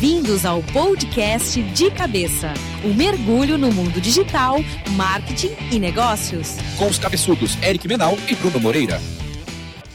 Bem-vindos 0.00 0.46
ao 0.46 0.62
podcast 0.62 1.60
De 1.60 1.90
Cabeça 1.90 2.54
o 2.84 2.88
um 2.88 2.94
mergulho 2.94 3.58
no 3.58 3.72
mundo 3.72 4.00
digital, 4.00 4.58
marketing 4.92 5.50
e 5.72 5.80
negócios. 5.80 6.54
Com 6.76 6.86
os 6.86 7.00
cabeçudos 7.00 7.60
Eric 7.64 7.88
Menal 7.88 8.16
e 8.28 8.36
Bruno 8.36 8.60
Moreira. 8.60 9.00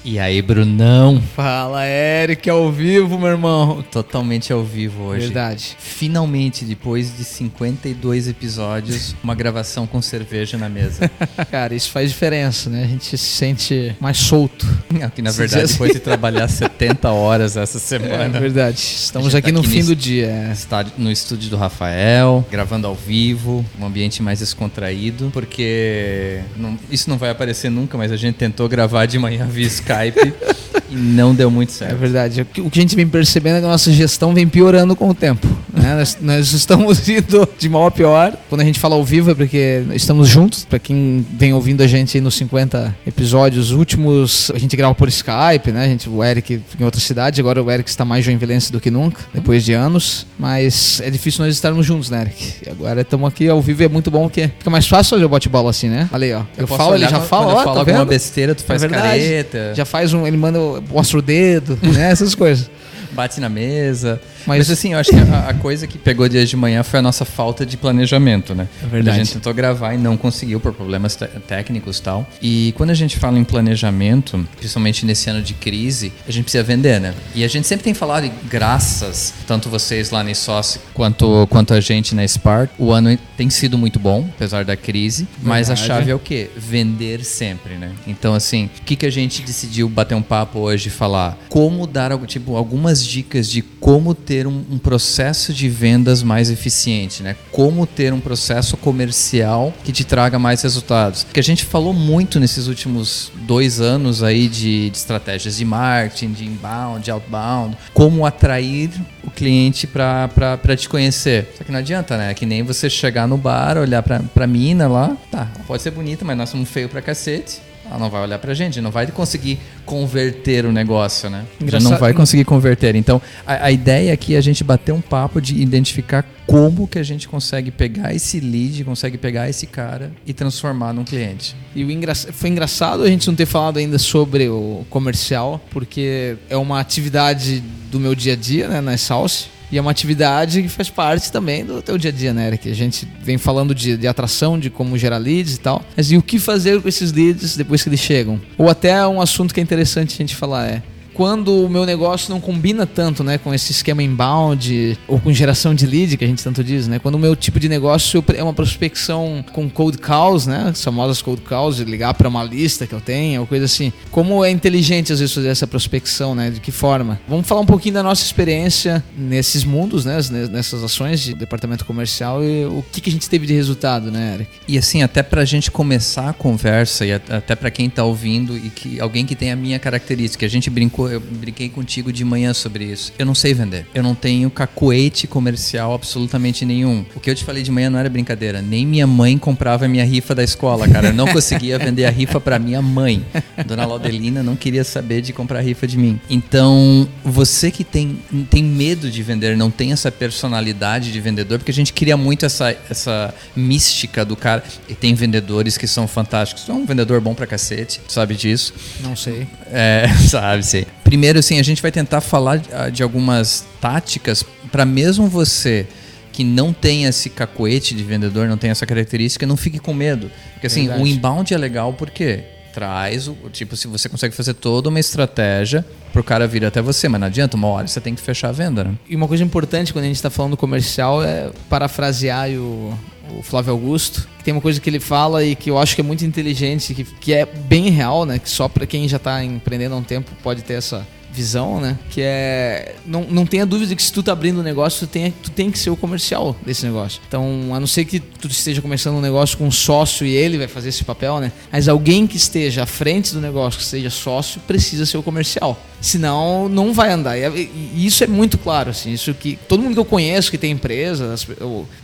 E 0.05 0.19
aí, 0.19 0.41
Brunão? 0.41 1.23
Fala, 1.33 1.87
Eric, 1.87 2.49
ao 2.49 2.69
vivo, 2.69 3.17
meu 3.17 3.29
irmão. 3.29 3.81
Totalmente 3.89 4.51
ao 4.51 4.61
vivo 4.61 5.03
hoje. 5.03 5.27
Verdade. 5.27 5.77
Finalmente, 5.79 6.65
depois 6.65 7.15
de 7.15 7.23
52 7.23 8.27
episódios, 8.27 9.15
uma 9.23 9.33
gravação 9.33 9.87
com 9.87 10.01
cerveja 10.01 10.57
na 10.57 10.67
mesa. 10.67 11.09
Cara, 11.49 11.73
isso 11.73 11.89
faz 11.89 12.09
diferença, 12.09 12.69
né? 12.69 12.83
A 12.83 12.87
gente 12.87 13.05
se 13.05 13.17
sente 13.17 13.95
mais 13.97 14.17
solto. 14.17 14.67
Aqui, 15.01 15.21
na 15.21 15.31
verdade, 15.31 15.63
assim. 15.63 15.73
depois 15.73 15.93
de 15.93 15.99
trabalhar 15.99 16.49
70 16.49 17.09
horas 17.09 17.55
essa 17.55 17.79
semana. 17.79 18.37
É 18.37 18.39
verdade. 18.41 18.77
Estamos 18.77 19.33
aqui 19.33 19.53
tá 19.53 19.53
no 19.53 19.61
aqui 19.61 19.69
fim 19.69 19.85
do 19.85 19.95
dia. 19.95 20.27
É. 20.27 20.51
Está 20.51 20.85
no 20.97 21.09
estúdio 21.13 21.49
do 21.49 21.55
Rafael, 21.55 22.45
gravando 22.51 22.87
ao 22.87 22.95
vivo, 22.95 23.65
um 23.79 23.85
ambiente 23.85 24.21
mais 24.21 24.39
descontraído, 24.39 25.29
porque 25.31 26.41
não, 26.57 26.77
isso 26.91 27.09
não 27.09 27.17
vai 27.17 27.29
aparecer 27.29 27.71
nunca, 27.71 27.97
mas 27.97 28.11
a 28.11 28.17
gente 28.17 28.35
tentou 28.35 28.67
gravar 28.67 29.05
de 29.05 29.17
manhã 29.17 29.45
via 29.47 29.65
Skype 29.65 29.92
Skype 29.93 30.82
e 30.93 30.95
não 30.95 31.33
deu 31.33 31.49
muito 31.49 31.71
certo. 31.71 31.91
É 31.91 31.95
verdade. 31.95 32.47
O 32.59 32.69
que 32.69 32.79
a 32.79 32.81
gente 32.81 32.95
vem 32.95 33.07
percebendo 33.07 33.57
é 33.57 33.59
que 33.59 33.65
a 33.65 33.69
nossa 33.69 33.91
gestão 33.91 34.33
vem 34.33 34.47
piorando 34.47 34.95
com 34.95 35.09
o 35.09 35.13
tempo. 35.13 35.47
Né? 35.73 35.95
nós, 35.95 36.17
nós, 36.21 36.53
estamos 36.53 37.07
indo 37.09 37.47
de 37.57 37.67
mal 37.67 37.87
a 37.87 37.91
pior. 37.91 38.37
Quando 38.47 38.61
a 38.61 38.63
gente 38.63 38.79
fala 38.79 38.95
ao 38.95 39.03
vivo 39.03 39.31
é 39.31 39.35
porque 39.35 39.83
estamos 39.93 40.29
juntos. 40.29 40.65
Para 40.65 40.79
quem 40.79 41.25
vem 41.33 41.53
ouvindo 41.53 41.81
a 41.81 41.87
gente 41.87 42.21
nos 42.21 42.35
50 42.35 42.95
episódios 43.07 43.71
últimos, 43.71 44.51
a 44.53 44.59
gente 44.59 44.75
grava 44.75 44.93
por 44.93 45.07
Skype, 45.07 45.71
né? 45.71 45.85
A 45.85 45.87
gente, 45.87 46.09
o 46.09 46.23
Eric 46.23 46.61
em 46.79 46.83
outra 46.83 47.01
cidade, 47.01 47.41
agora 47.41 47.61
o 47.61 47.71
Eric 47.71 47.89
está 47.89 48.05
mais 48.05 48.23
joinvilense 48.23 48.71
do 48.71 48.79
que 48.79 48.91
nunca, 48.91 49.21
depois 49.33 49.65
de 49.65 49.73
anos. 49.73 50.27
Mas 50.37 51.01
é 51.03 51.09
difícil 51.09 51.43
nós 51.43 51.53
estarmos 51.53 51.85
juntos, 51.85 52.09
né, 52.09 52.21
Eric? 52.21 52.53
E 52.65 52.69
agora 52.69 53.01
estamos 53.01 53.27
aqui 53.27 53.49
ao 53.49 53.61
vivo 53.61 53.83
é 53.83 53.87
muito 53.87 54.11
bom 54.11 54.23
porque 54.23 54.49
fica 54.59 54.69
mais 54.69 54.87
fácil 54.87 55.11
fazer 55.11 55.25
o 55.25 55.29
bate-bola 55.29 55.69
assim, 55.69 55.89
né? 55.89 56.07
Olha 56.11 56.25
aí, 56.25 56.33
ó. 56.33 56.39
Eu, 56.39 56.45
eu 56.57 56.67
falo, 56.67 56.95
ele 56.95 57.07
já 57.07 57.19
fala, 57.19 57.47
ó, 57.47 57.51
eu 57.51 57.63
falo 57.63 57.73
tá 57.73 57.79
alguma 57.79 58.05
besteira, 58.05 58.53
tu 58.53 58.63
faz 58.63 58.83
é 58.83 58.87
careta. 58.87 59.73
Já 59.75 59.85
faz 59.85 60.13
um, 60.13 60.27
ele 60.27 60.37
manda, 60.37 60.59
mostra 60.89 61.19
o 61.19 61.21
dedo, 61.21 61.77
né? 61.81 62.11
Essas 62.11 62.35
coisas. 62.35 62.69
Bate 63.11 63.39
na 63.39 63.49
mesa. 63.49 64.19
Mas, 64.45 64.59
Mas, 64.59 64.71
assim, 64.71 64.93
eu 64.93 64.99
acho 64.99 65.09
que 65.09 65.15
a, 65.15 65.49
a, 65.49 65.53
coisa 65.53 65.87
que 65.87 65.97
pegou 65.97 66.27
dia 66.27 66.45
de 66.45 66.55
manhã 66.55 66.83
foi 66.83 66.99
a 66.99 67.01
nossa 67.01 67.25
falta 67.25 67.65
de 67.65 67.77
planejamento, 67.77 68.53
né? 68.53 68.67
É 68.81 68.85
verdade. 68.87 69.19
A 69.19 69.23
gente 69.23 69.33
tentou 69.33 69.53
gravar 69.53 69.93
e 69.93 69.97
não 69.97 70.17
conseguiu 70.17 70.59
por 70.59 70.73
problemas 70.73 71.17
técnicos 71.47 71.99
e 71.99 72.01
tal. 72.01 72.27
E 72.41 72.73
quando 72.75 72.89
a 72.89 72.93
gente 72.93 73.17
fala 73.17 73.39
em 73.39 73.43
planejamento, 73.43 74.47
principalmente 74.57 75.05
nesse 75.05 75.29
ano 75.29 75.41
de 75.41 75.53
crise, 75.53 76.11
a 76.27 76.31
gente 76.31 76.43
precisa 76.43 76.63
vender, 76.63 76.99
né? 76.99 77.13
E 77.33 77.43
a 77.43 77.47
gente 77.47 77.67
sempre 77.67 77.83
tem 77.83 77.93
falado, 77.93 78.29
graças, 78.49 79.33
tanto 79.47 79.69
vocês 79.69 80.11
lá 80.11 80.23
na 80.23 80.31
ISOS 80.31 80.79
quanto, 80.93 81.47
quanto 81.49 81.73
a 81.73 81.79
gente 81.79 82.13
na 82.13 82.27
Spark, 82.27 82.71
o 82.77 82.91
ano 82.91 83.17
tem 83.37 83.49
sido 83.49 83.77
muito 83.77 83.99
bom, 83.99 84.27
apesar 84.35 84.65
da 84.65 84.75
crise. 84.75 85.23
Verdade. 85.23 85.47
Mas 85.47 85.69
a 85.69 85.75
chave 85.75 86.11
é 86.11 86.15
o 86.15 86.19
quê? 86.19 86.49
Vender 86.55 87.23
sempre, 87.23 87.75
né? 87.75 87.91
Então, 88.07 88.33
assim, 88.33 88.69
o 88.79 88.81
que, 88.83 88.95
que 88.95 89.05
a 89.05 89.11
gente 89.11 89.41
decidiu 89.41 89.87
bater 89.87 90.15
um 90.15 90.21
papo 90.21 90.59
hoje 90.59 90.87
e 90.87 90.91
falar? 90.91 91.37
Como 91.49 91.87
dar, 91.87 92.17
tipo, 92.25 92.55
algumas 92.55 93.05
dicas 93.05 93.49
de 93.49 93.61
como 93.61 94.13
ter 94.13 94.32
ter 94.33 94.47
um, 94.47 94.63
um, 94.71 94.79
processo 94.79 95.53
de 95.53 95.69
vendas 95.69 96.23
mais 96.23 96.49
eficiente, 96.49 97.21
né? 97.21 97.35
Como 97.51 97.85
ter 97.85 98.11
um 98.11 98.19
processo 98.19 98.75
comercial 98.75 99.71
que 99.83 99.91
te 99.91 100.03
traga 100.03 100.39
mais 100.39 100.63
resultados. 100.63 101.23
Porque 101.23 101.39
a 101.39 101.43
gente 101.43 101.63
falou 101.63 101.93
muito 101.93 102.39
nesses 102.39 102.65
últimos 102.65 103.31
dois 103.45 103.79
anos 103.79 104.23
aí 104.23 104.47
de, 104.47 104.89
de 104.89 104.97
estratégias 104.97 105.57
de 105.57 105.65
marketing, 105.65 106.31
de 106.31 106.45
inbound, 106.45 107.03
de 107.03 107.11
outbound, 107.11 107.77
como 107.93 108.25
atrair 108.25 108.89
o 109.23 109.29
cliente 109.29 109.85
para 109.85 110.75
te 110.75 110.89
conhecer. 110.89 111.53
Só 111.55 111.63
que 111.63 111.71
não 111.71 111.77
adianta, 111.77 112.17
né? 112.17 112.31
É 112.31 112.33
que 112.33 112.47
nem 112.47 112.63
você 112.63 112.89
chegar 112.89 113.27
no 113.27 113.37
bar, 113.37 113.77
olhar 113.77 114.01
para 114.01 114.23
a 114.35 114.47
mina 114.47 114.87
lá, 114.87 115.15
tá, 115.29 115.47
pode 115.67 115.83
ser 115.83 115.91
bonita, 115.91 116.25
mas 116.25 116.35
nós 116.35 116.49
somos 116.49 116.67
feio 116.67 116.89
pra 116.89 117.03
cacete 117.03 117.61
ela 117.93 117.99
não 117.99 118.09
vai 118.09 118.23
olhar 118.23 118.39
pra 118.39 118.55
gente, 118.55 118.81
não 118.81 118.89
vai 118.89 119.05
conseguir 119.05 119.59
converter 119.85 120.65
o 120.65 120.71
negócio, 120.71 121.29
né? 121.29 121.45
Engraçado. 121.61 121.91
Não 121.91 121.99
vai 121.99 122.11
conseguir 122.11 122.43
converter. 122.43 122.95
Então, 122.95 123.21
a, 123.45 123.65
a, 123.65 123.71
ideia 123.71 124.11
aqui 124.11 124.33
é 124.33 124.37
a 124.39 124.41
gente 124.41 124.63
bater 124.63 124.91
um 124.91 124.99
papo 124.99 125.39
de 125.39 125.61
identificar 125.61 126.25
como 126.47 126.87
que 126.87 126.97
a 126.97 127.03
gente 127.03 127.27
consegue 127.29 127.69
pegar 127.69 128.13
esse 128.13 128.39
lead, 128.39 128.83
consegue 128.83 129.15
pegar 129.15 129.47
esse 129.47 129.67
cara 129.67 130.11
e 130.25 130.33
transformar 130.33 130.91
num 130.91 131.03
cliente. 131.03 131.55
E 131.75 131.83
o 131.83 131.91
engra... 131.91 132.15
foi 132.15 132.49
engraçado 132.49 133.03
a 133.03 133.07
gente 133.07 133.27
não 133.27 133.35
ter 133.35 133.45
falado 133.45 133.77
ainda 133.77 133.99
sobre 133.99 134.49
o 134.49 134.83
comercial, 134.89 135.61
porque 135.69 136.35
é 136.49 136.57
uma 136.57 136.79
atividade 136.79 137.63
do 137.91 137.99
meu 137.99 138.15
dia 138.15 138.33
a 138.33 138.35
dia, 138.35 138.67
né, 138.67 138.81
na 138.81 138.97
Salse. 138.97 139.52
E 139.71 139.77
é 139.77 139.81
uma 139.81 139.91
atividade 139.91 140.61
que 140.61 140.69
faz 140.69 140.89
parte 140.89 141.31
também 141.31 141.65
do 141.65 141.81
teu 141.81 141.97
dia 141.97 142.11
a 142.11 142.13
dia, 142.13 142.33
né, 142.33 142.47
Eric? 142.47 142.69
A 142.69 142.75
gente 142.75 143.07
vem 143.21 143.37
falando 143.37 143.73
de, 143.73 143.97
de 143.97 144.07
atração, 144.07 144.59
de 144.59 144.69
como 144.69 144.97
gerar 144.97 145.17
leads 145.17 145.55
e 145.55 145.59
tal. 145.59 145.83
Mas 145.97 146.11
e 146.11 146.17
o 146.17 146.21
que 146.21 146.37
fazer 146.37 146.81
com 146.81 146.87
esses 146.87 147.11
leads 147.11 147.57
depois 147.57 147.81
que 147.81 147.89
eles 147.89 147.99
chegam? 147.99 148.39
Ou 148.57 148.69
até 148.69 149.05
um 149.07 149.19
assunto 149.19 149.53
que 149.53 149.59
é 149.59 149.63
interessante 149.63 150.13
a 150.13 150.17
gente 150.17 150.35
falar 150.35 150.67
é 150.67 150.83
quando 151.13 151.65
o 151.65 151.69
meu 151.69 151.85
negócio 151.85 152.29
não 152.29 152.41
combina 152.41 152.85
tanto, 152.85 153.23
né, 153.23 153.37
com 153.37 153.53
esse 153.53 153.71
esquema 153.71 154.01
inbound 154.01 154.97
ou 155.07 155.19
com 155.19 155.31
geração 155.31 155.73
de 155.73 155.85
lead 155.85 156.17
que 156.17 156.23
a 156.25 156.27
gente 156.27 156.43
tanto 156.43 156.63
diz, 156.63 156.87
né? 156.87 156.99
Quando 156.99 157.15
o 157.15 157.19
meu 157.19 157.35
tipo 157.35 157.59
de 157.59 157.69
negócio 157.69 158.23
é 158.35 158.43
uma 158.43 158.53
prospecção 158.53 159.43
com 159.51 159.69
cold 159.69 159.97
calls, 159.97 160.47
né, 160.47 160.69
as 160.69 160.83
famosas 160.83 161.21
cold 161.21 161.41
calls, 161.41 161.79
ligar 161.79 162.13
para 162.13 162.27
uma 162.27 162.43
lista 162.43 162.87
que 162.87 162.93
eu 162.93 163.01
tenho, 163.01 163.41
ou 163.41 163.47
coisa 163.47 163.65
assim. 163.65 163.93
Como 164.11 164.43
é 164.43 164.49
inteligente 164.49 165.13
às 165.13 165.19
vezes 165.19 165.33
fazer 165.33 165.49
essa 165.49 165.67
prospecção, 165.67 166.35
né? 166.35 166.49
De 166.49 166.59
que 166.59 166.71
forma? 166.71 167.19
Vamos 167.27 167.47
falar 167.47 167.61
um 167.61 167.65
pouquinho 167.65 167.95
da 167.95 168.03
nossa 168.03 168.23
experiência 168.23 169.03
nesses 169.17 169.63
mundos, 169.63 170.05
né, 170.05 170.17
nessas 170.51 170.83
ações 170.83 171.19
de 171.19 171.33
departamento 171.33 171.85
comercial 171.85 172.43
e 172.43 172.65
o 172.65 172.83
que, 172.91 173.01
que 173.01 173.09
a 173.09 173.13
gente 173.13 173.29
teve 173.29 173.45
de 173.45 173.53
resultado, 173.53 174.11
né, 174.11 174.35
Eric? 174.35 174.51
E 174.67 174.77
assim, 174.77 175.03
até 175.03 175.21
para 175.21 175.41
a 175.41 175.45
gente 175.45 175.69
começar 175.69 176.29
a 176.29 176.33
conversa 176.33 177.05
e 177.05 177.13
até 177.13 177.55
para 177.55 177.69
quem 177.69 177.87
está 177.87 178.03
ouvindo 178.03 178.57
e 178.57 178.69
que 178.69 178.99
alguém 178.99 179.25
que 179.25 179.35
tem 179.35 179.51
a 179.51 179.55
minha 179.55 179.79
característica, 179.79 180.45
a 180.45 180.49
gente 180.49 180.69
brincou 180.69 181.02
eu 181.07 181.19
brinquei 181.19 181.69
contigo 181.69 182.11
de 182.11 182.23
manhã 182.23 182.53
sobre 182.53 182.85
isso. 182.85 183.13
Eu 183.17 183.25
não 183.25 183.35
sei 183.35 183.53
vender. 183.53 183.85
Eu 183.93 184.03
não 184.03 184.15
tenho 184.15 184.49
cacuete 184.49 185.27
comercial 185.27 185.93
absolutamente 185.93 186.65
nenhum. 186.65 187.05
O 187.15 187.19
que 187.19 187.29
eu 187.29 187.35
te 187.35 187.43
falei 187.43 187.63
de 187.63 187.71
manhã 187.71 187.89
não 187.89 187.99
era 187.99 188.09
brincadeira. 188.09 188.61
Nem 188.61 188.85
minha 188.85 189.07
mãe 189.07 189.37
comprava 189.37 189.87
minha 189.87 190.05
rifa 190.05 190.33
da 190.35 190.43
escola, 190.43 190.87
cara. 190.87 191.07
Eu 191.07 191.13
não 191.13 191.27
conseguia 191.27 191.77
vender 191.77 192.05
a 192.05 192.09
rifa 192.09 192.39
para 192.39 192.59
minha 192.59 192.81
mãe. 192.81 193.25
Dona 193.65 193.85
Laudelina 193.85 194.43
não 194.43 194.55
queria 194.55 194.83
saber 194.83 195.21
de 195.21 195.33
comprar 195.33 195.61
rifa 195.61 195.87
de 195.87 195.97
mim. 195.97 196.19
Então, 196.29 197.07
você 197.23 197.71
que 197.71 197.83
tem, 197.83 198.19
tem 198.49 198.63
medo 198.63 199.09
de 199.09 199.23
vender, 199.23 199.55
não 199.57 199.71
tem 199.71 199.91
essa 199.91 200.11
personalidade 200.11 201.11
de 201.11 201.19
vendedor, 201.19 201.59
porque 201.59 201.71
a 201.71 201.73
gente 201.73 201.93
cria 201.93 202.17
muito 202.17 202.45
essa, 202.45 202.75
essa 202.89 203.33
mística 203.55 204.25
do 204.25 204.35
cara. 204.35 204.63
E 204.87 204.93
tem 204.93 205.13
vendedores 205.13 205.77
que 205.77 205.87
são 205.87 206.07
fantásticos. 206.07 206.63
Tu 206.63 206.71
é 206.71 206.75
um 206.75 206.85
vendedor 206.85 207.19
bom 207.21 207.33
pra 207.33 207.47
cacete, 207.47 208.01
sabe 208.07 208.35
disso? 208.35 208.73
Não 209.01 209.15
sei. 209.15 209.47
É, 209.73 210.07
sabe, 210.29 210.63
sim. 210.63 210.85
Primeiro, 211.03 211.39
assim, 211.39 211.59
a 211.59 211.63
gente 211.63 211.81
vai 211.81 211.91
tentar 211.91 212.21
falar 212.21 212.61
ah, 212.71 212.89
de 212.89 213.01
algumas 213.01 213.65
táticas 213.81 214.45
para 214.71 214.85
mesmo 214.85 215.27
você 215.27 215.87
que 216.31 216.43
não 216.43 216.73
tem 216.73 217.05
esse 217.05 217.29
cacoete 217.29 217.93
de 217.93 218.03
vendedor, 218.03 218.47
não 218.47 218.57
tem 218.57 218.71
essa 218.71 218.85
característica, 218.85 219.45
não 219.45 219.57
fique 219.57 219.79
com 219.79 219.93
medo. 219.93 220.31
Porque 220.53 220.67
assim, 220.67 220.87
Verdade. 220.87 221.03
o 221.03 221.07
inbound 221.07 221.53
é 221.53 221.57
legal 221.57 221.93
porque 221.93 222.43
traz 222.73 223.27
o 223.27 223.35
tipo 223.51 223.75
se 223.75 223.87
você 223.87 224.09
consegue 224.09 224.35
fazer 224.35 224.55
toda 224.55 224.89
uma 224.89 224.99
estratégia 224.99 225.85
para 226.11 226.19
o 226.19 226.23
cara 226.23 226.47
vir 226.47 226.65
até 226.65 226.81
você, 226.81 227.07
mas 227.07 227.21
não 227.21 227.27
adianta, 227.27 227.55
uma 227.55 227.67
hora 227.67 227.87
você 227.87 228.01
tem 228.01 228.15
que 228.15 228.21
fechar 228.21 228.49
a 228.49 228.51
venda, 228.51 228.83
né? 228.83 228.95
E 229.07 229.15
uma 229.15 229.27
coisa 229.27 229.43
importante 229.43 229.93
quando 229.93 230.05
a 230.05 230.07
gente 230.07 230.15
está 230.15 230.31
falando 230.31 230.57
comercial 230.57 231.23
é 231.23 231.51
parafrasear 231.69 232.49
o, 232.49 232.97
o 233.37 233.41
Flávio 233.43 233.71
Augusto, 233.71 234.27
que 234.37 234.43
tem 234.43 234.53
uma 234.53 234.61
coisa 234.61 234.79
que 234.79 234.89
ele 234.89 234.99
fala 234.99 235.43
e 235.43 235.55
que 235.55 235.69
eu 235.69 235.77
acho 235.77 235.95
que 235.95 236.01
é 236.01 236.03
muito 236.03 236.25
inteligente, 236.25 236.93
que, 236.93 237.03
que 237.03 237.33
é 237.33 237.45
bem 237.45 237.89
real, 237.89 238.25
né? 238.25 238.39
Que 238.39 238.49
só 238.49 238.67
para 238.67 238.85
quem 238.85 239.07
já 239.07 239.17
está 239.17 239.43
empreendendo 239.43 239.95
há 239.95 239.97
um 239.97 240.03
tempo 240.03 240.31
pode 240.41 240.63
ter 240.63 240.73
essa 240.73 241.05
visão, 241.33 241.81
né? 241.81 241.97
Que 242.11 242.21
é. 242.21 242.95
Não, 243.05 243.23
não 243.23 243.45
tenha 243.45 243.65
dúvida 243.65 243.95
que 243.95 244.03
se 244.03 244.13
tu 244.13 244.21
tá 244.21 244.31
abrindo 244.31 244.59
um 244.59 244.63
negócio, 244.63 245.07
tu 245.07 245.09
tem, 245.09 245.31
tu 245.31 245.49
tem 245.49 245.71
que 245.71 245.79
ser 245.79 245.89
o 245.89 245.97
comercial 245.97 246.55
desse 246.65 246.85
negócio. 246.85 247.19
Então, 247.27 247.73
a 247.73 247.79
não 247.79 247.87
ser 247.87 248.05
que 248.05 248.19
tu 248.19 248.47
esteja 248.47 248.81
começando 248.81 249.15
um 249.15 249.21
negócio 249.21 249.57
com 249.57 249.65
um 249.65 249.71
sócio 249.71 250.25
e 250.25 250.35
ele 250.35 250.57
vai 250.57 250.67
fazer 250.67 250.89
esse 250.89 251.03
papel, 251.03 251.39
né? 251.39 251.51
Mas 251.71 251.87
alguém 251.87 252.27
que 252.27 252.37
esteja 252.37 252.83
à 252.83 252.85
frente 252.85 253.33
do 253.33 253.41
negócio, 253.41 253.79
que 253.79 253.85
seja 253.85 254.09
sócio, 254.09 254.61
precisa 254.67 255.05
ser 255.05 255.17
o 255.17 255.23
comercial. 255.23 255.79
Senão, 256.03 256.67
não 256.67 256.93
vai 256.93 257.11
andar. 257.11 257.37
E, 257.37 257.71
isso 257.95 258.25
é 258.25 258.27
muito 258.27 258.57
claro, 258.57 258.89
assim. 258.89 259.13
Isso 259.13 259.33
que 259.33 259.57
todo 259.69 259.81
mundo 259.81 259.93
que 259.93 259.99
eu 259.99 260.05
conheço 260.05 260.51
que 260.51 260.57
tem 260.57 260.71
empresa, 260.71 261.33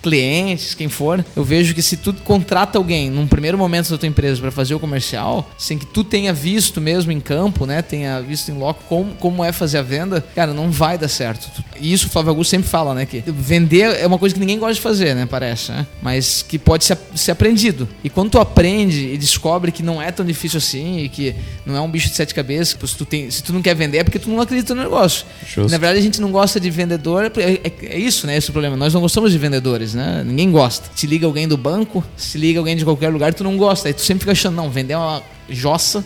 clientes, 0.02 0.74
quem 0.74 0.88
for, 0.88 1.24
eu 1.36 1.44
vejo 1.44 1.76
que 1.76 1.82
se 1.82 1.98
tu 1.98 2.14
contrata 2.14 2.78
alguém 2.78 3.10
num 3.10 3.28
primeiro 3.28 3.58
momento 3.58 3.90
da 3.90 3.98
tua 3.98 4.08
empresa 4.08 4.40
para 4.40 4.52
fazer 4.52 4.74
o 4.74 4.80
comercial, 4.80 5.52
sem 5.58 5.78
que 5.78 5.86
tu 5.86 6.02
tenha 6.04 6.32
visto 6.32 6.80
mesmo 6.80 7.12
em 7.12 7.20
campo, 7.20 7.66
né? 7.66 7.82
Tenha 7.82 8.22
visto 8.22 8.50
em 8.50 8.58
loco 8.58 8.84
como 8.88 9.14
como 9.16 9.44
é 9.44 9.52
fazer 9.52 9.80
a 9.80 9.82
venda, 9.82 10.24
cara, 10.34 10.54
não 10.54 10.72
vai 10.72 10.98
dar 10.98 11.10
certo. 11.10 11.50
e 11.80 11.92
isso 11.92 12.08
o 12.08 12.10
Flávio 12.10 12.30
Augusto 12.30 12.52
sempre 12.52 12.70
fala, 12.70 12.96
né? 12.96 13.06
Que 13.06 13.22
vender 13.28 14.00
é 14.00 14.08
uma 14.08 14.18
coisa 14.18 14.34
que 14.34 14.40
ninguém 14.40 14.58
gosta 14.58 14.76
de 14.76 14.82
fazer, 14.82 15.14
né? 15.14 15.28
Parece, 15.30 15.74
né? 15.74 15.86
Mas 16.02 16.42
que 16.42 16.58
pode 16.58 16.86
ser, 16.86 16.98
ser 17.16 17.32
aprendido. 17.32 17.88
E 18.02 18.10
quando 18.10 18.32
tu 18.32 18.40
aprende 18.40 19.14
e 19.14 19.18
descobre 19.18 19.74
que 19.74 19.84
não 19.84 20.02
é 20.02 20.10
tão 20.10 20.26
difícil 20.26 20.58
assim 20.58 21.00
e 21.00 21.10
que 21.10 21.36
não 21.66 21.76
é 21.76 21.82
um 21.82 21.92
bicho 21.92 22.08
de 22.08 22.16
sete 22.16 22.34
cabeças, 22.34 22.78
se 22.90 22.96
tu, 22.96 23.06
tem, 23.06 23.30
se 23.30 23.44
tu 23.44 23.52
não 23.52 23.62
quer 23.62 23.76
vender 23.76 23.89
é 23.98 24.04
porque 24.04 24.20
tu 24.20 24.30
não 24.30 24.42
acredita 24.42 24.76
no 24.76 24.84
negócio. 24.84 25.26
Justo. 25.46 25.72
Na 25.72 25.78
verdade, 25.78 26.00
a 26.00 26.02
gente 26.02 26.22
não 26.22 26.32
gosta 26.32 26.60
de 26.60 26.70
vendedor, 26.70 27.32
é, 27.38 27.42
é, 27.42 27.72
é 27.84 27.98
isso, 27.98 28.28
né? 28.28 28.38
Esse 28.38 28.48
é 28.48 28.50
o 28.50 28.54
problema. 28.54 28.76
Nós 28.76 28.94
não 28.94 29.02
gostamos 29.02 29.32
de 29.32 29.38
vendedores, 29.38 29.94
né? 29.94 30.24
Ninguém 30.26 30.52
gosta. 30.52 30.90
Te 30.96 31.08
liga 31.08 31.26
alguém 31.26 31.48
do 31.48 31.58
banco, 31.58 32.04
se 32.16 32.38
liga 32.38 32.60
alguém 32.60 32.76
de 32.76 32.84
qualquer 32.84 33.10
lugar, 33.10 33.34
tu 33.34 33.44
não 33.44 33.58
gosta. 33.58 33.88
Aí 33.88 33.94
tu 33.94 34.02
sempre 34.02 34.22
fica 34.22 34.32
achando, 34.32 34.56
não, 34.56 34.70
vender 34.70 34.94
é 34.94 34.98
uma 34.98 35.24
jossa. 35.50 36.04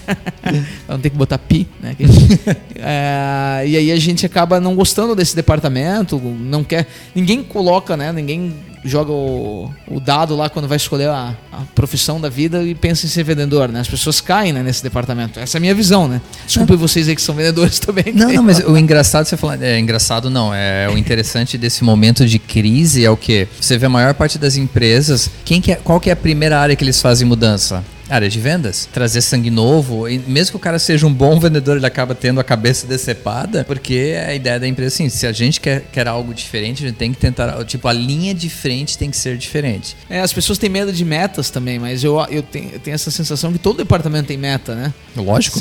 não 0.88 0.98
tem 0.98 1.10
que 1.10 1.16
botar 1.16 1.38
pi, 1.38 1.68
né? 1.80 1.94
é, 2.76 3.66
e 3.66 3.76
aí 3.76 3.92
a 3.92 3.96
gente 3.96 4.24
acaba 4.24 4.60
não 4.60 4.74
gostando 4.74 5.14
desse 5.14 5.36
departamento, 5.36 6.18
não 6.18 6.64
quer. 6.64 6.86
Ninguém 7.14 7.42
coloca, 7.42 7.96
né? 7.96 8.12
Ninguém 8.12 8.54
joga 8.84 9.12
o, 9.12 9.70
o 9.86 10.00
dado 10.00 10.34
lá 10.34 10.48
quando 10.48 10.66
vai 10.66 10.76
escolher 10.76 11.08
a, 11.08 11.34
a, 11.52 11.58
profissão 11.74 12.20
da 12.20 12.28
vida 12.28 12.62
e 12.62 12.74
pensa 12.74 13.06
em 13.06 13.08
ser 13.08 13.22
vendedor, 13.22 13.68
né? 13.68 13.80
As 13.80 13.88
pessoas 13.88 14.20
caem 14.20 14.52
né, 14.52 14.62
nesse 14.62 14.82
departamento. 14.82 15.38
Essa 15.38 15.56
é 15.56 15.58
a 15.58 15.60
minha 15.60 15.74
visão, 15.74 16.08
né? 16.08 16.20
Desculpe 16.46 16.76
vocês 16.76 17.08
aí 17.08 17.14
que 17.14 17.22
são 17.22 17.34
vendedores 17.34 17.78
também. 17.80 18.12
Não, 18.14 18.32
não, 18.32 18.42
mas 18.42 18.58
o 18.60 18.76
engraçado 18.76 19.26
você 19.26 19.36
falar, 19.36 19.62
é 19.62 19.78
engraçado 19.78 20.30
não, 20.30 20.54
é 20.54 20.88
o 20.88 20.96
interessante 20.96 21.58
desse 21.58 21.84
momento 21.84 22.26
de 22.26 22.38
crise 22.38 23.04
é 23.04 23.10
o 23.10 23.16
que 23.16 23.46
você 23.60 23.76
vê 23.76 23.86
a 23.86 23.88
maior 23.88 24.14
parte 24.14 24.38
das 24.38 24.56
empresas, 24.56 25.30
quem 25.44 25.60
que 25.60 25.72
é, 25.72 25.76
qual 25.76 26.00
que 26.00 26.10
é 26.10 26.12
a 26.12 26.16
primeira 26.16 26.58
área 26.58 26.74
que 26.74 26.84
eles 26.84 27.00
fazem 27.00 27.26
mudança? 27.26 27.84
Área 28.10 28.28
de 28.28 28.38
vendas, 28.40 28.88
trazer 28.92 29.22
sangue 29.22 29.50
novo, 29.50 30.08
e 30.08 30.18
mesmo 30.18 30.52
que 30.52 30.56
o 30.56 30.60
cara 30.60 30.78
seja 30.78 31.06
um 31.06 31.12
bom 31.12 31.38
vendedor, 31.38 31.76
ele 31.76 31.86
acaba 31.86 32.14
tendo 32.14 32.40
a 32.40 32.44
cabeça 32.44 32.86
decepada, 32.86 33.64
porque 33.64 34.16
a 34.26 34.34
ideia 34.34 34.58
da 34.58 34.66
empresa 34.66 34.94
é 34.94 35.06
assim, 35.06 35.08
se 35.08 35.26
a 35.26 35.32
gente 35.32 35.60
quer, 35.60 35.82
quer 35.92 36.08
algo 36.08 36.34
diferente, 36.34 36.84
a 36.84 36.88
gente 36.88 36.96
tem 36.96 37.12
que 37.12 37.18
tentar, 37.18 37.64
tipo, 37.64 37.86
a 37.86 37.92
linha 37.92 38.34
de 38.34 38.50
frente 38.50 38.98
tem 38.98 39.10
que 39.10 39.16
ser 39.16 39.36
diferente. 39.38 39.96
É, 40.08 40.20
as 40.20 40.32
pessoas 40.32 40.58
têm 40.58 40.68
medo 40.68 40.92
de 40.92 41.04
metas 41.04 41.50
também, 41.50 41.78
mas 41.78 42.02
eu, 42.02 42.18
eu, 42.30 42.42
tenho, 42.42 42.70
eu 42.72 42.80
tenho 42.80 42.94
essa 42.94 43.10
sensação 43.10 43.52
que 43.52 43.58
todo 43.58 43.76
departamento 43.76 44.28
tem 44.28 44.36
meta, 44.36 44.74
né? 44.74 44.92
Lógico. 45.16 45.58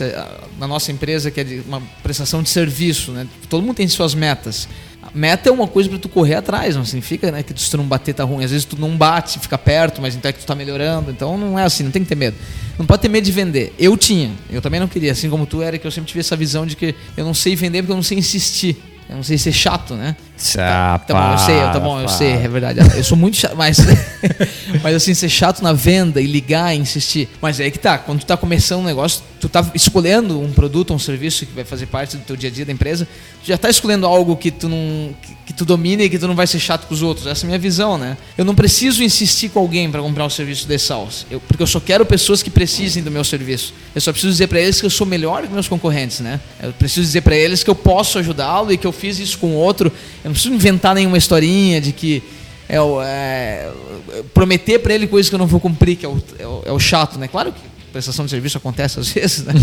Na 0.57 0.67
nossa 0.67 0.91
empresa, 0.91 1.29
que 1.29 1.39
é 1.39 1.43
de 1.43 1.61
uma 1.67 1.81
prestação 2.03 2.41
de 2.41 2.49
serviço, 2.49 3.11
né? 3.11 3.27
Todo 3.49 3.63
mundo 3.63 3.75
tem 3.75 3.87
suas 3.87 4.13
metas. 4.13 4.67
Meta 5.13 5.49
é 5.49 5.51
uma 5.51 5.67
coisa 5.67 5.89
para 5.89 5.97
tu 5.97 6.09
correr 6.09 6.35
atrás, 6.35 6.75
não 6.75 6.85
significa 6.85 7.31
né, 7.31 7.41
que 7.41 7.59
se 7.59 7.71
tu 7.71 7.77
não 7.77 7.85
bater 7.85 8.13
tá 8.13 8.23
ruim. 8.23 8.43
Às 8.43 8.51
vezes 8.51 8.65
tu 8.65 8.79
não 8.79 8.95
bate, 8.95 9.39
fica 9.39 9.57
perto, 9.57 10.01
mas 10.01 10.15
então 10.15 10.29
é 10.29 10.33
que 10.33 10.39
tu 10.39 10.45
tá 10.45 10.53
melhorando. 10.53 11.09
Então 11.09 11.37
não 11.37 11.57
é 11.57 11.63
assim, 11.63 11.83
não 11.83 11.91
tem 11.91 12.03
que 12.03 12.09
ter 12.09 12.15
medo. 12.15 12.35
Não 12.77 12.85
pode 12.85 13.01
ter 13.01 13.09
medo 13.09 13.23
de 13.23 13.31
vender. 13.31 13.73
Eu 13.79 13.97
tinha, 13.97 14.31
eu 14.49 14.61
também 14.61 14.79
não 14.79 14.87
queria, 14.87 15.11
assim 15.11 15.29
como 15.29 15.45
tu, 15.45 15.63
Eric, 15.63 15.83
eu 15.83 15.91
sempre 15.91 16.09
tive 16.09 16.19
essa 16.19 16.35
visão 16.35 16.65
de 16.65 16.75
que 16.75 16.93
eu 17.17 17.25
não 17.25 17.33
sei 17.33 17.55
vender 17.55 17.81
porque 17.81 17.91
eu 17.91 17.95
não 17.95 18.03
sei 18.03 18.17
insistir. 18.19 18.77
Eu 19.09 19.15
não 19.15 19.23
sei 19.23 19.39
ser 19.39 19.51
chato, 19.51 19.95
né? 19.95 20.15
Chapa, 20.37 21.05
tá, 21.05 21.13
bom, 21.13 21.31
eu 21.33 21.37
sei, 21.39 21.59
tá 21.59 21.79
bom, 21.79 21.99
eu 21.99 22.07
sei, 22.07 22.31
é 22.33 22.47
verdade. 22.47 22.79
Eu 22.95 23.03
sou 23.03 23.17
muito 23.17 23.35
chato, 23.37 23.57
mas, 23.57 23.79
mas 24.83 24.95
assim, 24.95 25.15
ser 25.15 25.27
chato 25.27 25.61
na 25.61 25.73
venda 25.73 26.21
e 26.21 26.27
ligar 26.27 26.75
e 26.75 26.79
insistir. 26.79 27.27
Mas 27.41 27.59
é 27.59 27.65
aí 27.65 27.71
que 27.71 27.79
tá, 27.79 27.97
quando 27.97 28.19
tu 28.19 28.25
tá 28.27 28.37
começando 28.37 28.81
um 28.81 28.85
negócio, 28.85 29.23
tu 29.39 29.49
tá 29.49 29.65
escolhendo 29.73 30.39
um 30.39 30.51
produto, 30.51 30.93
um 30.93 30.99
serviço 30.99 31.45
que 31.45 31.53
vai 31.53 31.63
fazer 31.63 31.87
parte 31.87 32.17
do 32.17 32.23
teu 32.23 32.35
dia 32.35 32.49
a 32.49 32.53
dia 32.53 32.65
da 32.65 32.71
empresa, 32.71 33.07
tu 33.43 33.47
já 33.47 33.57
tá 33.57 33.69
escolhendo 33.69 34.05
algo 34.05 34.35
que 34.37 34.51
tu 34.51 34.69
não 34.69 35.13
que, 35.21 35.35
que 35.47 35.53
tu 35.53 35.65
domina 35.65 36.03
e 36.03 36.09
que 36.09 36.19
tu 36.19 36.27
não 36.27 36.35
vai 36.35 36.45
ser 36.45 36.59
chato 36.59 36.85
com 36.87 36.93
os 36.93 37.01
outros. 37.01 37.25
Essa 37.25 37.43
é 37.43 37.45
a 37.45 37.47
minha 37.47 37.59
visão, 37.59 37.97
né? 37.97 38.15
Eu 38.37 38.45
não 38.45 38.53
preciso 38.53 39.03
insistir 39.03 39.49
com 39.49 39.59
alguém 39.59 39.89
para 39.89 40.01
comprar 40.01 40.25
um 40.25 40.29
serviço 40.29 40.67
de 40.67 40.77
Salsa, 40.77 41.25
eu, 41.31 41.41
porque 41.41 41.63
eu 41.63 41.67
só 41.67 41.79
quero 41.79 42.05
pessoas 42.05 42.43
que 42.43 42.49
precisem 42.49 43.01
do 43.01 43.09
meu 43.09 43.23
serviço. 43.23 43.73
Eu 43.93 44.01
só 44.01 44.11
preciso 44.11 44.31
dizer 44.31 44.47
para 44.47 44.59
eles 44.59 44.79
que 44.79 44.85
eu 44.85 44.89
sou 44.89 45.07
melhor 45.07 45.47
que 45.47 45.51
meus 45.51 45.67
concorrentes, 45.67 46.19
né? 46.19 46.39
Eu 46.61 46.71
preciso 46.73 47.01
dizer 47.01 47.21
para 47.21 47.35
eles 47.35 47.63
que 47.63 47.69
eu 47.69 47.75
posso 47.75 48.19
ajudá-lo 48.19 48.71
e 48.71 48.77
que 48.77 48.85
eu 48.85 48.93
fiz 48.99 49.19
isso 49.19 49.37
com 49.39 49.55
outro. 49.55 49.91
Eu 50.23 50.29
não 50.29 50.33
preciso 50.33 50.53
inventar 50.53 50.93
nenhuma 50.93 51.17
historinha 51.17 51.79
de 51.79 51.91
que 51.91 52.21
é, 52.67 52.77
é 52.77 53.71
prometer 54.33 54.79
para 54.79 54.93
ele 54.93 55.07
coisas 55.07 55.29
que 55.29 55.35
eu 55.35 55.39
não 55.39 55.47
vou 55.47 55.59
cumprir, 55.59 55.95
que 55.95 56.05
é 56.05 56.09
o, 56.09 56.21
é 56.37 56.45
o, 56.45 56.63
é 56.67 56.71
o 56.71 56.79
chato, 56.79 57.17
né? 57.17 57.27
Claro 57.27 57.51
que 57.51 57.61
prestação 57.91 58.25
de 58.25 58.31
serviço 58.31 58.57
acontece 58.57 58.99
às 58.99 59.09
vezes, 59.11 59.43
né? 59.43 59.53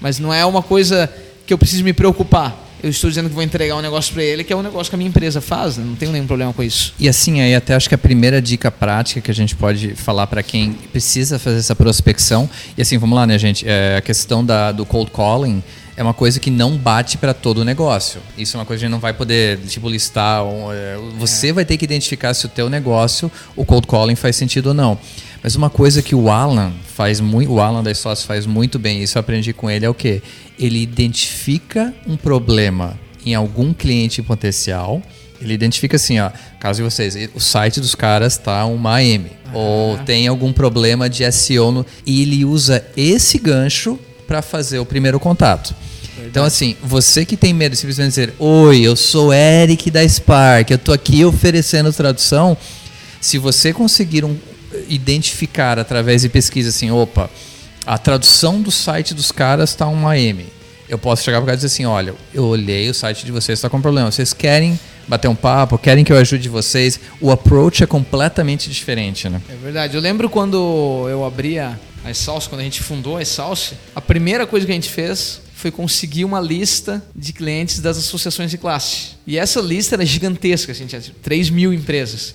mas 0.00 0.18
não 0.18 0.32
é 0.32 0.44
uma 0.44 0.62
coisa 0.62 1.12
que 1.46 1.52
eu 1.52 1.58
preciso 1.58 1.84
me 1.84 1.92
preocupar. 1.92 2.68
Eu 2.82 2.88
estou 2.88 3.10
dizendo 3.10 3.28
que 3.28 3.34
vou 3.34 3.44
entregar 3.44 3.76
um 3.76 3.82
negócio 3.82 4.14
para 4.14 4.22
ele, 4.22 4.42
que 4.42 4.50
é 4.50 4.56
um 4.56 4.62
negócio 4.62 4.90
que 4.90 4.94
a 4.94 4.98
minha 4.98 5.08
empresa 5.08 5.42
faz, 5.42 5.76
né? 5.76 5.84
não 5.84 5.94
tenho 5.94 6.12
nenhum 6.12 6.26
problema 6.26 6.50
com 6.50 6.62
isso. 6.62 6.94
E 6.98 7.10
assim, 7.10 7.42
aí 7.42 7.54
até 7.54 7.74
acho 7.74 7.86
que 7.86 7.94
a 7.94 7.98
primeira 7.98 8.40
dica 8.40 8.70
prática 8.70 9.20
que 9.20 9.30
a 9.30 9.34
gente 9.34 9.54
pode 9.54 9.94
falar 9.94 10.26
para 10.26 10.42
quem 10.42 10.72
precisa 10.72 11.38
fazer 11.38 11.58
essa 11.58 11.76
prospecção, 11.76 12.48
e 12.78 12.80
assim, 12.80 12.96
vamos 12.96 13.16
lá, 13.16 13.26
né, 13.26 13.38
gente? 13.38 13.68
É 13.68 13.96
a 13.98 14.00
questão 14.00 14.42
da, 14.42 14.72
do 14.72 14.86
cold 14.86 15.10
calling 15.10 15.62
é 15.96 16.02
uma 16.02 16.14
coisa 16.14 16.40
que 16.40 16.50
não 16.50 16.76
bate 16.76 17.18
para 17.18 17.34
todo 17.34 17.58
o 17.58 17.64
negócio. 17.64 18.20
Isso 18.36 18.56
é 18.56 18.60
uma 18.60 18.66
coisa 18.66 18.80
que 18.80 18.84
a 18.84 18.88
gente 18.88 18.92
não 18.92 19.00
vai 19.00 19.12
poder, 19.12 19.58
tipo, 19.66 19.88
listar. 19.88 20.42
É, 20.72 20.96
você 21.18 21.48
é. 21.48 21.52
vai 21.52 21.64
ter 21.64 21.76
que 21.76 21.84
identificar 21.84 22.32
se 22.34 22.46
o 22.46 22.48
teu 22.48 22.70
negócio, 22.70 23.30
o 23.56 23.64
cold 23.64 23.86
calling 23.86 24.14
faz 24.14 24.36
sentido 24.36 24.68
ou 24.68 24.74
não. 24.74 24.98
Mas 25.42 25.56
uma 25.56 25.70
coisa 25.70 26.02
que 26.02 26.14
o 26.14 26.30
Alan 26.30 26.72
faz 26.94 27.20
muito, 27.20 27.52
o 27.52 27.60
Alan 27.60 27.82
das 27.82 27.98
sócios 27.98 28.26
faz 28.26 28.44
muito 28.44 28.78
bem, 28.78 29.02
isso 29.02 29.16
eu 29.16 29.20
aprendi 29.20 29.52
com 29.52 29.70
ele, 29.70 29.86
é 29.86 29.88
o 29.88 29.94
que? 29.94 30.22
Ele 30.58 30.82
identifica 30.82 31.94
um 32.06 32.16
problema 32.16 32.98
em 33.24 33.34
algum 33.34 33.72
cliente 33.72 34.22
potencial, 34.22 35.02
ele 35.40 35.54
identifica 35.54 35.96
assim, 35.96 36.20
ó, 36.20 36.30
caso 36.58 36.82
de 36.82 36.90
vocês, 36.90 37.16
o 37.34 37.40
site 37.40 37.80
dos 37.80 37.94
caras 37.94 38.36
tá 38.36 38.66
uma 38.66 38.96
AM, 38.96 39.30
ou 39.54 39.96
tem 39.98 40.28
algum 40.28 40.52
problema 40.52 41.08
de 41.08 41.30
SEO 41.32 41.72
no, 41.72 41.86
e 42.04 42.20
ele 42.20 42.44
usa 42.44 42.84
esse 42.94 43.38
gancho 43.38 43.98
para 44.30 44.42
fazer 44.42 44.78
o 44.78 44.86
primeiro 44.86 45.18
contato. 45.18 45.74
Então, 46.24 46.44
assim, 46.44 46.76
você 46.80 47.24
que 47.24 47.36
tem 47.36 47.52
medo 47.52 47.72
de 47.72 47.78
simplesmente 47.78 48.10
dizer: 48.10 48.32
Oi, 48.38 48.80
eu 48.80 48.94
sou 48.94 49.34
Eric 49.34 49.90
da 49.90 50.08
Spark, 50.08 50.70
eu 50.70 50.76
estou 50.76 50.94
aqui 50.94 51.24
oferecendo 51.24 51.92
tradução. 51.92 52.56
Se 53.20 53.38
você 53.38 53.72
conseguir 53.72 54.24
um, 54.24 54.36
identificar 54.88 55.80
através 55.80 56.22
de 56.22 56.28
pesquisa 56.28 56.68
assim: 56.68 56.92
opa, 56.92 57.28
a 57.84 57.98
tradução 57.98 58.62
do 58.62 58.70
site 58.70 59.14
dos 59.14 59.32
caras 59.32 59.70
está 59.70 59.88
uma 59.88 60.16
M. 60.16 60.46
Eu 60.88 60.96
posso 60.96 61.24
chegar 61.24 61.38
para 61.38 61.46
cara 61.46 61.54
e 61.54 61.56
dizer 61.56 61.66
assim: 61.66 61.84
olha, 61.84 62.14
eu 62.32 62.44
olhei, 62.44 62.88
o 62.88 62.94
site 62.94 63.26
de 63.26 63.32
vocês 63.32 63.58
está 63.58 63.68
com 63.68 63.82
problema. 63.82 64.12
Vocês 64.12 64.32
querem 64.32 64.78
bater 65.08 65.26
um 65.26 65.34
papo, 65.34 65.76
querem 65.76 66.04
que 66.04 66.12
eu 66.12 66.16
ajude 66.16 66.48
vocês? 66.48 67.00
O 67.20 67.32
approach 67.32 67.82
é 67.82 67.86
completamente 67.86 68.70
diferente, 68.70 69.28
né? 69.28 69.42
É 69.48 69.56
verdade. 69.56 69.96
Eu 69.96 70.00
lembro 70.00 70.30
quando 70.30 71.08
eu 71.10 71.24
abria 71.24 71.76
a 72.04 72.14
Salsa, 72.14 72.48
quando 72.48 72.60
a 72.60 72.64
gente 72.64 72.82
fundou 72.82 73.16
a 73.16 73.24
Salsa, 73.24 73.76
a 73.94 74.00
primeira 74.00 74.46
coisa 74.46 74.64
que 74.64 74.72
a 74.72 74.74
gente 74.74 74.88
fez 74.88 75.40
foi 75.54 75.70
conseguir 75.70 76.24
uma 76.24 76.40
lista 76.40 77.04
de 77.14 77.32
clientes 77.32 77.80
das 77.80 77.98
associações 77.98 78.50
de 78.50 78.56
classe. 78.56 79.10
E 79.26 79.38
essa 79.38 79.60
lista 79.60 79.94
era 79.94 80.06
gigantesca, 80.06 80.72
assim, 80.72 80.86
tinha 80.86 81.02
3 81.22 81.50
mil 81.50 81.72
empresas. 81.74 82.34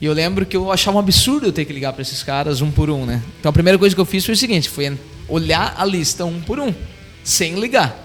E 0.00 0.06
eu 0.06 0.12
lembro 0.12 0.46
que 0.46 0.56
eu 0.56 0.72
achava 0.72 0.96
um 0.96 1.00
absurdo 1.00 1.46
eu 1.46 1.52
ter 1.52 1.64
que 1.66 1.72
ligar 1.72 1.92
para 1.92 2.02
esses 2.02 2.22
caras 2.22 2.60
um 2.62 2.70
por 2.70 2.88
um, 2.88 3.04
né? 3.04 3.22
Então 3.38 3.50
a 3.50 3.52
primeira 3.52 3.78
coisa 3.78 3.94
que 3.94 4.00
eu 4.00 4.06
fiz 4.06 4.24
foi 4.24 4.34
o 4.34 4.36
seguinte, 4.36 4.68
foi 4.68 4.98
olhar 5.28 5.74
a 5.76 5.84
lista 5.84 6.24
um 6.24 6.40
por 6.40 6.58
um, 6.58 6.74
sem 7.22 7.60
ligar. 7.60 8.02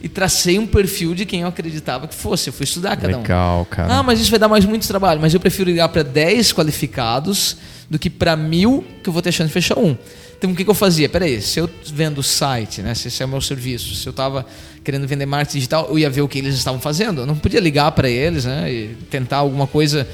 E 0.00 0.08
tracei 0.08 0.58
um 0.58 0.66
perfil 0.66 1.14
de 1.14 1.26
quem 1.26 1.40
eu 1.40 1.48
acreditava 1.48 2.06
que 2.06 2.14
fosse. 2.14 2.48
Eu 2.48 2.52
fui 2.52 2.64
estudar 2.64 2.96
cada 2.96 3.16
um. 3.16 3.22
Legal, 3.22 3.64
cara. 3.66 3.98
Ah, 3.98 4.02
mas 4.02 4.20
isso 4.20 4.30
vai 4.30 4.38
dar 4.38 4.48
mais 4.48 4.64
muito 4.64 4.86
trabalho. 4.86 5.20
Mas 5.20 5.34
eu 5.34 5.40
prefiro 5.40 5.68
ligar 5.70 5.88
para 5.88 6.02
10 6.02 6.52
qualificados 6.52 7.56
do 7.90 7.98
que 7.98 8.08
para 8.08 8.36
mil 8.36 8.84
que 9.02 9.08
eu 9.08 9.12
vou 9.12 9.22
ter 9.22 9.32
chance 9.32 9.48
de 9.48 9.54
fechar 9.54 9.78
um. 9.78 9.96
Então 10.38 10.52
o 10.52 10.54
que, 10.54 10.62
que 10.62 10.70
eu 10.70 10.74
fazia? 10.74 11.08
Peraí, 11.08 11.42
se 11.42 11.58
eu 11.58 11.68
vendo 11.92 12.18
o 12.18 12.22
site, 12.22 12.80
né, 12.80 12.94
se 12.94 13.08
esse 13.08 13.20
é 13.20 13.26
o 13.26 13.28
meu 13.28 13.40
serviço, 13.40 13.96
se 13.96 14.06
eu 14.06 14.12
estava 14.12 14.46
querendo 14.84 15.06
vender 15.06 15.26
marketing 15.26 15.58
digital, 15.58 15.88
eu 15.90 15.98
ia 15.98 16.08
ver 16.08 16.22
o 16.22 16.28
que 16.28 16.38
eles 16.38 16.54
estavam 16.54 16.80
fazendo. 16.80 17.22
Eu 17.22 17.26
não 17.26 17.36
podia 17.36 17.58
ligar 17.58 17.90
para 17.90 18.08
eles 18.08 18.44
né, 18.44 18.72
e 18.72 18.96
tentar 19.10 19.38
alguma 19.38 19.66
coisa 19.66 20.06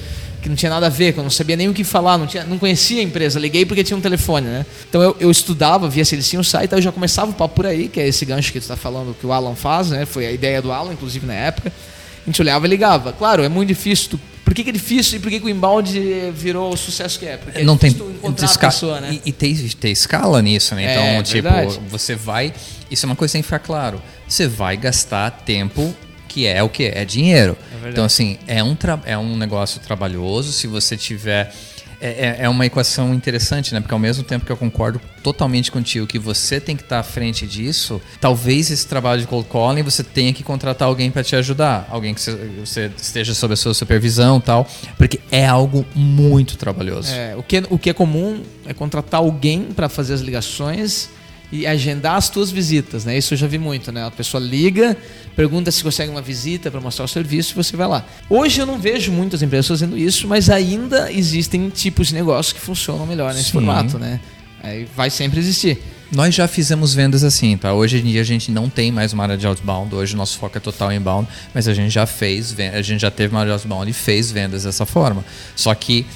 que 0.44 0.48
não 0.50 0.54
tinha 0.56 0.68
nada 0.68 0.86
a 0.86 0.90
ver, 0.90 1.14
que 1.14 1.18
eu 1.18 1.22
não 1.22 1.30
sabia 1.30 1.56
nem 1.56 1.70
o 1.70 1.72
que 1.72 1.82
falar, 1.82 2.18
não, 2.18 2.26
tinha, 2.26 2.44
não 2.44 2.58
conhecia 2.58 3.00
a 3.00 3.02
empresa. 3.02 3.40
Liguei 3.40 3.64
porque 3.64 3.82
tinha 3.82 3.96
um 3.96 4.00
telefone, 4.00 4.46
né? 4.46 4.66
Então 4.86 5.02
eu, 5.02 5.16
eu 5.18 5.30
estudava, 5.30 5.88
via 5.88 6.04
se 6.04 6.14
eles 6.14 6.28
tinham 6.28 6.44
site, 6.44 6.74
aí 6.74 6.78
eu 6.78 6.82
já 6.82 6.92
começava 6.92 7.30
o 7.30 7.34
papo 7.34 7.54
por 7.54 7.66
aí, 7.66 7.88
que 7.88 7.98
é 7.98 8.06
esse 8.06 8.26
gancho 8.26 8.52
que 8.52 8.60
tu 8.60 8.64
está 8.64 8.76
falando 8.76 9.16
que 9.18 9.26
o 9.26 9.32
Alan 9.32 9.54
faz, 9.54 9.88
né? 9.88 10.04
Foi 10.04 10.26
a 10.26 10.30
ideia 10.30 10.60
do 10.60 10.70
Alan, 10.70 10.92
inclusive 10.92 11.26
na 11.26 11.32
época. 11.32 11.70
A 11.70 12.26
gente 12.26 12.42
olhava 12.42 12.66
e 12.66 12.68
ligava. 12.68 13.10
Claro, 13.14 13.42
é 13.42 13.48
muito 13.48 13.68
difícil 13.68 14.10
tu 14.10 14.20
por 14.44 14.52
que, 14.52 14.62
que, 14.62 14.68
é 14.68 14.72
difícil 14.74 15.16
e 15.16 15.20
por 15.22 15.30
que, 15.30 15.40
que 15.40 15.46
o 15.46 15.48
embalde 15.48 16.30
virou 16.34 16.74
o 16.74 16.76
sucesso 16.76 17.18
que 17.18 17.24
é? 17.24 17.38
Porque 17.38 17.60
é 17.60 17.64
não 17.64 17.78
tem 17.78 17.90
encontrar 17.90 18.46
a 18.46 18.58
pessoa, 18.58 19.00
né? 19.00 19.18
E, 19.24 19.30
e 19.30 19.32
tem, 19.32 19.56
tem 19.56 19.90
escala 19.90 20.42
nisso, 20.42 20.74
né? 20.74 20.92
Então, 20.92 21.02
é, 21.02 21.22
tipo, 21.22 21.42
verdade. 21.42 21.80
você 21.88 22.14
vai. 22.14 22.52
Isso 22.90 23.06
é 23.06 23.08
uma 23.08 23.16
coisa 23.16 23.32
que 23.32 23.36
tem 23.36 23.42
que 23.42 23.46
ficar 23.46 23.60
claro. 23.60 24.02
Você 24.28 24.46
vai 24.46 24.76
gastar 24.76 25.30
tempo 25.30 25.94
que 26.34 26.46
é 26.48 26.60
o 26.64 26.68
que? 26.68 26.86
É 26.86 27.04
dinheiro. 27.04 27.56
É 27.84 27.90
então, 27.90 28.04
assim, 28.04 28.36
é 28.48 28.62
um, 28.62 28.76
é 29.04 29.16
um 29.16 29.36
negócio 29.36 29.80
trabalhoso. 29.80 30.50
Se 30.50 30.66
você 30.66 30.96
tiver 30.96 31.54
é, 32.00 32.08
é, 32.08 32.36
é 32.40 32.48
uma 32.48 32.66
equação 32.66 33.14
interessante, 33.14 33.72
né? 33.72 33.78
Porque 33.78 33.94
ao 33.94 34.00
mesmo 34.00 34.24
tempo 34.24 34.44
que 34.44 34.50
eu 34.50 34.56
concordo 34.56 35.00
totalmente 35.22 35.70
contigo 35.70 36.08
que 36.08 36.18
você 36.18 36.60
tem 36.60 36.74
que 36.74 36.82
estar 36.82 36.98
à 36.98 37.02
frente 37.04 37.46
disso, 37.46 38.02
talvez 38.20 38.68
esse 38.72 38.84
trabalho 38.84 39.20
de 39.20 39.28
cold 39.28 39.48
calling 39.48 39.82
você 39.84 40.02
tenha 40.02 40.32
que 40.32 40.42
contratar 40.42 40.88
alguém 40.88 41.08
para 41.08 41.22
te 41.22 41.36
ajudar, 41.36 41.86
alguém 41.88 42.12
que 42.12 42.20
você 42.20 42.90
esteja 42.96 43.32
sob 43.32 43.54
a 43.54 43.56
sua 43.56 43.72
supervisão, 43.72 44.40
tal, 44.40 44.68
porque 44.98 45.20
é 45.30 45.46
algo 45.46 45.86
muito 45.94 46.56
trabalhoso. 46.56 47.12
É, 47.12 47.36
o 47.36 47.44
que 47.44 47.62
o 47.70 47.78
que 47.78 47.90
é 47.90 47.92
comum 47.94 48.42
é 48.66 48.74
contratar 48.74 49.20
alguém 49.20 49.62
para 49.62 49.88
fazer 49.88 50.14
as 50.14 50.20
ligações 50.20 51.08
e 51.52 51.66
agendar 51.66 52.16
as 52.16 52.28
tuas 52.28 52.50
visitas, 52.50 53.04
né? 53.04 53.16
Isso 53.16 53.34
eu 53.34 53.38
já 53.38 53.46
vi 53.46 53.58
muito, 53.58 53.92
né? 53.92 54.04
A 54.04 54.10
pessoa 54.10 54.42
liga, 54.42 54.96
pergunta 55.36 55.70
se 55.70 55.82
consegue 55.82 56.10
uma 56.10 56.22
visita 56.22 56.70
para 56.70 56.80
mostrar 56.80 57.04
o 57.04 57.08
serviço 57.08 57.52
e 57.52 57.54
você 57.54 57.76
vai 57.76 57.86
lá. 57.86 58.04
Hoje 58.28 58.60
eu 58.60 58.66
não 58.66 58.78
vejo 58.78 59.12
muitas 59.12 59.42
empresas 59.42 59.68
fazendo 59.68 59.96
isso, 59.96 60.26
mas 60.26 60.50
ainda 60.50 61.12
existem 61.12 61.68
tipos 61.68 62.08
de 62.08 62.14
negócio 62.14 62.54
que 62.54 62.60
funcionam 62.60 63.06
melhor 63.06 63.32
nesse 63.32 63.46
Sim. 63.46 63.52
formato, 63.52 63.98
né? 63.98 64.20
Aí 64.62 64.88
vai 64.96 65.10
sempre 65.10 65.38
existir. 65.38 65.78
Nós 66.10 66.34
já 66.34 66.46
fizemos 66.46 66.94
vendas 66.94 67.24
assim, 67.24 67.56
tá? 67.56 67.72
Hoje 67.74 67.98
em 67.98 68.02
dia 68.04 68.20
a 68.20 68.24
gente 68.24 68.50
não 68.50 68.68
tem 68.68 68.92
mais 68.92 69.12
uma 69.12 69.24
área 69.24 69.36
de 69.36 69.46
outbound, 69.46 69.94
hoje 69.94 70.14
o 70.14 70.16
nosso 70.16 70.38
foco 70.38 70.56
é 70.56 70.60
total 70.60 70.92
inbound, 70.92 71.28
mas 71.52 71.66
a 71.66 71.74
gente 71.74 71.90
já 71.90 72.06
fez, 72.06 72.54
a 72.72 72.82
gente 72.82 73.00
já 73.00 73.10
teve 73.10 73.34
uma 73.34 73.40
área 73.40 73.50
de 73.50 73.54
outbound 73.54 73.90
e 73.90 73.92
fez 73.92 74.30
vendas 74.30 74.62
dessa 74.64 74.86
forma. 74.86 75.24
Só 75.56 75.74
que 75.74 76.06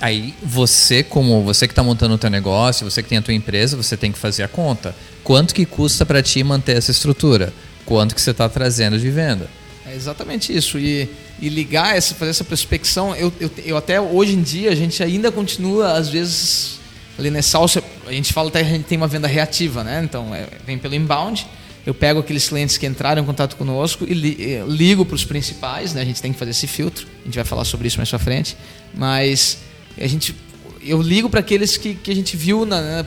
aí 0.00 0.34
você, 0.42 1.02
como 1.02 1.42
você 1.42 1.66
que 1.68 1.72
está 1.72 1.82
montando 1.82 2.14
o 2.14 2.18
teu 2.18 2.30
negócio, 2.30 2.88
você 2.88 3.02
que 3.02 3.08
tem 3.08 3.18
a 3.18 3.22
tua 3.22 3.34
empresa, 3.34 3.76
você 3.76 3.96
tem 3.96 4.10
que 4.10 4.18
fazer 4.18 4.42
a 4.42 4.48
conta. 4.48 4.94
Quanto 5.22 5.54
que 5.54 5.66
custa 5.66 6.06
para 6.06 6.22
ti 6.22 6.42
manter 6.42 6.76
essa 6.76 6.90
estrutura? 6.90 7.52
Quanto 7.84 8.14
que 8.14 8.20
você 8.20 8.30
está 8.30 8.48
trazendo 8.48 8.98
de 8.98 9.10
venda? 9.10 9.48
É 9.86 9.94
exatamente 9.94 10.56
isso. 10.56 10.78
E, 10.78 11.08
e 11.40 11.48
ligar, 11.48 11.96
essa, 11.96 12.14
fazer 12.14 12.30
essa 12.30 12.44
prospecção, 12.44 13.14
eu, 13.16 13.32
eu, 13.40 13.50
eu 13.64 13.76
até 13.76 14.00
hoje 14.00 14.34
em 14.34 14.42
dia, 14.42 14.70
a 14.70 14.74
gente 14.74 15.02
ainda 15.02 15.30
continua, 15.30 15.92
às 15.92 16.08
vezes, 16.08 16.78
ali 17.18 17.30
nessa 17.30 17.58
alça, 17.58 17.82
a 18.06 18.12
gente 18.12 18.32
fala 18.32 18.48
até 18.48 18.62
que 18.62 18.68
a 18.70 18.72
gente 18.72 18.84
tem 18.84 18.96
uma 18.96 19.08
venda 19.08 19.26
reativa, 19.26 19.82
né? 19.82 20.02
Então, 20.04 20.34
é, 20.34 20.46
vem 20.64 20.78
pelo 20.78 20.94
inbound, 20.94 21.46
eu 21.84 21.94
pego 21.94 22.20
aqueles 22.20 22.48
clientes 22.48 22.76
que 22.76 22.86
entraram 22.86 23.22
em 23.22 23.24
contato 23.24 23.56
conosco 23.56 24.04
e 24.08 24.14
li, 24.14 24.36
eh, 24.38 24.64
ligo 24.68 25.04
para 25.04 25.14
os 25.14 25.24
principais, 25.24 25.94
né? 25.94 26.02
A 26.02 26.04
gente 26.04 26.20
tem 26.20 26.32
que 26.32 26.38
fazer 26.38 26.50
esse 26.50 26.66
filtro, 26.66 27.06
a 27.22 27.24
gente 27.24 27.34
vai 27.34 27.44
falar 27.44 27.64
sobre 27.64 27.88
isso 27.88 27.96
mais 27.96 28.08
pra 28.08 28.18
frente, 28.18 28.56
mas 28.94 29.58
a 29.98 30.06
gente, 30.06 30.34
eu 30.82 31.00
ligo 31.00 31.28
para 31.30 31.40
aqueles 31.40 31.76
que, 31.76 31.94
que 31.94 32.10
a 32.10 32.14
gente 32.14 32.36
viu, 32.36 32.64
na, 32.66 32.80
na- 32.80 33.06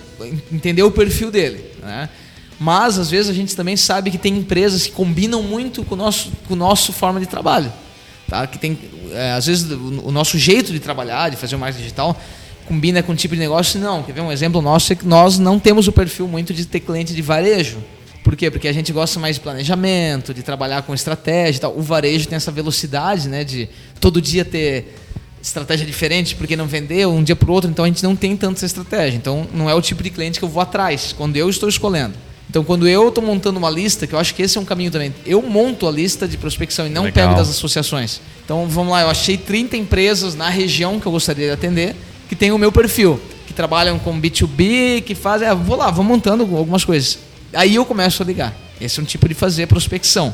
entendeu 0.51 0.87
o 0.87 0.91
perfil 0.91 1.29
dele, 1.31 1.63
né? 1.81 2.09
Mas 2.59 2.97
às 2.97 3.09
vezes 3.09 3.29
a 3.29 3.33
gente 3.33 3.55
também 3.55 3.75
sabe 3.75 4.09
que 4.11 4.17
tem 4.17 4.37
empresas 4.37 4.83
que 4.83 4.91
combinam 4.91 5.43
muito 5.43 5.83
com 5.83 5.95
o 5.95 5.97
nosso, 5.97 6.31
com 6.47 6.53
o 6.53 6.57
nosso 6.57 6.93
forma 6.93 7.19
de 7.19 7.25
trabalho. 7.25 7.71
Tá? 8.27 8.47
Que 8.47 8.57
tem, 8.57 8.77
é, 9.11 9.31
às 9.33 9.47
vezes 9.47 9.69
o, 9.69 10.07
o 10.07 10.11
nosso 10.11 10.37
jeito 10.37 10.71
de 10.71 10.79
trabalhar, 10.79 11.29
de 11.29 11.35
fazer 11.35 11.55
o 11.55 11.59
marketing 11.59 11.83
digital, 11.83 12.19
combina 12.65 13.03
com 13.03 13.11
um 13.11 13.15
tipo 13.15 13.33
de 13.33 13.41
negócio. 13.41 13.79
Não, 13.79 14.01
quer 14.03 14.13
ver 14.13 14.21
um 14.21 14.31
exemplo 14.31 14.61
nosso 14.61 14.93
é 14.93 14.95
que 14.95 15.05
nós 15.05 15.37
não 15.39 15.59
temos 15.59 15.87
o 15.87 15.91
perfil 15.91 16.27
muito 16.27 16.53
de 16.53 16.65
ter 16.65 16.79
cliente 16.79 17.13
de 17.13 17.21
varejo. 17.21 17.79
Por 18.23 18.35
quê? 18.37 18.49
Porque 18.49 18.69
a 18.69 18.73
gente 18.73 18.93
gosta 18.93 19.19
mais 19.19 19.35
de 19.35 19.41
planejamento, 19.41 20.33
de 20.33 20.41
trabalhar 20.41 20.83
com 20.83 20.93
estratégia 20.93 21.57
e 21.57 21.61
tal. 21.61 21.77
O 21.77 21.81
varejo 21.81 22.27
tem 22.27 22.37
essa 22.37 22.51
velocidade, 22.51 23.27
né, 23.27 23.43
de 23.43 23.67
todo 23.99 24.21
dia 24.21 24.45
ter 24.45 24.95
estratégia 25.43 25.85
diferente, 25.85 26.35
porque 26.35 26.55
não 26.55 26.65
vender 26.65 27.05
um 27.05 27.21
dia 27.21 27.35
para 27.35 27.51
o 27.51 27.53
outro, 27.53 27.69
então 27.69 27.83
a 27.83 27.87
gente 27.87 28.01
não 28.01 28.15
tem 28.15 28.35
tanta 28.37 28.59
essa 28.59 28.65
estratégia. 28.65 29.17
Então 29.17 29.45
não 29.53 29.69
é 29.69 29.75
o 29.75 29.81
tipo 29.81 30.01
de 30.01 30.09
cliente 30.09 30.39
que 30.39 30.45
eu 30.45 30.49
vou 30.49 30.61
atrás, 30.61 31.13
quando 31.15 31.35
eu 31.35 31.49
estou 31.49 31.67
escolhendo. 31.67 32.13
Então 32.49 32.63
quando 32.63 32.87
eu 32.87 33.09
estou 33.09 33.23
montando 33.23 33.59
uma 33.59 33.69
lista, 33.69 34.07
que 34.07 34.13
eu 34.13 34.19
acho 34.19 34.33
que 34.33 34.41
esse 34.41 34.57
é 34.57 34.61
um 34.61 34.65
caminho 34.65 34.89
também, 34.89 35.13
eu 35.25 35.41
monto 35.41 35.87
a 35.87 35.91
lista 35.91 36.27
de 36.27 36.37
prospecção 36.37 36.87
e 36.87 36.89
não 36.89 37.03
Legal. 37.03 37.27
pego 37.27 37.37
das 37.37 37.49
associações. 37.49 38.21
Então 38.45 38.67
vamos 38.67 38.91
lá, 38.91 39.01
eu 39.01 39.09
achei 39.09 39.37
30 39.37 39.75
empresas 39.75 40.33
na 40.33 40.49
região 40.49 40.99
que 40.99 41.05
eu 41.05 41.11
gostaria 41.11 41.47
de 41.47 41.51
atender, 41.51 41.95
que 42.29 42.35
tem 42.35 42.51
o 42.51 42.57
meu 42.57 42.71
perfil, 42.71 43.19
que 43.45 43.53
trabalham 43.53 43.99
com 43.99 44.19
B2B, 44.19 45.03
que 45.03 45.13
fazem, 45.13 45.47
ah, 45.47 45.53
vou 45.53 45.75
lá, 45.75 45.91
vou 45.91 46.05
montando 46.05 46.43
algumas 46.55 46.85
coisas. 46.85 47.19
Aí 47.51 47.75
eu 47.75 47.85
começo 47.85 48.23
a 48.23 48.25
ligar. 48.25 48.55
Esse 48.79 48.99
é 48.99 49.03
um 49.03 49.05
tipo 49.05 49.27
de 49.27 49.33
fazer 49.33 49.67
prospecção. 49.67 50.33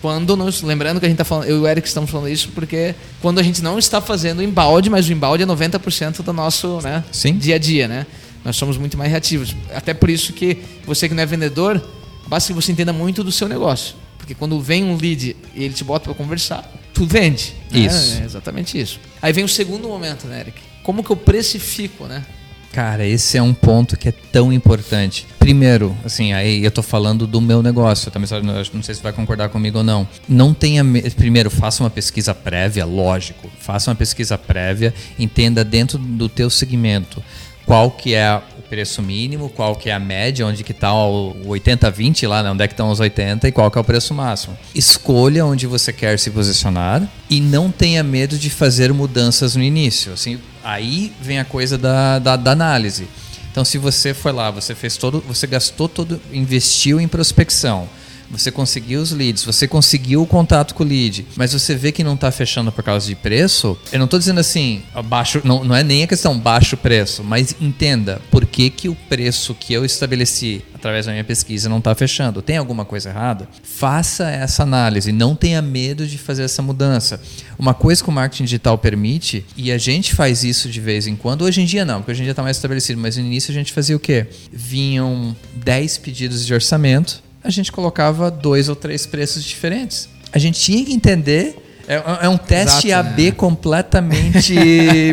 Quando 0.00 0.34
nós, 0.36 0.62
lembrando 0.62 0.98
que 0.98 1.06
a 1.06 1.08
gente 1.08 1.16
está 1.20 1.24
falando, 1.24 1.48
eu 1.48 1.58
e 1.58 1.60
o 1.60 1.66
Eric 1.68 1.86
estamos 1.86 2.10
falando 2.10 2.28
isso 2.28 2.48
porque 2.54 2.94
quando 3.20 3.38
a 3.38 3.42
gente 3.42 3.62
não 3.62 3.78
está 3.78 4.00
fazendo 4.00 4.42
embalde, 4.42 4.88
mas 4.88 5.08
o 5.08 5.12
embalde 5.12 5.42
é 5.42 5.46
90% 5.46 6.22
do 6.22 6.32
nosso 6.32 6.80
né, 6.82 7.04
Sim. 7.12 7.36
dia 7.36 7.56
a 7.56 7.58
dia, 7.58 7.86
né? 7.86 8.06
Nós 8.42 8.56
somos 8.56 8.78
muito 8.78 8.96
mais 8.96 9.10
reativos. 9.10 9.54
Até 9.74 9.92
por 9.92 10.08
isso 10.08 10.32
que 10.32 10.58
você 10.86 11.06
que 11.08 11.14
não 11.14 11.22
é 11.22 11.26
vendedor, 11.26 11.82
basta 12.26 12.52
que 12.52 12.54
você 12.54 12.72
entenda 12.72 12.92
muito 12.92 13.22
do 13.22 13.30
seu 13.30 13.46
negócio. 13.46 13.94
Porque 14.16 14.34
quando 14.34 14.58
vem 14.60 14.84
um 14.84 14.96
lead 14.96 15.36
e 15.54 15.64
ele 15.64 15.74
te 15.74 15.84
bota 15.84 16.04
para 16.04 16.14
conversar, 16.14 16.70
tu 16.94 17.04
vende. 17.04 17.54
né? 17.70 17.80
Isso. 17.80 18.20
É 18.22 18.24
exatamente 18.24 18.80
isso. 18.80 18.98
Aí 19.20 19.32
vem 19.32 19.44
o 19.44 19.48
segundo 19.48 19.86
momento, 19.88 20.26
né, 20.26 20.40
Eric? 20.40 20.58
Como 20.82 21.04
que 21.04 21.10
eu 21.10 21.16
precifico, 21.16 22.06
né? 22.06 22.24
Cara, 22.72 23.04
esse 23.04 23.36
é 23.36 23.42
um 23.42 23.52
ponto 23.52 23.96
que 23.96 24.08
é 24.08 24.12
tão 24.12 24.52
importante. 24.52 25.26
Primeiro, 25.40 25.96
assim, 26.04 26.32
aí 26.32 26.64
eu 26.64 26.70
tô 26.70 26.82
falando 26.82 27.26
do 27.26 27.40
meu 27.40 27.62
negócio, 27.64 28.12
eu 28.14 28.64
não 28.72 28.82
sei 28.82 28.94
se 28.94 29.02
vai 29.02 29.12
concordar 29.12 29.48
comigo 29.48 29.78
ou 29.78 29.84
não. 29.84 30.06
Não 30.28 30.54
tenha 30.54 30.84
me- 30.84 31.02
primeiro 31.10 31.50
faça 31.50 31.82
uma 31.82 31.90
pesquisa 31.90 32.32
prévia, 32.32 32.84
lógico. 32.84 33.50
Faça 33.58 33.90
uma 33.90 33.96
pesquisa 33.96 34.38
prévia, 34.38 34.94
entenda 35.18 35.64
dentro 35.64 35.98
do 35.98 36.28
teu 36.28 36.48
segmento 36.48 37.20
qual 37.66 37.90
que 37.90 38.14
é 38.14 38.40
preço 38.70 39.02
mínimo, 39.02 39.50
qual 39.50 39.74
que 39.74 39.90
é 39.90 39.92
a 39.92 39.98
média, 39.98 40.46
onde 40.46 40.62
que 40.62 40.72
tá 40.72 40.94
o 40.94 41.34
80-20 41.44 42.28
lá, 42.28 42.40
né? 42.40 42.50
onde 42.52 42.62
é 42.62 42.68
que 42.68 42.72
estão 42.72 42.88
os 42.88 43.00
80 43.00 43.48
e 43.48 43.52
qual 43.52 43.68
que 43.68 43.76
é 43.76 43.80
o 43.80 43.84
preço 43.84 44.14
máximo. 44.14 44.56
Escolha 44.72 45.44
onde 45.44 45.66
você 45.66 45.92
quer 45.92 46.16
se 46.20 46.30
posicionar 46.30 47.02
e 47.28 47.40
não 47.40 47.68
tenha 47.68 48.04
medo 48.04 48.38
de 48.38 48.48
fazer 48.48 48.92
mudanças 48.92 49.56
no 49.56 49.62
início. 49.64 50.12
Assim, 50.12 50.38
aí 50.62 51.12
vem 51.20 51.40
a 51.40 51.44
coisa 51.44 51.76
da, 51.76 52.20
da, 52.20 52.36
da 52.36 52.52
análise. 52.52 53.08
Então, 53.50 53.64
se 53.64 53.76
você 53.76 54.14
foi 54.14 54.30
lá, 54.30 54.52
você 54.52 54.72
fez 54.76 54.96
todo, 54.96 55.20
você 55.26 55.48
gastou 55.48 55.88
todo, 55.88 56.20
investiu 56.32 57.00
em 57.00 57.08
prospecção, 57.08 57.88
você 58.30 58.50
conseguiu 58.50 59.00
os 59.00 59.10
leads, 59.12 59.44
você 59.44 59.66
conseguiu 59.66 60.22
o 60.22 60.26
contato 60.26 60.74
com 60.74 60.84
o 60.84 60.86
lead, 60.86 61.26
mas 61.36 61.52
você 61.52 61.74
vê 61.74 61.92
que 61.92 62.04
não 62.04 62.14
está 62.14 62.30
fechando 62.30 62.70
por 62.70 62.82
causa 62.84 63.06
de 63.06 63.14
preço, 63.14 63.76
eu 63.92 63.98
não 63.98 64.04
estou 64.04 64.18
dizendo 64.18 64.40
assim, 64.40 64.82
baixo, 65.04 65.40
não, 65.44 65.64
não 65.64 65.74
é 65.74 65.82
nem 65.82 66.02
a 66.02 66.06
questão 66.06 66.38
baixo 66.38 66.76
preço, 66.76 67.24
mas 67.24 67.54
entenda 67.60 68.20
por 68.30 68.46
que, 68.46 68.70
que 68.70 68.88
o 68.88 68.94
preço 68.94 69.54
que 69.54 69.72
eu 69.72 69.84
estabeleci 69.84 70.62
através 70.80 71.06
da 71.06 71.12
minha 71.12 71.24
pesquisa 71.24 71.68
não 71.68 71.78
está 71.78 71.94
fechando. 71.94 72.40
Tem 72.40 72.56
alguma 72.56 72.86
coisa 72.86 73.10
errada? 73.10 73.46
Faça 73.62 74.30
essa 74.30 74.62
análise, 74.62 75.12
não 75.12 75.36
tenha 75.36 75.60
medo 75.60 76.06
de 76.06 76.16
fazer 76.16 76.42
essa 76.42 76.62
mudança. 76.62 77.20
Uma 77.58 77.74
coisa 77.74 78.02
que 78.02 78.08
o 78.08 78.12
marketing 78.12 78.44
digital 78.44 78.78
permite, 78.78 79.44
e 79.56 79.70
a 79.70 79.76
gente 79.76 80.14
faz 80.14 80.42
isso 80.42 80.68
de 80.70 80.80
vez 80.80 81.06
em 81.06 81.14
quando, 81.14 81.42
hoje 81.42 81.60
em 81.60 81.66
dia 81.66 81.84
não, 81.84 81.98
porque 81.98 82.12
hoje 82.12 82.22
em 82.22 82.24
dia 82.24 82.32
está 82.32 82.42
mais 82.42 82.56
estabelecido, 82.56 82.98
mas 82.98 83.16
no 83.16 83.24
início 83.24 83.50
a 83.50 83.54
gente 83.54 83.72
fazia 83.72 83.94
o 83.94 84.00
quê? 84.00 84.26
Vinham 84.50 85.36
10 85.56 85.98
pedidos 85.98 86.46
de 86.46 86.54
orçamento, 86.54 87.22
a 87.42 87.50
gente 87.50 87.72
colocava 87.72 88.30
dois 88.30 88.68
ou 88.68 88.76
três 88.76 89.06
preços 89.06 89.42
diferentes. 89.44 90.08
A 90.32 90.38
gente 90.38 90.60
tinha 90.60 90.84
que 90.84 90.92
entender. 90.92 91.66
É, 91.88 92.26
é 92.26 92.28
um 92.28 92.36
teste 92.36 92.88
Exato, 92.88 93.08
AB 93.08 93.24
né? 93.24 93.30
completamente 93.32 94.54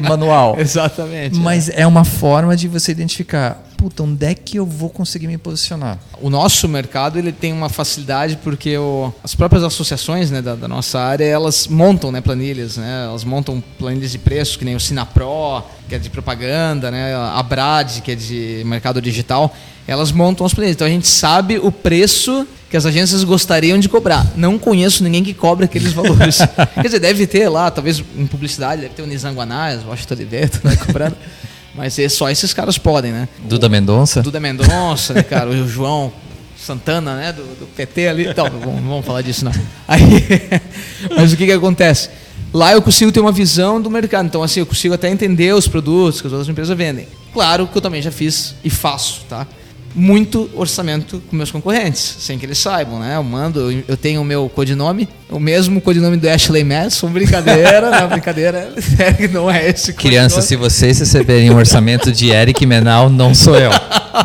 manual. 0.07 0.59
Exatamente. 0.59 1.35
Mas 1.35 1.69
é 1.69 1.87
uma 1.87 2.03
forma 2.03 2.55
de 2.55 2.67
você 2.67 2.91
identificar, 2.91 3.66
puta, 3.77 4.01
onde 4.03 4.25
é 4.25 4.33
que 4.33 4.57
eu 4.57 4.65
vou 4.65 4.89
conseguir 4.89 5.27
me 5.27 5.37
posicionar? 5.37 5.99
O 6.19 6.29
nosso 6.29 6.67
mercado 6.67 7.19
ele 7.19 7.31
tem 7.31 7.53
uma 7.53 7.69
facilidade 7.69 8.37
porque 8.43 8.75
o- 8.77 9.13
as 9.23 9.35
próprias 9.35 9.63
associações 9.63 10.31
né, 10.31 10.41
da, 10.41 10.55
da 10.55 10.67
nossa 10.67 10.99
área 10.99 11.23
elas 11.23 11.67
montam 11.67 12.11
né, 12.11 12.19
planilhas, 12.19 12.77
né, 12.77 13.05
elas 13.07 13.23
montam 13.23 13.63
planilhas 13.77 14.11
de 14.11 14.17
preços 14.17 14.57
que 14.57 14.65
nem 14.65 14.75
o 14.75 14.79
Sinapro, 14.79 15.63
que 15.87 15.93
é 15.95 15.99
de 15.99 16.09
propaganda, 16.09 16.89
né, 16.89 17.15
a 17.15 17.41
Brad, 17.43 18.01
que 18.01 18.11
é 18.11 18.15
de 18.15 18.63
mercado 18.65 18.99
digital, 19.01 19.55
elas 19.87 20.11
montam 20.11 20.45
as 20.45 20.53
planilhas. 20.53 20.75
Então 20.75 20.87
a 20.87 20.89
gente 20.89 21.07
sabe 21.07 21.59
o 21.59 21.71
preço 21.71 22.45
que 22.69 22.75
as 22.75 22.85
agências 22.85 23.23
gostariam 23.23 23.79
de 23.79 23.87
cobrar. 23.87 24.25
Não 24.35 24.57
conheço 24.59 25.01
ninguém 25.03 25.23
que 25.23 25.33
cobre 25.33 25.65
aqueles 25.65 25.93
valores. 25.93 26.39
Quer 26.75 26.83
dizer, 26.83 26.99
deve 26.99 27.25
ter 27.25 27.47
lá, 27.47 27.71
talvez 27.71 28.03
em 28.17 28.25
publicidade, 28.27 28.81
deve 28.81 28.93
ter 28.95 29.01
o 29.03 29.07
Nizam 29.07 29.33
Guanais, 29.33 29.83
o 29.83 29.87
Washington 29.87 30.15
Oliveto, 30.15 30.59
né, 30.67 30.75
cobrando. 30.75 31.15
Mas 31.77 31.99
é 31.99 32.09
só 32.09 32.29
esses 32.29 32.53
caras 32.53 32.77
podem, 32.79 33.11
né? 33.11 33.29
Duda 33.39 33.69
Mendonça? 33.69 34.23
Duda 34.23 34.39
Mendonça, 34.39 35.13
né, 35.13 35.21
cara? 35.21 35.47
O 35.51 35.67
João 35.67 36.11
Santana, 36.57 37.15
né? 37.15 37.31
Do, 37.31 37.43
do 37.43 37.67
PT 37.67 38.07
ali. 38.07 38.27
Então, 38.27 38.49
não 38.49 38.59
vamos, 38.59 38.81
não 38.81 38.89
vamos 38.89 39.05
falar 39.05 39.21
disso, 39.21 39.45
não. 39.45 39.51
Aí, 39.87 40.01
mas 41.15 41.31
o 41.31 41.37
que 41.37 41.45
que 41.45 41.51
acontece? 41.51 42.09
Lá 42.51 42.71
eu 42.71 42.81
consigo 42.81 43.11
ter 43.11 43.19
uma 43.19 43.31
visão 43.31 43.79
do 43.79 43.91
mercado. 43.91 44.25
Então, 44.25 44.41
assim, 44.41 44.59
eu 44.59 44.65
consigo 44.65 44.95
até 44.95 45.07
entender 45.07 45.53
os 45.53 45.67
produtos 45.67 46.19
que 46.19 46.25
as 46.25 46.33
outras 46.33 46.49
empresas 46.49 46.75
vendem. 46.75 47.07
Claro 47.31 47.67
que 47.67 47.77
eu 47.77 47.81
também 47.81 48.01
já 48.01 48.11
fiz 48.11 48.55
e 48.63 48.69
faço, 48.69 49.21
tá? 49.29 49.45
Muito 49.95 50.49
orçamento 50.53 51.21
com 51.27 51.35
meus 51.35 51.49
concorrentes, 51.49 52.17
sem 52.19 52.37
que 52.37 52.45
eles 52.45 52.57
saibam, 52.59 52.99
né? 52.99 53.15
Eu 53.15 53.23
mando, 53.23 53.71
eu- 53.87 53.97
tenho 53.97 54.21
o 54.21 54.25
meu 54.25 54.47
codinome, 54.47 55.09
o 55.29 55.39
mesmo 55.39 55.81
codinome 55.81 56.17
do 56.17 56.29
Ashley 56.29 56.63
Madison, 56.63 57.09
brincadeira, 57.09 57.89
não, 57.89 58.07
brincadeira, 58.07 58.69
não 59.33 59.49
é 59.49 59.69
esse 59.69 59.93
Crianças, 59.93 60.45
se 60.45 60.55
vocês 60.55 60.99
receberem 60.99 61.49
um 61.49 61.55
orçamento 61.57 62.11
de 62.11 62.29
Eric 62.29 62.63
Menal, 62.65 63.09
não 63.09 63.33
sou 63.33 63.55
eu. 63.57 63.71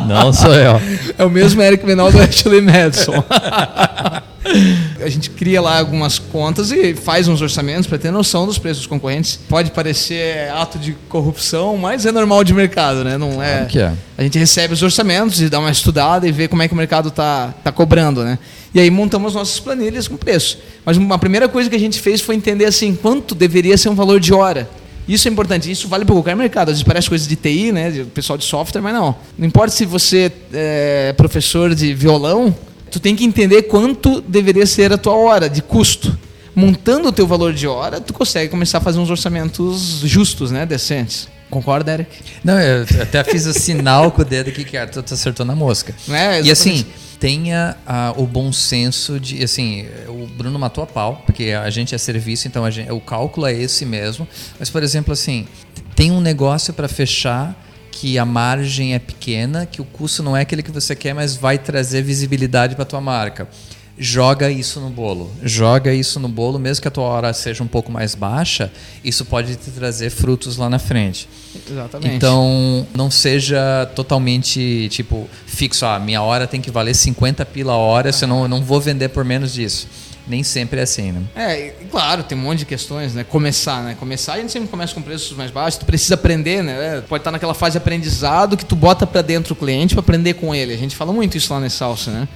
Não 0.07 0.31
sou 0.31 0.53
eu. 0.53 0.79
É 1.17 1.23
o 1.23 1.29
mesmo 1.29 1.61
Eric 1.61 1.85
Menal 1.85 2.11
do 2.11 2.19
Ashley 2.21 2.61
Madison. 2.61 3.23
A 5.03 5.09
gente 5.09 5.29
cria 5.29 5.61
lá 5.61 5.79
algumas 5.79 6.17
contas 6.17 6.71
e 6.71 6.95
faz 6.95 7.27
uns 7.27 7.41
orçamentos 7.41 7.87
para 7.87 7.97
ter 7.97 8.11
noção 8.11 8.45
dos 8.45 8.57
preços 8.57 8.79
dos 8.79 8.87
concorrentes. 8.87 9.39
Pode 9.49 9.71
parecer 9.71 10.49
ato 10.51 10.79
de 10.79 10.93
corrupção, 11.09 11.77
mas 11.77 12.05
é 12.05 12.11
normal 12.11 12.43
de 12.43 12.53
mercado, 12.53 13.03
né? 13.03 13.17
Não 13.17 13.41
é. 13.41 13.53
Claro 13.53 13.67
que 13.67 13.79
é. 13.79 13.93
A 14.17 14.23
gente 14.23 14.37
recebe 14.39 14.73
os 14.73 14.81
orçamentos 14.81 15.41
e 15.41 15.49
dá 15.49 15.59
uma 15.59 15.71
estudada 15.71 16.27
e 16.27 16.31
vê 16.31 16.47
como 16.47 16.61
é 16.61 16.67
que 16.67 16.73
o 16.73 16.77
mercado 16.77 17.11
tá, 17.11 17.53
tá 17.63 17.71
cobrando, 17.71 18.23
né? 18.23 18.39
E 18.73 18.79
aí 18.79 18.89
montamos 18.89 19.35
nossas 19.35 19.59
planilhas 19.59 20.07
com 20.07 20.17
preço. 20.17 20.57
Mas 20.85 20.97
uma 20.97 21.19
primeira 21.19 21.47
coisa 21.47 21.69
que 21.69 21.75
a 21.75 21.79
gente 21.79 21.99
fez 21.99 22.21
foi 22.21 22.35
entender 22.35 22.65
assim, 22.65 22.95
quanto 22.95 23.35
deveria 23.35 23.77
ser 23.77 23.89
um 23.89 23.95
valor 23.95 24.19
de 24.19 24.33
hora. 24.33 24.69
Isso 25.07 25.27
é 25.27 25.31
importante, 25.31 25.69
isso 25.69 25.87
vale 25.87 26.05
para 26.05 26.15
qualquer 26.15 26.35
mercado. 26.35 26.69
Às 26.69 26.75
vezes 26.75 26.83
parece 26.83 27.09
coisa 27.09 27.27
de 27.27 27.35
TI, 27.35 27.71
né? 27.71 27.91
De 27.91 28.03
pessoal 28.05 28.37
de 28.37 28.45
software, 28.45 28.81
mas 28.81 28.93
não. 28.93 29.15
Não 29.37 29.45
importa 29.45 29.75
se 29.75 29.85
você 29.85 30.31
é 30.53 31.13
professor 31.17 31.75
de 31.75 31.93
violão, 31.93 32.55
tu 32.93 32.99
tem 32.99 33.15
que 33.15 33.25
entender 33.25 33.63
quanto 33.63 34.21
deveria 34.21 34.67
ser 34.67 34.93
a 34.93 34.97
tua 34.99 35.15
hora 35.15 35.49
de 35.49 35.63
custo. 35.63 36.15
Montando 36.55 37.09
o 37.09 37.11
teu 37.11 37.25
valor 37.25 37.51
de 37.51 37.67
hora, 37.67 37.99
tu 37.99 38.13
consegue 38.13 38.51
começar 38.51 38.77
a 38.77 38.81
fazer 38.81 38.99
uns 38.99 39.09
orçamentos 39.09 40.01
justos, 40.03 40.51
né? 40.51 40.63
Decentes. 40.63 41.27
Concorda, 41.49 41.91
Eric? 41.91 42.11
Não, 42.43 42.59
eu 42.59 42.85
até 43.01 43.23
fiz 43.23 43.47
o 43.47 43.53
sinal 43.53 44.11
com 44.11 44.21
o 44.21 44.25
dedo 44.25 44.49
aqui 44.49 44.63
que 44.63 44.77
Arthur 44.77 45.01
tu 45.01 45.15
acertou 45.15 45.43
na 45.43 45.55
mosca. 45.55 45.95
É, 46.07 46.39
e 46.43 46.51
assim, 46.51 46.85
tenha 47.19 47.75
ah, 47.87 48.13
o 48.15 48.27
bom 48.27 48.53
senso 48.53 49.19
de, 49.19 49.43
assim, 49.43 49.87
o 50.07 50.27
Bruno 50.27 50.59
matou 50.59 50.83
a 50.83 50.87
pau, 50.87 51.23
porque 51.25 51.45
a 51.49 51.69
gente 51.71 51.95
é 51.95 51.97
serviço, 51.97 52.47
então 52.47 52.63
a 52.63 52.69
gente- 52.69 52.91
o 52.91 52.99
cálculo 52.99 53.47
é 53.47 53.53
esse 53.53 53.85
mesmo. 53.85 54.27
Mas, 54.59 54.69
por 54.69 54.83
exemplo, 54.83 55.11
assim, 55.13 55.47
tem 55.95 56.11
um 56.11 56.21
negócio 56.21 56.71
para 56.73 56.87
fechar 56.87 57.55
que 57.93 58.17
a 58.17 58.25
margem 58.25 58.95
é 58.95 58.99
pequena, 58.99 59.67
que 59.67 59.79
o 59.79 59.85
custo 59.85 60.23
não 60.23 60.35
é 60.35 60.41
aquele 60.41 60.63
que 60.63 60.71
você 60.71 60.95
quer, 60.95 61.13
mas 61.13 61.35
vai 61.35 61.59
trazer 61.59 62.01
visibilidade 62.01 62.75
para 62.75 62.83
tua 62.83 62.99
marca. 62.99 63.47
Joga 63.95 64.49
isso 64.49 64.79
no 64.79 64.89
bolo. 64.89 65.31
Joga 65.43 65.93
isso 65.93 66.19
no 66.19 66.27
bolo, 66.27 66.57
mesmo 66.57 66.81
que 66.81 66.87
a 66.87 66.91
tua 66.91 67.03
hora 67.03 67.31
seja 67.31 67.63
um 67.63 67.67
pouco 67.67 67.91
mais 67.91 68.15
baixa, 68.15 68.71
isso 69.03 69.23
pode 69.23 69.55
te 69.55 69.69
trazer 69.69 70.09
frutos 70.09 70.57
lá 70.57 70.67
na 70.67 70.79
frente. 70.79 71.29
Exatamente. 71.69 72.15
Então, 72.15 72.87
não 72.95 73.11
seja 73.11 73.87
totalmente, 73.95 74.89
tipo, 74.89 75.29
fixo. 75.45 75.85
Ah, 75.85 75.99
minha 75.99 76.23
hora 76.23 76.47
tem 76.47 76.59
que 76.59 76.71
valer 76.71 76.95
50 76.95 77.45
pila 77.45 77.73
a 77.73 77.77
hora, 77.77 78.11
senão 78.11 78.41
eu 78.41 78.47
não 78.47 78.63
vou 78.63 78.81
vender 78.81 79.09
por 79.09 79.23
menos 79.23 79.53
disso. 79.53 79.87
Nem 80.27 80.41
sempre 80.41 80.79
é 80.79 80.83
assim, 80.83 81.11
né? 81.11 81.21
É, 81.35 81.73
claro, 81.91 82.23
tem 82.23 82.37
um 82.37 82.41
monte 82.41 82.59
de 82.59 82.65
questões, 82.65 83.13
né? 83.13 83.25
Começar, 83.25 83.83
né? 83.83 83.95
Começar, 83.99 84.33
a 84.33 84.37
gente 84.39 84.51
sempre 84.51 84.69
começa 84.69 84.93
com 84.93 85.01
preços 85.01 85.35
mais 85.35 85.51
baixos, 85.51 85.79
tu 85.79 85.85
precisa 85.85 86.15
aprender, 86.15 86.63
né? 86.63 87.03
Pode 87.09 87.21
estar 87.21 87.31
naquela 87.31 87.53
fase 87.53 87.73
de 87.73 87.77
aprendizado 87.79 88.55
que 88.55 88.63
tu 88.63 88.75
bota 88.75 89.05
para 89.05 89.21
dentro 89.21 89.53
o 89.53 89.55
cliente 89.55 89.93
para 89.93 90.01
aprender 90.01 90.35
com 90.35 90.55
ele. 90.55 90.73
A 90.73 90.77
gente 90.77 90.95
fala 90.95 91.11
muito 91.11 91.37
isso 91.37 91.53
lá 91.53 91.59
na 91.59 91.69
Salsa, 91.69 92.11
né? 92.11 92.27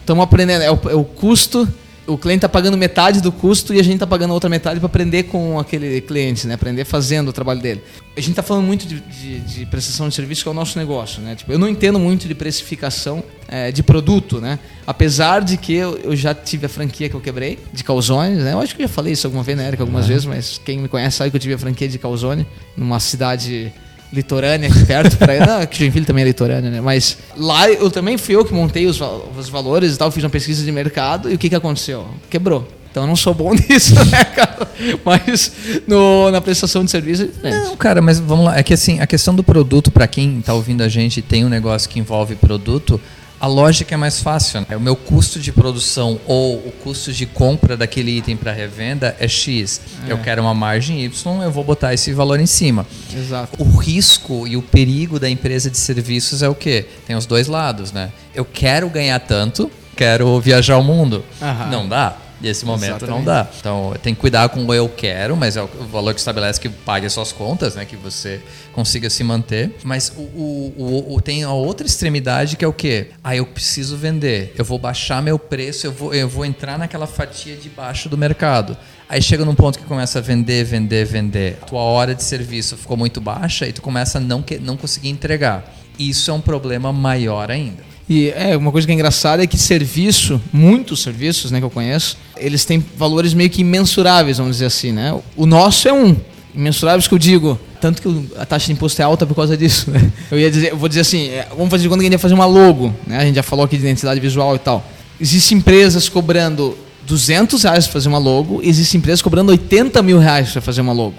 Estamos 0.00 0.24
aprendendo, 0.24 0.62
é 0.62 0.70
o, 0.70 0.80
é 0.90 0.94
o 0.94 1.04
custo, 1.04 1.68
o 2.08 2.18
cliente 2.18 2.38
está 2.38 2.48
pagando 2.48 2.76
metade 2.76 3.20
do 3.20 3.30
custo 3.30 3.72
e 3.74 3.78
a 3.78 3.82
gente 3.84 3.94
está 3.94 4.06
pagando 4.06 4.30
a 4.30 4.34
outra 4.34 4.48
metade 4.50 4.80
para 4.80 4.86
aprender 4.86 5.24
com 5.24 5.58
aquele 5.58 6.00
cliente, 6.00 6.46
né? 6.46 6.54
Aprender 6.54 6.84
fazendo 6.84 7.28
o 7.28 7.32
trabalho 7.32 7.60
dele. 7.60 7.82
A 8.16 8.20
gente 8.20 8.30
está 8.30 8.42
falando 8.42 8.64
muito 8.66 8.86
de, 8.88 8.98
de- 9.00 9.40
de 9.40 9.66
prestação 9.66 10.08
de 10.08 10.14
serviço, 10.14 10.42
que 10.42 10.48
é 10.48 10.50
o 10.50 10.54
nosso 10.54 10.78
negócio, 10.78 11.22
né? 11.22 11.34
Tipo, 11.36 11.52
eu 11.52 11.58
não 11.58 11.68
entendo 11.68 11.98
muito 11.98 12.26
de 12.26 12.34
precificação 12.34 13.22
eh, 13.46 13.70
de 13.70 13.82
produto, 13.82 14.40
né? 14.40 14.58
Apesar 14.86 15.42
de 15.42 15.56
que 15.56 15.72
eu, 15.74 15.98
eu 15.98 16.16
já 16.16 16.34
tive 16.34 16.66
a 16.66 16.68
franquia 16.68 17.08
que 17.08 17.14
eu 17.14 17.20
quebrei, 17.20 17.58
de 17.72 17.84
calzones, 17.84 18.38
né? 18.42 18.54
Eu 18.54 18.60
acho 18.60 18.74
que 18.74 18.82
eu 18.82 18.88
já 18.88 18.92
falei 18.92 19.12
isso 19.12 19.26
alguma 19.26 19.42
vez, 19.44 19.56
né, 19.58 19.68
Eric, 19.68 19.80
algumas 19.82 20.06
vezes, 20.08 20.24
mas 20.24 20.60
quem 20.64 20.78
me 20.78 20.88
conhece 20.88 21.18
sabe 21.18 21.30
que 21.30 21.36
eu 21.36 21.40
tive 21.40 21.54
a 21.54 21.58
franquia 21.58 21.86
de 21.88 21.98
calzone 21.98 22.46
numa 22.76 22.98
cidade 22.98 23.72
litorânea 24.12 24.68
aqui 24.68 24.84
perto 24.86 25.16
para 25.16 25.34
não, 25.44 25.66
que 25.66 25.78
Joinville 25.78 26.06
também 26.06 26.22
é 26.22 26.28
litorânea, 26.28 26.70
né? 26.70 26.80
Mas 26.80 27.18
lá 27.36 27.70
eu 27.70 27.90
também 27.90 28.16
fui 28.16 28.34
eu 28.34 28.44
que 28.44 28.52
montei 28.52 28.86
os, 28.86 29.00
os 29.00 29.48
valores 29.48 29.94
e 29.94 29.98
tal, 29.98 30.10
fiz 30.10 30.24
uma 30.24 30.30
pesquisa 30.30 30.64
de 30.64 30.72
mercado 30.72 31.30
e 31.30 31.34
o 31.34 31.38
que 31.38 31.48
que 31.48 31.54
aconteceu? 31.54 32.06
Quebrou. 32.30 32.66
Então 32.90 33.02
eu 33.02 33.06
não 33.06 33.16
sou 33.16 33.34
bom 33.34 33.52
nisso, 33.68 33.94
né, 34.06 34.24
cara? 34.24 34.66
Mas 35.04 35.52
no, 35.86 36.30
na 36.30 36.40
prestação 36.40 36.84
de 36.84 36.90
serviço 36.90 37.28
é. 37.42 37.50
Não, 37.50 37.76
cara, 37.76 38.00
mas 38.00 38.18
vamos 38.18 38.46
lá. 38.46 38.58
É 38.58 38.62
que 38.62 38.74
assim, 38.74 39.00
a 39.00 39.06
questão 39.06 39.34
do 39.34 39.44
produto, 39.44 39.90
para 39.90 40.06
quem 40.06 40.40
tá 40.40 40.54
ouvindo 40.54 40.82
a 40.82 40.88
gente 40.88 41.18
e 41.18 41.22
tem 41.22 41.44
um 41.44 41.48
negócio 41.48 41.88
que 41.88 41.98
envolve 41.98 42.34
produto, 42.34 43.00
a 43.40 43.46
lógica 43.46 43.94
é 43.94 43.98
mais 43.98 44.20
fácil. 44.20 44.60
Né? 44.68 44.76
O 44.76 44.80
meu 44.80 44.96
custo 44.96 45.38
de 45.38 45.52
produção 45.52 46.20
ou 46.26 46.56
o 46.56 46.72
custo 46.82 47.12
de 47.12 47.26
compra 47.26 47.76
daquele 47.76 48.18
item 48.18 48.36
para 48.36 48.52
revenda 48.52 49.16
é 49.18 49.28
X. 49.28 49.80
Eu 50.06 50.18
quero 50.18 50.42
uma 50.42 50.54
margem 50.54 51.04
Y, 51.04 51.42
eu 51.42 51.50
vou 51.50 51.64
botar 51.64 51.94
esse 51.94 52.12
valor 52.12 52.40
em 52.40 52.46
cima. 52.46 52.86
Exato. 53.14 53.62
O 53.62 53.76
risco 53.76 54.46
e 54.46 54.56
o 54.56 54.62
perigo 54.62 55.18
da 55.20 55.28
empresa 55.28 55.70
de 55.70 55.76
serviços 55.78 56.42
é 56.42 56.48
o 56.48 56.54
quê? 56.54 56.86
Tem 57.06 57.16
os 57.16 57.26
dois 57.26 57.46
lados, 57.46 57.92
né? 57.92 58.10
Eu 58.34 58.44
quero 58.44 58.88
ganhar 58.88 59.18
tanto, 59.20 59.70
quero 59.96 60.40
viajar 60.40 60.78
o 60.78 60.82
mundo. 60.82 61.24
Aham. 61.40 61.70
Não 61.70 61.88
dá. 61.88 62.16
Nesse 62.40 62.64
momento 62.64 63.04
não 63.06 63.20
Exatamente. 63.20 63.24
dá. 63.24 63.48
Então 63.58 63.94
tem 64.02 64.14
que 64.14 64.20
cuidar 64.20 64.48
com 64.48 64.64
o 64.64 64.72
eu 64.72 64.88
quero, 64.88 65.36
mas 65.36 65.56
é 65.56 65.62
o 65.62 65.66
valor 65.90 66.14
que 66.14 66.20
estabelece 66.20 66.60
que 66.60 66.68
pague 66.68 67.04
as 67.06 67.12
suas 67.12 67.32
contas, 67.32 67.74
né? 67.74 67.84
Que 67.84 67.96
você 67.96 68.40
consiga 68.72 69.10
se 69.10 69.24
manter. 69.24 69.74
Mas 69.82 70.12
o, 70.16 70.20
o, 70.20 70.74
o- 70.76 71.14
o- 71.16 71.20
tem 71.20 71.42
a 71.42 71.50
outra 71.52 71.84
extremidade 71.86 72.56
que 72.56 72.64
é 72.64 72.68
o 72.68 72.72
quê? 72.72 73.08
Ah, 73.24 73.34
eu 73.34 73.44
preciso 73.44 73.96
vender. 73.96 74.54
Eu 74.56 74.64
vou 74.64 74.78
baixar 74.78 75.20
meu 75.20 75.36
preço, 75.38 75.86
eu 75.86 75.92
vou, 75.92 76.14
eu 76.14 76.28
vou 76.28 76.44
entrar 76.44 76.78
naquela 76.78 77.06
fatia 77.08 77.56
de 77.56 77.68
baixo 77.68 78.08
do 78.08 78.16
mercado. 78.16 78.76
Aí 79.08 79.20
chega 79.20 79.44
num 79.44 79.54
ponto 79.54 79.78
que 79.78 79.84
começa 79.84 80.18
a 80.20 80.22
vender, 80.22 80.64
vender, 80.64 81.04
vender. 81.06 81.56
Tua 81.66 81.80
hora 81.80 82.14
de 82.14 82.22
serviço 82.22 82.76
ficou 82.76 82.96
muito 82.96 83.20
baixa 83.20 83.66
e 83.66 83.72
tu 83.72 83.82
começa 83.82 84.18
a 84.18 84.20
não, 84.20 84.42
que, 84.42 84.58
não 84.58 84.76
conseguir 84.76 85.08
entregar. 85.08 85.74
Isso 85.98 86.30
é 86.30 86.34
um 86.34 86.40
problema 86.40 86.92
maior 86.92 87.50
ainda. 87.50 87.87
E 88.08 88.30
é 88.30 88.56
uma 88.56 88.72
coisa 88.72 88.86
que 88.86 88.92
é 88.92 88.94
engraçada 88.94 89.42
é 89.42 89.46
que 89.46 89.58
serviço, 89.58 90.40
muitos 90.50 91.02
serviços, 91.02 91.50
né, 91.50 91.58
que 91.58 91.64
eu 91.64 91.70
conheço, 91.70 92.16
eles 92.38 92.64
têm 92.64 92.82
valores 92.96 93.34
meio 93.34 93.50
que 93.50 93.60
imensuráveis, 93.60 94.38
vamos 94.38 94.56
dizer 94.56 94.66
assim, 94.66 94.92
né? 94.92 95.14
O 95.36 95.44
nosso 95.44 95.86
é 95.86 95.92
um 95.92 96.16
imensuráveis 96.54 97.06
que 97.06 97.14
eu 97.14 97.18
digo, 97.18 97.60
tanto 97.80 98.00
que 98.00 98.28
a 98.38 98.46
taxa 98.46 98.66
de 98.66 98.72
imposto 98.72 99.00
é 99.02 99.04
alta 99.04 99.26
por 99.26 99.34
causa 99.34 99.56
disso. 99.56 99.90
Né? 99.90 100.10
Eu 100.30 100.38
ia 100.38 100.50
dizer, 100.50 100.72
eu 100.72 100.76
vou 100.76 100.88
dizer 100.88 101.02
assim, 101.02 101.28
é, 101.28 101.46
vamos 101.50 101.70
fazer 101.70 101.84
de 101.84 101.88
conta 101.88 102.00
que 102.00 102.06
a 102.06 102.06
gente 102.06 102.12
ia 102.14 102.18
fazer 102.18 102.34
uma 102.34 102.46
logo, 102.46 102.92
né? 103.06 103.18
A 103.18 103.24
gente 103.24 103.36
já 103.36 103.42
falou 103.42 103.64
aqui 103.64 103.76
de 103.76 103.84
identidade 103.84 104.18
visual 104.18 104.56
e 104.56 104.58
tal. 104.58 104.84
Existem 105.20 105.58
empresas 105.58 106.08
cobrando 106.08 106.76
200 107.06 107.62
reais 107.62 107.86
para 107.86 107.92
fazer 107.92 108.08
uma 108.08 108.18
logo, 108.18 108.60
existem 108.62 108.98
empresas 108.98 109.22
cobrando 109.22 109.50
80 109.50 110.02
mil 110.02 110.18
reais 110.18 110.50
para 110.50 110.60
fazer 110.60 110.80
uma 110.80 110.92
logo, 110.92 111.14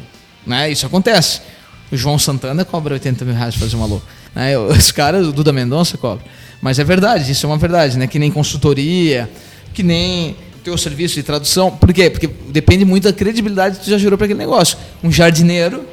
né? 0.46 0.70
Isso 0.72 0.86
acontece. 0.86 1.42
O 1.92 1.98
João 1.98 2.20
Santana 2.20 2.66
cobra 2.66 2.94
80 2.96 3.26
mil 3.26 3.34
reais 3.34 3.56
para 3.56 3.66
fazer 3.66 3.76
uma 3.76 3.86
logo. 3.86 4.04
Né? 4.36 4.58
Os 4.60 4.92
caras, 4.92 5.28
o 5.28 5.32
Duda 5.32 5.52
Mendonça 5.52 5.98
cobra. 5.98 6.26
Mas 6.62 6.78
é 6.78 6.84
verdade, 6.84 7.32
isso 7.32 7.46
é 7.46 7.50
uma 7.50 7.58
verdade, 7.58 7.98
né? 7.98 8.06
Que 8.06 8.20
nem 8.20 8.30
consultoria, 8.30 9.30
que 9.74 9.82
nem 9.82 10.36
teu 10.64 10.78
serviço 10.78 11.16
de 11.16 11.24
tradução. 11.24 11.72
Por 11.72 11.94
quê? 11.94 12.10
Porque 12.10 12.30
depende 12.50 12.84
muito 12.84 13.06
da 13.06 13.14
credibilidade 13.14 13.80
que 13.80 13.86
tu 13.86 13.90
já 13.90 13.98
gerou 13.98 14.18
para 14.18 14.26
aquele 14.26 14.40
negócio. 14.40 14.78
Um 15.04 15.12
jardineiro 15.12 15.86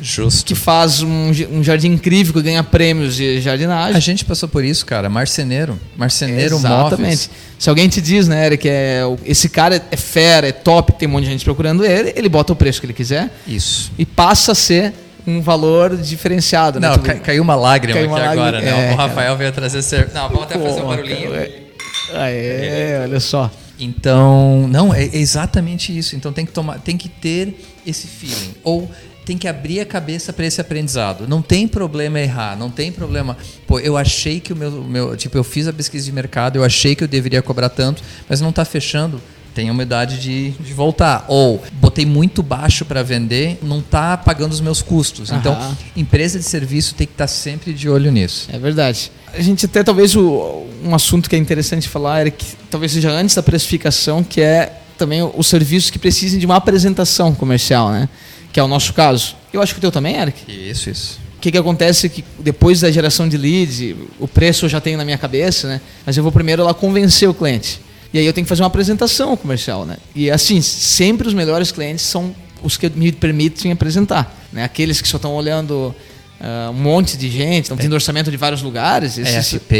Justo. 0.00 0.44
que 0.44 0.54
faz 0.54 1.02
um, 1.02 1.30
um 1.52 1.62
jardim 1.62 1.88
incrível, 1.88 2.32
que 2.32 2.42
ganha 2.42 2.62
prêmios 2.64 3.16
de 3.16 3.40
jardinagem. 3.40 3.96
A 3.96 4.00
gente 4.00 4.24
passou 4.24 4.48
por 4.48 4.64
isso, 4.64 4.84
cara. 4.84 5.08
Marceneiro. 5.08 5.78
Marceneiro 5.96 6.56
Exatamente. 6.56 7.00
móveis. 7.00 7.30
Se 7.58 7.68
alguém 7.68 7.88
te 7.88 8.00
diz, 8.00 8.26
né, 8.26 8.46
Eric, 8.46 8.68
é, 8.68 9.02
esse 9.24 9.48
cara 9.48 9.82
é 9.90 9.96
fera, 9.96 10.48
é 10.48 10.52
top, 10.52 10.92
tem 10.94 11.08
um 11.08 11.12
monte 11.12 11.24
de 11.24 11.30
gente 11.30 11.44
procurando 11.44 11.84
ele, 11.84 12.12
ele 12.16 12.28
bota 12.28 12.52
o 12.52 12.56
preço 12.56 12.80
que 12.80 12.86
ele 12.86 12.92
quiser 12.92 13.30
Isso. 13.46 13.92
e 13.96 14.04
passa 14.04 14.52
a 14.52 14.54
ser 14.54 14.92
um 15.26 15.40
valor 15.40 15.96
diferenciado. 15.96 16.78
né? 16.80 16.88
Não, 16.88 16.98
cai- 16.98 17.18
caiu 17.20 17.42
uma 17.42 17.54
lágrima 17.54 17.98
Caiu 17.98 18.08
uma 18.08 18.16
aqui 18.18 18.26
lágrima, 18.26 18.46
agora, 18.48 18.60
né? 18.60 18.90
é, 18.90 18.92
o 18.92 18.96
Rafael 18.96 19.36
veio 19.36 19.52
trazer 19.52 19.82
ser... 19.82 20.10
Não, 20.12 20.28
vamos 20.28 20.44
até 20.44 20.58
fazer 20.58 20.80
um 20.80 20.82
Pô, 20.82 20.88
barulhinho. 20.88 21.30
cara, 21.30 22.30
é, 22.30 23.00
olha 23.02 23.20
só. 23.20 23.50
Então, 23.78 24.68
não, 24.68 24.94
é 24.94 25.04
exatamente 25.12 25.96
isso. 25.96 26.14
Então 26.14 26.32
tem 26.32 26.46
que 26.46 26.52
tomar, 26.52 26.78
tem 26.78 26.96
que 26.96 27.08
ter 27.08 27.58
esse 27.86 28.06
feeling 28.06 28.54
ou 28.62 28.88
tem 29.24 29.38
que 29.38 29.48
abrir 29.48 29.80
a 29.80 29.86
cabeça 29.86 30.32
para 30.32 30.44
esse 30.46 30.60
aprendizado. 30.60 31.26
Não 31.26 31.40
tem 31.40 31.66
problema 31.66 32.20
errar, 32.20 32.56
não 32.56 32.70
tem 32.70 32.92
problema. 32.92 33.36
Pô, 33.66 33.80
eu 33.80 33.96
achei 33.96 34.38
que 34.38 34.52
o 34.52 34.56
meu, 34.56 34.70
meu, 34.84 35.16
tipo, 35.16 35.36
eu 35.38 35.42
fiz 35.42 35.66
a 35.66 35.72
pesquisa 35.72 36.04
de 36.04 36.12
mercado, 36.12 36.56
eu 36.56 36.64
achei 36.64 36.94
que 36.94 37.02
eu 37.02 37.08
deveria 37.08 37.40
cobrar 37.40 37.70
tanto, 37.70 38.02
mas 38.28 38.40
não 38.40 38.50
está 38.50 38.64
fechando. 38.64 39.20
Tem 39.54 39.68
a 39.68 39.72
humildade 39.72 40.18
de, 40.20 40.50
de 40.50 40.72
voltar. 40.72 41.24
Ou 41.28 41.62
botei 41.74 42.04
muito 42.04 42.42
baixo 42.42 42.84
para 42.84 43.02
vender, 43.02 43.58
não 43.62 43.78
está 43.78 44.16
pagando 44.16 44.52
os 44.52 44.60
meus 44.60 44.82
custos. 44.82 45.30
Então, 45.30 45.56
empresa 45.96 46.38
de 46.38 46.44
serviço 46.44 46.94
tem 46.94 47.06
que 47.06 47.12
estar 47.14 47.28
sempre 47.28 47.72
de 47.72 47.88
olho 47.88 48.10
nisso. 48.10 48.48
É 48.52 48.58
verdade. 48.58 49.12
A 49.32 49.40
gente 49.40 49.64
até 49.66 49.82
talvez 49.84 50.16
o- 50.16 50.66
um 50.84 50.94
assunto 50.94 51.28
que 51.30 51.36
é 51.36 51.38
interessante 51.38 51.88
falar 51.88 52.20
era 52.20 52.30
que 52.30 52.44
talvez 52.70 52.92
seja 52.92 53.10
antes 53.10 53.34
da 53.34 53.42
precificação, 53.42 54.22
que 54.24 54.40
é 54.40 54.72
também 54.98 55.22
os 55.22 55.46
serviços 55.46 55.90
que 55.90 55.98
precisem 55.98 56.38
de 56.38 56.46
uma 56.46 56.56
apresentação 56.56 57.34
comercial, 57.34 57.90
né? 57.90 58.08
Que 58.52 58.60
é 58.60 58.62
o 58.62 58.68
nosso 58.68 58.92
caso. 58.92 59.34
Eu 59.52 59.60
acho 59.62 59.72
que 59.74 59.78
o 59.78 59.80
teu 59.80 59.90
também, 59.92 60.16
Eric. 60.16 60.50
Isso, 60.50 60.90
isso. 60.90 61.18
O 61.36 61.40
que, 61.40 61.50
que 61.52 61.58
acontece 61.58 62.06
é 62.06 62.08
que 62.08 62.24
depois 62.38 62.80
da 62.80 62.90
geração 62.90 63.28
de 63.28 63.36
leads, 63.36 63.94
o 64.18 64.26
preço 64.26 64.64
eu 64.64 64.68
já 64.68 64.80
tenho 64.80 64.96
na 64.96 65.04
minha 65.04 65.18
cabeça, 65.18 65.68
né? 65.68 65.80
Mas 66.06 66.16
eu 66.16 66.22
vou 66.22 66.32
primeiro 66.32 66.64
lá 66.64 66.72
convencer 66.72 67.28
o 67.28 67.34
cliente. 67.34 67.80
E 68.14 68.18
aí 68.18 68.24
eu 68.26 68.32
tenho 68.32 68.44
que 68.44 68.48
fazer 68.48 68.62
uma 68.62 68.68
apresentação 68.68 69.36
comercial, 69.36 69.84
né? 69.84 69.96
E 70.14 70.30
assim, 70.30 70.62
sempre 70.62 71.26
os 71.28 71.34
melhores 71.34 71.70
clientes 71.72 72.04
são 72.04 72.34
os 72.62 72.76
que 72.76 72.88
me 72.88 73.10
permitem 73.12 73.72
apresentar, 73.72 74.32
né? 74.52 74.62
Aqueles 74.64 75.00
que 75.02 75.08
só 75.08 75.16
estão 75.16 75.34
olhando 75.34 75.92
ah, 76.40 76.70
um 76.70 76.74
monte 76.74 77.16
de 77.16 77.28
gente, 77.28 77.64
estão 77.64 77.76
tendo 77.76 77.92
orçamento 77.92 78.30
de 78.30 78.36
vários 78.36 78.62
lugares. 78.62 79.18
esses- 79.18 79.52
ESP. 79.54 79.74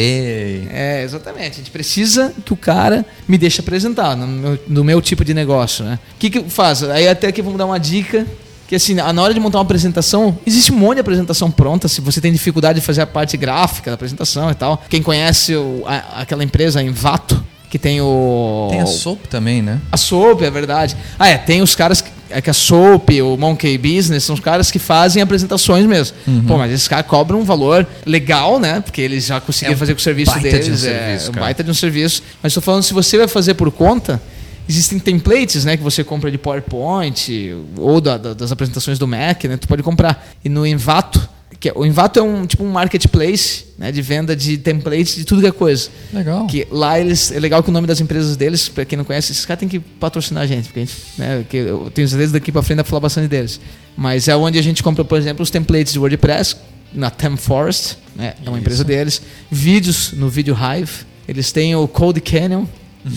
é, 0.70 1.02
exatamente. 1.04 1.52
A 1.52 1.56
gente 1.56 1.70
precisa 1.70 2.34
que 2.44 2.52
o 2.52 2.56
cara 2.56 3.06
me 3.28 3.38
deixe 3.38 3.60
apresentar 3.60 4.16
no 4.16 4.26
meu, 4.26 4.58
no 4.66 4.84
meu 4.84 5.00
tipo 5.00 5.24
de 5.24 5.32
negócio, 5.32 5.84
né? 5.84 5.98
O 6.16 6.18
que 6.18 6.28
que 6.30 6.42
faz? 6.50 6.82
Aí 6.82 7.06
até 7.08 7.30
que 7.30 7.40
vamos 7.40 7.56
dar 7.58 7.66
uma 7.66 7.78
dica 7.78 8.26
que 8.66 8.74
assim, 8.74 8.94
na 8.94 9.22
hora 9.22 9.32
de 9.32 9.38
montar 9.38 9.58
uma 9.58 9.64
apresentação, 9.64 10.36
existe 10.46 10.72
um 10.72 10.76
monte 10.76 10.94
de 10.96 11.00
apresentação 11.02 11.50
pronta, 11.50 11.86
se 11.86 12.00
você 12.00 12.20
tem 12.20 12.32
dificuldade 12.32 12.80
de 12.80 12.84
fazer 12.84 13.02
a 13.02 13.06
parte 13.06 13.36
gráfica 13.36 13.90
da 13.90 13.94
apresentação 13.94 14.50
e 14.50 14.54
tal. 14.54 14.82
Quem 14.88 15.02
conhece 15.02 15.54
o- 15.54 15.82
a- 15.86 16.22
aquela 16.22 16.42
empresa 16.42 16.82
Envato, 16.82 17.44
que 17.74 17.78
tem 17.80 18.00
o 18.00 18.68
Tem 18.70 18.80
a 18.80 18.86
SOP 18.86 19.26
também, 19.26 19.60
né? 19.60 19.80
a 19.90 19.96
SOP, 19.96 20.42
é 20.44 20.50
verdade. 20.50 20.96
Ah, 21.18 21.26
é, 21.26 21.36
tem 21.36 21.60
os 21.60 21.74
caras 21.74 22.00
que 22.00 22.08
é 22.30 22.40
que 22.40 22.48
a 22.48 22.52
Soap, 22.52 23.10
o 23.22 23.36
Monkey 23.36 23.76
Business, 23.76 24.22
são 24.22 24.34
os 24.34 24.40
caras 24.40 24.70
que 24.70 24.78
fazem 24.78 25.20
apresentações 25.20 25.84
mesmo. 25.84 26.16
Uhum. 26.26 26.44
Pô, 26.44 26.56
mas 26.56 26.70
esses 26.72 26.86
caras 26.86 27.04
cobram 27.06 27.40
um 27.40 27.44
valor 27.44 27.84
legal, 28.06 28.60
né? 28.60 28.80
Porque 28.80 29.00
eles 29.00 29.26
já 29.26 29.40
conseguiram 29.40 29.72
É 29.72 29.76
um 29.76 29.78
fazer 29.78 29.94
com 29.94 29.98
o 30.00 30.02
serviço 30.02 30.30
baita 30.32 30.48
deles. 30.50 30.64
de 30.66 30.70
um 30.70 30.74
é 30.74 30.78
serviço, 30.78 31.30
um 31.30 31.32
cara. 31.34 31.46
baita 31.46 31.64
de 31.64 31.70
um 31.70 31.74
serviço. 31.74 32.22
Mas 32.42 32.50
estou 32.50 32.62
falando, 32.62 32.82
se 32.84 32.92
você 32.94 33.18
vai 33.18 33.26
fazer 33.28 33.54
por 33.54 33.70
conta, 33.72 34.20
existem 34.68 34.98
templates, 35.00 35.64
né? 35.64 35.76
Que 35.76 35.82
você 35.82 36.02
compra 36.04 36.30
de 36.30 36.38
PowerPoint 36.38 37.54
ou 37.76 38.00
da- 38.00 38.16
da- 38.16 38.34
das 38.34 38.50
apresentações 38.52 38.98
do 38.98 39.06
Mac, 39.08 39.44
né? 39.44 39.56
Tu 39.56 39.66
pode 39.68 39.82
comprar. 39.82 40.26
E 40.44 40.48
no 40.48 40.66
Envato, 40.66 41.28
que 41.64 41.70
é- 41.70 41.72
o 41.74 41.86
Envato 41.86 42.18
é 42.18 42.22
um 42.22 42.44
tipo 42.44 42.62
um 42.62 42.68
marketplace, 42.70 43.64
né? 43.78 43.90
De 43.90 44.02
venda 44.02 44.36
de 44.36 44.58
templates 44.58 45.14
de 45.16 45.24
tudo 45.24 45.40
que 45.40 45.46
é 45.46 45.50
coisa. 45.50 45.88
Legal. 46.12 46.46
Que 46.46 46.68
lá 46.70 47.00
eles. 47.00 47.32
É 47.32 47.40
legal 47.40 47.62
que 47.62 47.70
o 47.70 47.72
nome 47.72 47.86
das 47.86 48.02
empresas 48.02 48.36
deles, 48.36 48.68
pra 48.68 48.84
quem 48.84 48.98
não 48.98 49.04
conhece, 49.04 49.32
esses 49.32 49.46
caras 49.46 49.60
têm 49.60 49.68
que 49.70 49.80
patrocinar 49.80 50.42
a 50.42 50.46
gente, 50.46 50.64
porque 50.66 50.80
a 50.80 50.84
gente, 50.84 50.96
né, 51.16 51.46
que 51.48 51.56
eu 51.56 51.90
tenho 51.94 52.06
certeza 52.06 52.34
daqui 52.34 52.52
pra 52.52 52.62
frente 52.62 52.76
pra 52.76 52.84
falar 52.84 53.00
bastante 53.00 53.28
deles. 53.28 53.58
Mas 53.96 54.28
é 54.28 54.36
onde 54.36 54.58
a 54.58 54.62
gente 54.62 54.82
compra, 54.82 55.02
por 55.06 55.16
exemplo, 55.18 55.42
os 55.42 55.48
templates 55.48 55.94
de 55.94 55.98
WordPress, 55.98 56.56
na 56.92 57.08
Tem 57.08 57.34
Forest, 57.34 57.96
né, 58.14 58.34
é 58.44 58.48
uma 58.50 58.58
empresa 58.58 58.84
deles. 58.84 59.22
Vídeos 59.50 60.12
no 60.12 60.28
Video 60.28 60.54
Hive. 60.54 60.90
Eles 61.26 61.50
têm 61.50 61.74
o 61.74 61.88
Code 61.88 62.20
Canyon, 62.20 62.66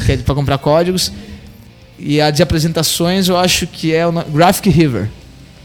que 0.05 0.12
é 0.13 0.17
para 0.17 0.33
comprar 0.33 0.57
códigos. 0.57 1.12
E 1.99 2.21
a 2.21 2.31
de 2.31 2.41
apresentações 2.41 3.27
eu 3.27 3.36
acho 3.36 3.67
que 3.67 3.93
é 3.93 4.07
o 4.07 4.12
Graphic 4.13 4.69
River. 4.69 5.10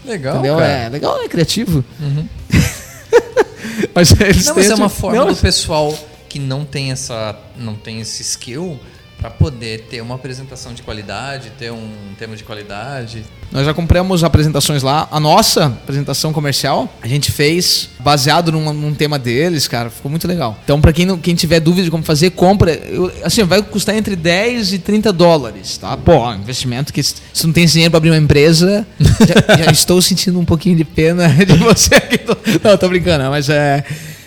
Legal, 0.05 0.35
entendeu? 0.35 0.57
cara. 0.57 0.67
É 0.67 0.89
legal, 0.89 1.21
é 1.21 1.27
criativo. 1.27 1.83
Uhum. 1.99 2.27
Mas 3.93 4.11
eles 4.19 4.45
Não, 4.45 4.55
mas 4.55 4.69
é 4.69 4.75
uma 4.75 4.89
forma 4.89 5.17
Não, 5.19 5.27
do 5.27 5.35
pessoal 5.35 5.97
que 6.27 6.39
não 6.39 6.65
tem 6.65 6.91
essa, 6.91 7.35
não 7.55 7.75
tem 7.75 8.01
esse 8.01 8.21
skill 8.21 8.79
para 9.23 9.29
poder 9.31 9.85
ter 9.89 10.01
uma 10.01 10.15
apresentação 10.15 10.73
de 10.73 10.81
qualidade, 10.81 11.53
ter 11.57 11.71
um 11.71 11.89
tema 12.19 12.35
de 12.35 12.43
qualidade. 12.43 13.23
Nós 13.53 13.65
já 13.65 13.73
compramos 13.73 14.21
apresentações 14.21 14.83
lá. 14.83 15.07
A 15.09 15.17
nossa 15.17 15.67
apresentação 15.67 16.33
comercial, 16.33 16.93
a 17.01 17.07
gente 17.07 17.31
fez 17.31 17.87
baseado 18.01 18.51
num, 18.51 18.73
num 18.73 18.93
tema 18.93 19.17
deles, 19.17 19.65
cara. 19.65 19.89
Ficou 19.89 20.11
muito 20.11 20.27
legal. 20.27 20.59
Então, 20.65 20.81
pra 20.81 20.91
quem, 20.91 21.05
não- 21.05 21.17
quem 21.17 21.35
tiver 21.35 21.61
dúvida 21.61 21.85
de 21.85 21.89
como 21.91 22.03
fazer, 22.03 22.31
compra. 22.31 22.73
Eu- 22.73 23.09
assim, 23.23 23.45
vai 23.45 23.61
custar 23.61 23.95
entre 23.95 24.17
10 24.17 24.73
e 24.73 24.79
30 24.79 25.13
dólares, 25.13 25.77
tá? 25.77 25.95
Pô, 25.95 26.11
é 26.29 26.35
um 26.35 26.41
investimento 26.41 26.91
que 26.91 27.01
se 27.01 27.15
não 27.45 27.53
tem 27.53 27.63
esse 27.63 27.75
dinheiro 27.75 27.91
pra 27.91 27.99
abrir 27.99 28.09
uma 28.09 28.17
empresa, 28.17 28.85
já, 28.99 29.55
já 29.63 29.71
estou 29.71 30.01
sentindo 30.01 30.37
um 30.37 30.43
pouquinho 30.43 30.75
de 30.75 30.83
pena 30.83 31.29
de 31.45 31.57
você 31.59 31.95
aqui. 31.95 32.19
Não, 32.61 32.77
tô 32.77 32.89
brincando, 32.89 33.23
mas 33.29 33.47
é. 33.47 33.85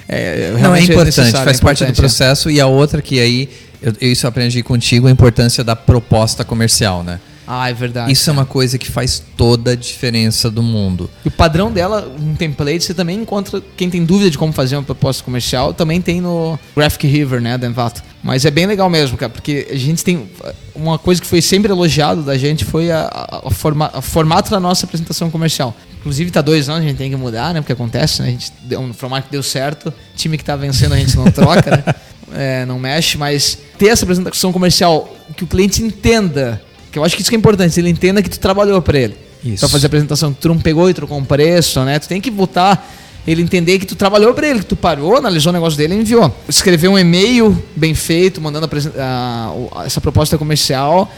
é 0.09 0.49
Não, 0.53 0.57
é 0.57 0.61
realmente 0.61 0.85
importante, 0.91 1.19
necessário, 1.19 1.45
faz 1.45 1.59
é 1.59 1.63
parte 1.63 1.79
do 1.81 1.83
importante, 1.85 1.99
é. 1.99 2.01
processo. 2.01 2.51
E 2.51 2.59
a 2.63 2.67
outra 2.67 3.03
que 3.03 3.21
aí, 3.21 3.51
eu, 3.87 3.95
isso 4.01 4.27
eu 4.27 4.29
aprendi 4.29 4.63
contigo, 4.65 5.07
a 5.07 5.11
importância 5.11 5.63
da 5.63 5.77
proposta 5.77 6.45
comercial, 6.45 7.05
né? 7.05 7.21
Ah, 7.47 7.71
é 7.71 7.73
verdade. 7.73 8.11
Isso 8.11 8.29
é 8.29 8.33
uma 8.33 8.45
coisa 8.45 8.77
que 8.77 8.91
faz 8.91 9.23
toda 9.37 9.71
a 9.71 9.77
diferença 9.77 10.51
do 10.51 10.61
mundo. 10.61 11.09
E 11.25 11.29
o 11.29 11.31
padrão 11.31 11.71
dela, 11.71 12.13
um 12.21 12.35
template, 12.35 12.83
você 12.83 12.93
também 12.93 13.21
encontra. 13.21 13.63
Quem 13.77 13.89
tem 13.89 14.05
dúvida 14.05 14.29
de 14.29 14.37
como 14.37 14.53
fazer 14.53 14.75
uma 14.75 14.83
proposta 14.83 15.23
comercial, 15.23 15.73
também 15.73 16.01
tem 16.01 16.21
no 16.21 16.59
Graphic 16.75 17.07
River, 17.07 17.41
né, 17.41 17.57
da 17.57 17.69
Envato. 17.69 18.03
Mas 18.21 18.45
é 18.45 18.51
bem 18.51 18.67
legal 18.67 18.91
mesmo, 18.91 19.17
cara, 19.17 19.31
porque 19.31 19.69
a 19.71 19.77
gente 19.77 20.03
tem. 20.03 20.29
Uma 20.75 20.99
coisa 20.99 21.21
que 21.21 21.27
foi 21.27 21.41
sempre 21.41 21.71
elogiado 21.71 22.23
da 22.23 22.37
gente 22.37 22.65
foi 22.65 22.91
a, 22.91 23.03
a, 23.03 23.43
a 23.47 23.51
forma, 23.53 23.89
a 23.95 24.03
formato 24.03 24.51
da 24.51 24.59
nossa 24.59 24.85
apresentação 24.85 25.31
comercial. 25.31 25.73
Inclusive, 26.01 26.33
tá 26.33 26.41
dois 26.41 26.69
anos, 26.69 26.85
a 26.85 26.89
gente 26.89 26.99
tem 26.99 27.11
que 27.11 27.17
mudar, 27.17 27.55
né? 27.55 27.61
Porque 27.61 27.73
acontece, 27.73 28.23
né? 28.23 28.29
A 28.29 28.31
gente 28.33 28.53
deu 28.63 28.81
um 28.81 28.93
formato 28.93 29.27
que 29.27 29.33
deu 29.33 29.43
certo, 29.43 29.95
time 30.17 30.37
que 30.37 30.45
tá 30.45 30.57
vencendo 30.57 30.95
a 30.95 30.97
gente 30.97 31.17
não 31.17 31.31
troca, 31.31 31.71
né? 31.71 31.85
É, 32.35 32.65
não 32.67 32.79
mexe, 32.79 33.17
mas 33.17 33.57
ter 33.79 33.89
essa 33.89 34.05
apresentação 34.05 34.53
comercial 34.53 35.15
que 35.37 35.45
o 35.45 35.47
cliente 35.47 35.83
entenda, 35.83 36.61
que 36.91 36.99
eu 36.99 37.05
acho 37.05 37.15
que 37.15 37.23
isso 37.23 37.31
que 37.31 37.37
é 37.37 37.39
importante, 37.39 37.79
ele 37.79 37.89
entenda 37.91 38.21
que 38.23 38.29
tu 38.31 38.41
trabalhou 38.41 38.83
para 38.83 38.99
ele 38.99 39.17
Isso. 39.45 39.61
pra 39.61 39.69
fazer 39.69 39.87
a 39.87 39.89
apresentação, 39.89 40.33
que 40.33 40.41
tu 40.41 40.49
não 40.49 40.59
pegou 40.59 40.91
e 40.91 40.95
trocou 40.95 41.17
um 41.19 41.25
preço, 41.25 41.81
né? 41.85 41.99
Tu 41.99 42.09
tem 42.09 42.21
que 42.21 42.31
botar 42.31 42.85
ele 43.27 43.43
entender 43.43 43.79
que 43.79 43.87
tu 43.87 43.95
trabalhou 43.97 44.33
pra 44.35 44.47
ele, 44.49 44.61
que 44.61 44.67
tu 44.67 44.77
parou, 44.77 45.17
analisou 45.17 45.51
o 45.51 45.53
negócio 45.53 45.77
dele 45.77 45.95
e 45.95 45.99
enviou. 45.99 46.35
Escrever 46.49 46.89
um 46.89 46.99
e-mail 46.99 47.61
bem 47.77 47.95
feito, 47.95 48.41
mandando 48.41 48.69
a- 48.99 49.53
o- 49.55 49.83
essa 49.85 50.01
proposta 50.01 50.37
comercial 50.39 51.11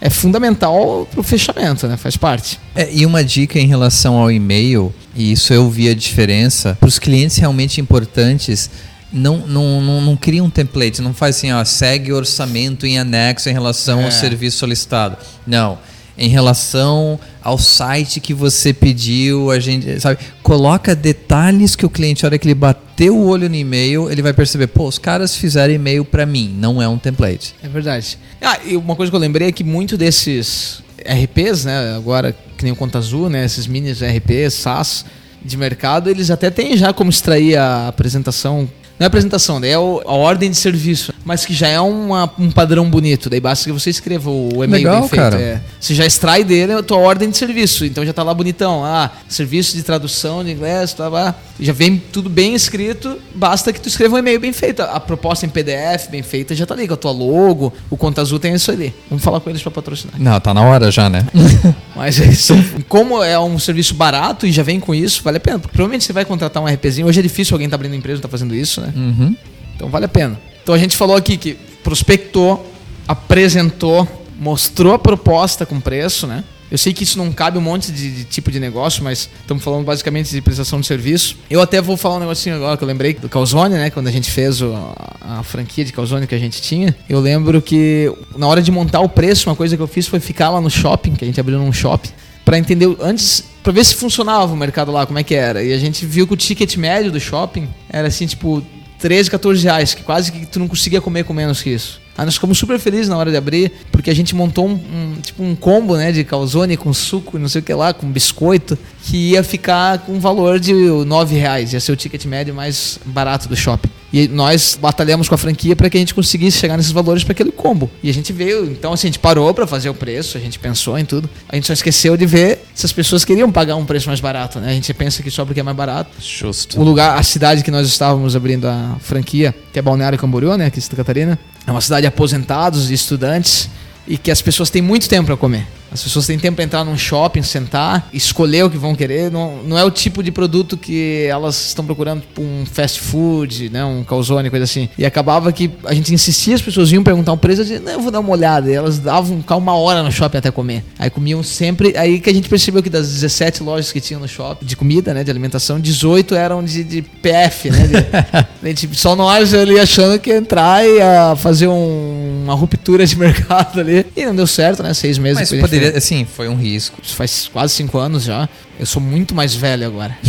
é 0.00 0.08
fundamental 0.10 1.08
pro 1.12 1.22
fechamento, 1.22 1.86
né? 1.88 1.96
Faz 1.96 2.16
parte. 2.16 2.58
É, 2.74 2.88
e 2.92 3.04
uma 3.06 3.22
dica 3.24 3.58
em 3.58 3.66
relação 3.66 4.16
ao 4.16 4.30
e-mail, 4.30 4.92
e 5.14 5.32
isso 5.32 5.52
eu 5.54 5.68
vi 5.70 5.88
a 5.88 5.94
diferença, 5.94 6.76
para 6.78 6.88
os 6.88 6.98
clientes 6.98 7.36
realmente 7.36 7.80
importantes, 7.80 8.70
não, 9.12 9.38
não, 9.46 9.80
não, 9.80 10.00
não 10.00 10.16
cria 10.16 10.42
um 10.42 10.50
template, 10.50 11.00
não 11.00 11.14
faz 11.14 11.36
assim, 11.36 11.52
ó, 11.52 11.64
segue 11.64 12.12
orçamento 12.12 12.86
em 12.86 12.98
anexo 12.98 13.48
em 13.48 13.52
relação 13.52 14.00
É. 14.00 14.04
ao 14.04 14.10
serviço 14.12 14.58
solicitado. 14.58 15.16
Não. 15.46 15.78
Em 16.18 16.28
relação 16.28 17.20
ao 17.42 17.58
site 17.58 18.20
que 18.20 18.32
você 18.32 18.72
pediu, 18.72 19.50
a 19.50 19.60
gente, 19.60 20.00
sabe, 20.00 20.18
coloca 20.42 20.94
detalhes 20.94 21.76
que 21.76 21.84
o 21.84 21.90
cliente, 21.90 22.24
a 22.24 22.28
hora 22.28 22.38
que 22.38 22.46
ele 22.48 22.54
bater 22.54 23.10
o 23.10 23.26
olho 23.26 23.50
no 23.50 23.54
e-mail, 23.54 24.10
ele 24.10 24.22
vai 24.22 24.32
perceber, 24.32 24.66
pô, 24.68 24.88
os 24.88 24.96
caras 24.98 25.36
fizeram 25.36 25.74
e-mail 25.74 26.06
para 26.06 26.24
mim, 26.24 26.54
não 26.58 26.80
é 26.80 26.88
um 26.88 26.96
template. 26.96 27.54
É 27.62 27.68
verdade. 27.68 28.18
Ah, 28.40 28.58
e 28.64 28.76
uma 28.78 28.96
coisa 28.96 29.10
que 29.10 29.16
eu 29.16 29.20
lembrei 29.20 29.48
é 29.48 29.52
que 29.52 29.62
muito 29.62 29.98
desses 29.98 30.82
RPs, 31.04 31.66
né, 31.66 31.94
agora 31.94 32.34
que 32.56 32.64
nem 32.64 32.72
o 32.72 32.76
Conta 32.76 32.96
Azul, 32.96 33.28
né, 33.28 33.44
esses 33.44 33.66
minis 33.66 34.00
RPs, 34.00 34.54
SaaS 34.54 35.04
de 35.44 35.56
mercado, 35.58 36.08
eles 36.08 36.30
até 36.30 36.50
têm 36.50 36.76
já 36.78 36.94
como 36.94 37.10
extrair 37.10 37.56
a 37.56 37.88
apresentação. 37.88 38.66
Não 38.98 39.04
é 39.04 39.06
apresentação, 39.08 39.60
daí 39.60 39.70
é 39.72 39.78
o- 39.78 40.00
a 40.06 40.12
ordem 40.14 40.50
de 40.50 40.56
serviço, 40.56 41.12
mas 41.24 41.44
que 41.44 41.52
já 41.52 41.68
é 41.68 41.78
uma- 41.80 42.30
um 42.38 42.50
padrão 42.50 42.88
bonito. 42.88 43.28
Daí 43.28 43.40
basta 43.40 43.64
que 43.66 43.72
você 43.72 43.90
escreva 43.90 44.30
o 44.30 44.48
e-mail 44.64 44.70
Legal, 44.84 45.00
bem 45.00 45.08
feito. 45.10 45.20
cara. 45.22 45.38
é. 45.40 45.60
Você 45.78 45.94
já 45.94 46.06
extrai 46.06 46.42
dele 46.42 46.72
a 46.72 46.82
tua 46.82 46.96
ordem 46.98 47.28
de 47.28 47.36
serviço, 47.36 47.84
então 47.84 48.06
já 48.06 48.12
tá 48.14 48.22
lá 48.22 48.32
bonitão. 48.32 48.82
Ah, 48.84 49.10
serviço 49.28 49.76
de 49.76 49.82
tradução 49.82 50.42
de 50.42 50.50
inglês, 50.50 50.94
tá 50.94 51.08
lá. 51.08 51.34
Já 51.58 51.72
vem 51.72 51.96
tudo 51.96 52.28
bem 52.28 52.54
escrito, 52.54 53.18
basta 53.34 53.72
que 53.72 53.80
tu 53.80 53.88
escreva 53.88 54.16
um 54.16 54.18
e-mail 54.18 54.38
bem 54.38 54.52
feito. 54.52 54.82
A 54.82 55.00
proposta 55.00 55.46
em 55.46 55.48
PDF 55.48 56.08
bem 56.10 56.22
feita 56.22 56.54
já 56.54 56.66
tá 56.66 56.74
ali, 56.74 56.86
com 56.86 56.94
a 56.94 56.96
tua 56.96 57.10
logo, 57.10 57.72
o 57.88 57.96
Conta 57.96 58.20
Azul 58.20 58.38
tem 58.38 58.54
isso 58.54 58.70
ali. 58.70 58.94
Vamos 59.08 59.24
falar 59.24 59.40
com 59.40 59.48
eles 59.48 59.62
para 59.62 59.70
patrocinar. 59.70 60.14
Não, 60.18 60.38
tá 60.38 60.52
na 60.52 60.62
hora 60.62 60.90
já, 60.90 61.08
né? 61.08 61.26
Mas 61.96 62.20
é 62.20 62.26
isso. 62.26 62.54
como 62.88 63.22
é 63.22 63.38
um 63.38 63.58
serviço 63.58 63.94
barato 63.94 64.46
e 64.46 64.52
já 64.52 64.62
vem 64.62 64.78
com 64.78 64.94
isso, 64.94 65.22
vale 65.22 65.38
a 65.38 65.40
pena. 65.40 65.58
Porque 65.58 65.72
provavelmente 65.72 66.04
você 66.04 66.12
vai 66.12 66.24
contratar 66.24 66.62
um 66.62 66.66
RPzinho. 66.66 67.06
Hoje 67.06 67.20
é 67.20 67.22
difícil 67.22 67.54
alguém 67.54 67.68
tá 67.68 67.76
abrindo 67.76 67.94
empresa 67.94 68.18
e 68.18 68.22
tá 68.22 68.28
fazendo 68.28 68.54
isso, 68.54 68.80
né? 68.80 68.92
uhum. 68.94 69.34
Então 69.74 69.88
vale 69.88 70.04
a 70.04 70.08
pena. 70.08 70.38
Então 70.62 70.74
a 70.74 70.78
gente 70.78 70.96
falou 70.96 71.16
aqui 71.16 71.36
que 71.36 71.56
prospectou, 71.82 72.70
apresentou, 73.06 74.06
mostrou 74.38 74.92
a 74.94 74.98
proposta 74.98 75.64
com 75.64 75.80
preço, 75.80 76.26
né? 76.26 76.44
Eu 76.70 76.76
sei 76.78 76.92
que 76.92 77.04
isso 77.04 77.16
não 77.18 77.30
cabe 77.32 77.58
um 77.58 77.60
monte 77.60 77.92
de, 77.92 78.10
de 78.10 78.24
tipo 78.24 78.50
de 78.50 78.58
negócio, 78.58 79.02
mas 79.04 79.28
estamos 79.40 79.62
falando 79.62 79.84
basicamente 79.84 80.30
de 80.30 80.40
prestação 80.40 80.80
de 80.80 80.86
serviço. 80.86 81.36
Eu 81.48 81.60
até 81.62 81.80
vou 81.80 81.96
falar 81.96 82.16
um 82.16 82.20
negocinho 82.20 82.56
agora 82.56 82.76
que 82.76 82.82
eu 82.82 82.88
lembrei 82.88 83.14
do 83.14 83.28
Calzone, 83.28 83.74
né? 83.74 83.90
Quando 83.90 84.08
a 84.08 84.10
gente 84.10 84.30
fez 84.30 84.60
o- 84.60 84.72
a, 84.74 85.38
a 85.38 85.42
franquia 85.42 85.84
de 85.84 85.92
Calzone 85.92 86.26
que 86.26 86.34
a 86.34 86.38
gente 86.38 86.60
tinha. 86.60 86.94
Eu 87.08 87.20
lembro 87.20 87.62
que 87.62 88.12
na 88.36 88.46
hora 88.48 88.60
de 88.60 88.70
montar 88.72 89.00
o 89.00 89.08
preço, 89.08 89.48
uma 89.48 89.54
coisa 89.56 89.76
que 89.76 89.82
eu 89.82 89.86
fiz 89.86 90.06
foi 90.06 90.18
ficar 90.20 90.50
lá 90.50 90.60
no 90.60 90.68
shopping, 90.70 91.14
que 91.14 91.24
a 91.24 91.26
gente 91.26 91.38
abriu 91.38 91.58
num 91.58 91.72
shopping, 91.72 92.10
para 92.44 92.58
entender 92.58 92.88
antes, 93.00 93.44
para 93.62 93.72
ver 93.72 93.84
se 93.84 93.94
funcionava 93.94 94.52
o 94.52 94.56
mercado 94.56 94.90
lá, 94.92 95.06
como 95.06 95.18
é 95.18 95.22
que 95.22 95.34
era. 95.34 95.62
E 95.62 95.72
a 95.72 95.78
gente 95.78 96.04
viu 96.06 96.26
que 96.26 96.34
o 96.34 96.36
ticket 96.36 96.76
médio 96.76 97.10
do 97.12 97.18
shopping 97.20 97.68
era 97.88 98.08
assim, 98.08 98.26
tipo, 98.26 98.62
13, 98.98 99.30
14 99.30 99.62
reais, 99.62 99.94
que 99.94 100.02
quase 100.02 100.32
que 100.32 100.46
tu 100.46 100.58
não 100.58 100.68
conseguia 100.68 101.00
comer 101.00 101.24
com 101.24 101.32
menos 101.32 101.62
que 101.62 101.70
isso. 101.70 102.00
Aí 102.18 102.24
nós 102.24 102.34
ficamos 102.34 102.56
super 102.56 102.78
felizes 102.78 103.08
na 103.10 103.16
hora 103.18 103.30
de 103.30 103.36
abrir, 103.36 103.70
porque 103.92 104.08
a 104.08 104.14
gente 104.14 104.34
montou 104.34 104.66
um, 104.66 104.72
um- 104.72 105.14
tipo 105.22 105.42
um 105.42 105.54
combo, 105.54 105.96
né, 105.98 106.10
de 106.12 106.24
calzone 106.24 106.74
com 106.76 106.92
suco 106.94 107.36
e 107.36 107.40
não 107.40 107.48
sei 107.48 107.60
o 107.60 107.64
que 107.64 107.74
lá, 107.74 107.92
com 107.92 108.10
biscoito, 108.10 108.78
que 109.02 109.32
ia 109.32 109.44
ficar 109.44 109.98
com 109.98 110.12
um 110.12 110.18
valor 110.20 110.58
de 110.58 110.72
9 110.72 111.36
reais, 111.36 111.74
ia 111.74 111.80
ser 111.80 111.92
o 111.92 111.96
ticket 111.96 112.24
médio 112.24 112.54
mais 112.54 112.98
barato 113.04 113.48
do 113.48 113.54
shopping. 113.56 113.90
E 114.12 114.28
nós 114.28 114.78
batalhamos 114.80 115.28
com 115.28 115.34
a 115.34 115.38
franquia 115.38 115.74
para 115.74 115.90
que 115.90 115.96
a 115.96 116.00
gente 116.00 116.14
conseguisse 116.14 116.58
chegar 116.58 116.76
nesses 116.76 116.92
valores 116.92 117.24
para 117.24 117.32
aquele 117.32 117.50
combo. 117.50 117.90
E 118.02 118.08
a 118.08 118.14
gente 118.14 118.32
veio, 118.32 118.64
então 118.64 118.92
assim, 118.92 119.08
a 119.08 119.10
gente 119.10 119.18
parou 119.18 119.52
para 119.52 119.66
fazer 119.66 119.88
o 119.88 119.94
preço, 119.94 120.38
a 120.38 120.40
gente 120.40 120.58
pensou 120.58 120.98
em 120.98 121.04
tudo. 121.04 121.28
A 121.48 121.54
gente 121.56 121.66
só 121.66 121.72
esqueceu 121.72 122.16
de 122.16 122.26
ver 122.26 122.64
se 122.74 122.86
as 122.86 122.92
pessoas 122.92 123.24
queriam 123.24 123.50
pagar 123.50 123.76
um 123.76 123.84
preço 123.84 124.08
mais 124.08 124.20
barato, 124.20 124.60
né? 124.60 124.70
A 124.70 124.74
gente 124.74 124.92
pensa 124.94 125.22
que 125.22 125.30
só 125.30 125.44
porque 125.44 125.60
é 125.60 125.62
mais 125.62 125.76
barato, 125.76 126.10
Justo. 126.20 126.80
o 126.80 126.84
lugar, 126.84 127.18
a 127.18 127.22
cidade 127.22 127.62
que 127.62 127.70
nós 127.70 127.86
estávamos 127.86 128.36
abrindo 128.36 128.66
a 128.66 128.96
franquia, 129.00 129.54
que 129.72 129.78
é 129.78 129.82
Balneário 129.82 130.18
Camboriú, 130.18 130.56
né, 130.56 130.66
aqui 130.66 130.78
em 130.78 130.82
Santa 130.82 130.96
Catarina, 130.96 131.38
é 131.66 131.70
uma 131.70 131.80
cidade 131.80 132.02
de 132.02 132.06
aposentados, 132.06 132.88
de 132.88 132.94
estudantes 132.94 133.68
e 134.06 134.16
que 134.16 134.30
as 134.30 134.40
pessoas 134.40 134.70
têm 134.70 134.80
muito 134.80 135.08
tempo 135.08 135.26
para 135.26 135.36
comer. 135.36 135.66
As 135.90 136.02
pessoas 136.02 136.26
têm 136.26 136.38
tempo 136.38 136.56
para 136.56 136.64
entrar 136.64 136.84
num 136.84 136.96
shopping, 136.96 137.42
sentar, 137.42 138.08
escolher 138.12 138.64
o 138.64 138.70
que 138.70 138.76
vão 138.76 138.94
querer. 138.94 139.30
Não, 139.30 139.62
não 139.62 139.78
é 139.78 139.84
o 139.84 139.90
tipo 139.90 140.22
de 140.22 140.30
produto 140.30 140.76
que 140.76 141.26
elas 141.28 141.68
estão 141.68 141.84
procurando, 141.84 142.20
tipo 142.20 142.42
um 142.42 142.64
fast 142.70 143.00
food, 143.00 143.70
né, 143.70 143.84
um 143.84 144.04
calzone, 144.04 144.50
coisa 144.50 144.64
assim. 144.64 144.88
E 144.98 145.04
acabava 145.04 145.52
que 145.52 145.70
a 145.84 145.94
gente 145.94 146.12
insistia, 146.12 146.54
as 146.54 146.62
pessoas 146.62 146.90
vinham 146.90 147.02
perguntar 147.02 147.32
um 147.32 147.38
preço, 147.38 147.60
eu 147.60 147.64
dizia, 147.64 147.80
não, 147.80 147.92
eu 147.92 148.00
vou 148.00 148.10
dar 148.10 148.20
uma 148.20 148.30
olhada. 148.30 148.70
E 148.70 148.74
elas 148.74 148.98
davam 148.98 149.38
ficar 149.38 149.56
uma 149.56 149.74
hora 149.74 150.02
no 150.02 150.12
shopping 150.12 150.38
até 150.38 150.50
comer. 150.50 150.84
Aí 150.98 151.10
comiam 151.10 151.42
sempre. 151.42 151.96
Aí 151.96 152.20
que 152.20 152.30
a 152.30 152.34
gente 152.34 152.48
percebeu 152.48 152.82
que 152.82 152.90
das 152.90 153.08
17 153.08 153.62
lojas 153.62 153.92
que 153.92 154.00
tinham 154.00 154.20
no 154.20 154.28
shopping 154.28 154.64
de 154.64 154.76
comida, 154.76 155.14
né, 155.14 155.24
de 155.24 155.30
alimentação, 155.30 155.80
18 155.80 156.34
eram 156.34 156.64
de, 156.64 156.84
de 156.84 157.02
PF, 157.02 157.70
né? 157.70 157.86
De, 157.86 157.96
a 158.66 158.68
gente, 158.68 158.88
só 158.96 159.16
nós 159.16 159.54
ali 159.54 159.78
achando 159.78 160.18
que 160.18 160.30
ia 160.30 160.36
entrar 160.36 160.84
e 160.84 160.96
ia 160.96 161.36
fazer 161.36 161.68
um 161.68 162.26
uma 162.46 162.54
ruptura 162.54 163.04
de 163.04 163.16
mercado 163.18 163.80
ali. 163.80 164.06
E 164.16 164.24
não 164.24 164.34
deu 164.34 164.46
certo, 164.46 164.82
né? 164.82 164.94
Seis 164.94 165.18
meses 165.18 165.40
Mas 165.40 165.50
depois 165.50 165.70
a 165.76 165.76
gente 165.76 165.84
poderia, 165.84 165.98
assim, 165.98 166.24
foi 166.24 166.48
um 166.48 166.56
risco. 166.56 166.98
Isso 167.02 167.14
faz 167.14 167.48
quase 167.52 167.74
cinco 167.74 167.98
anos 167.98 168.24
já. 168.24 168.48
Eu 168.78 168.86
sou 168.86 169.00
muito 169.02 169.34
mais 169.34 169.54
velho 169.54 169.86
agora. 169.86 170.16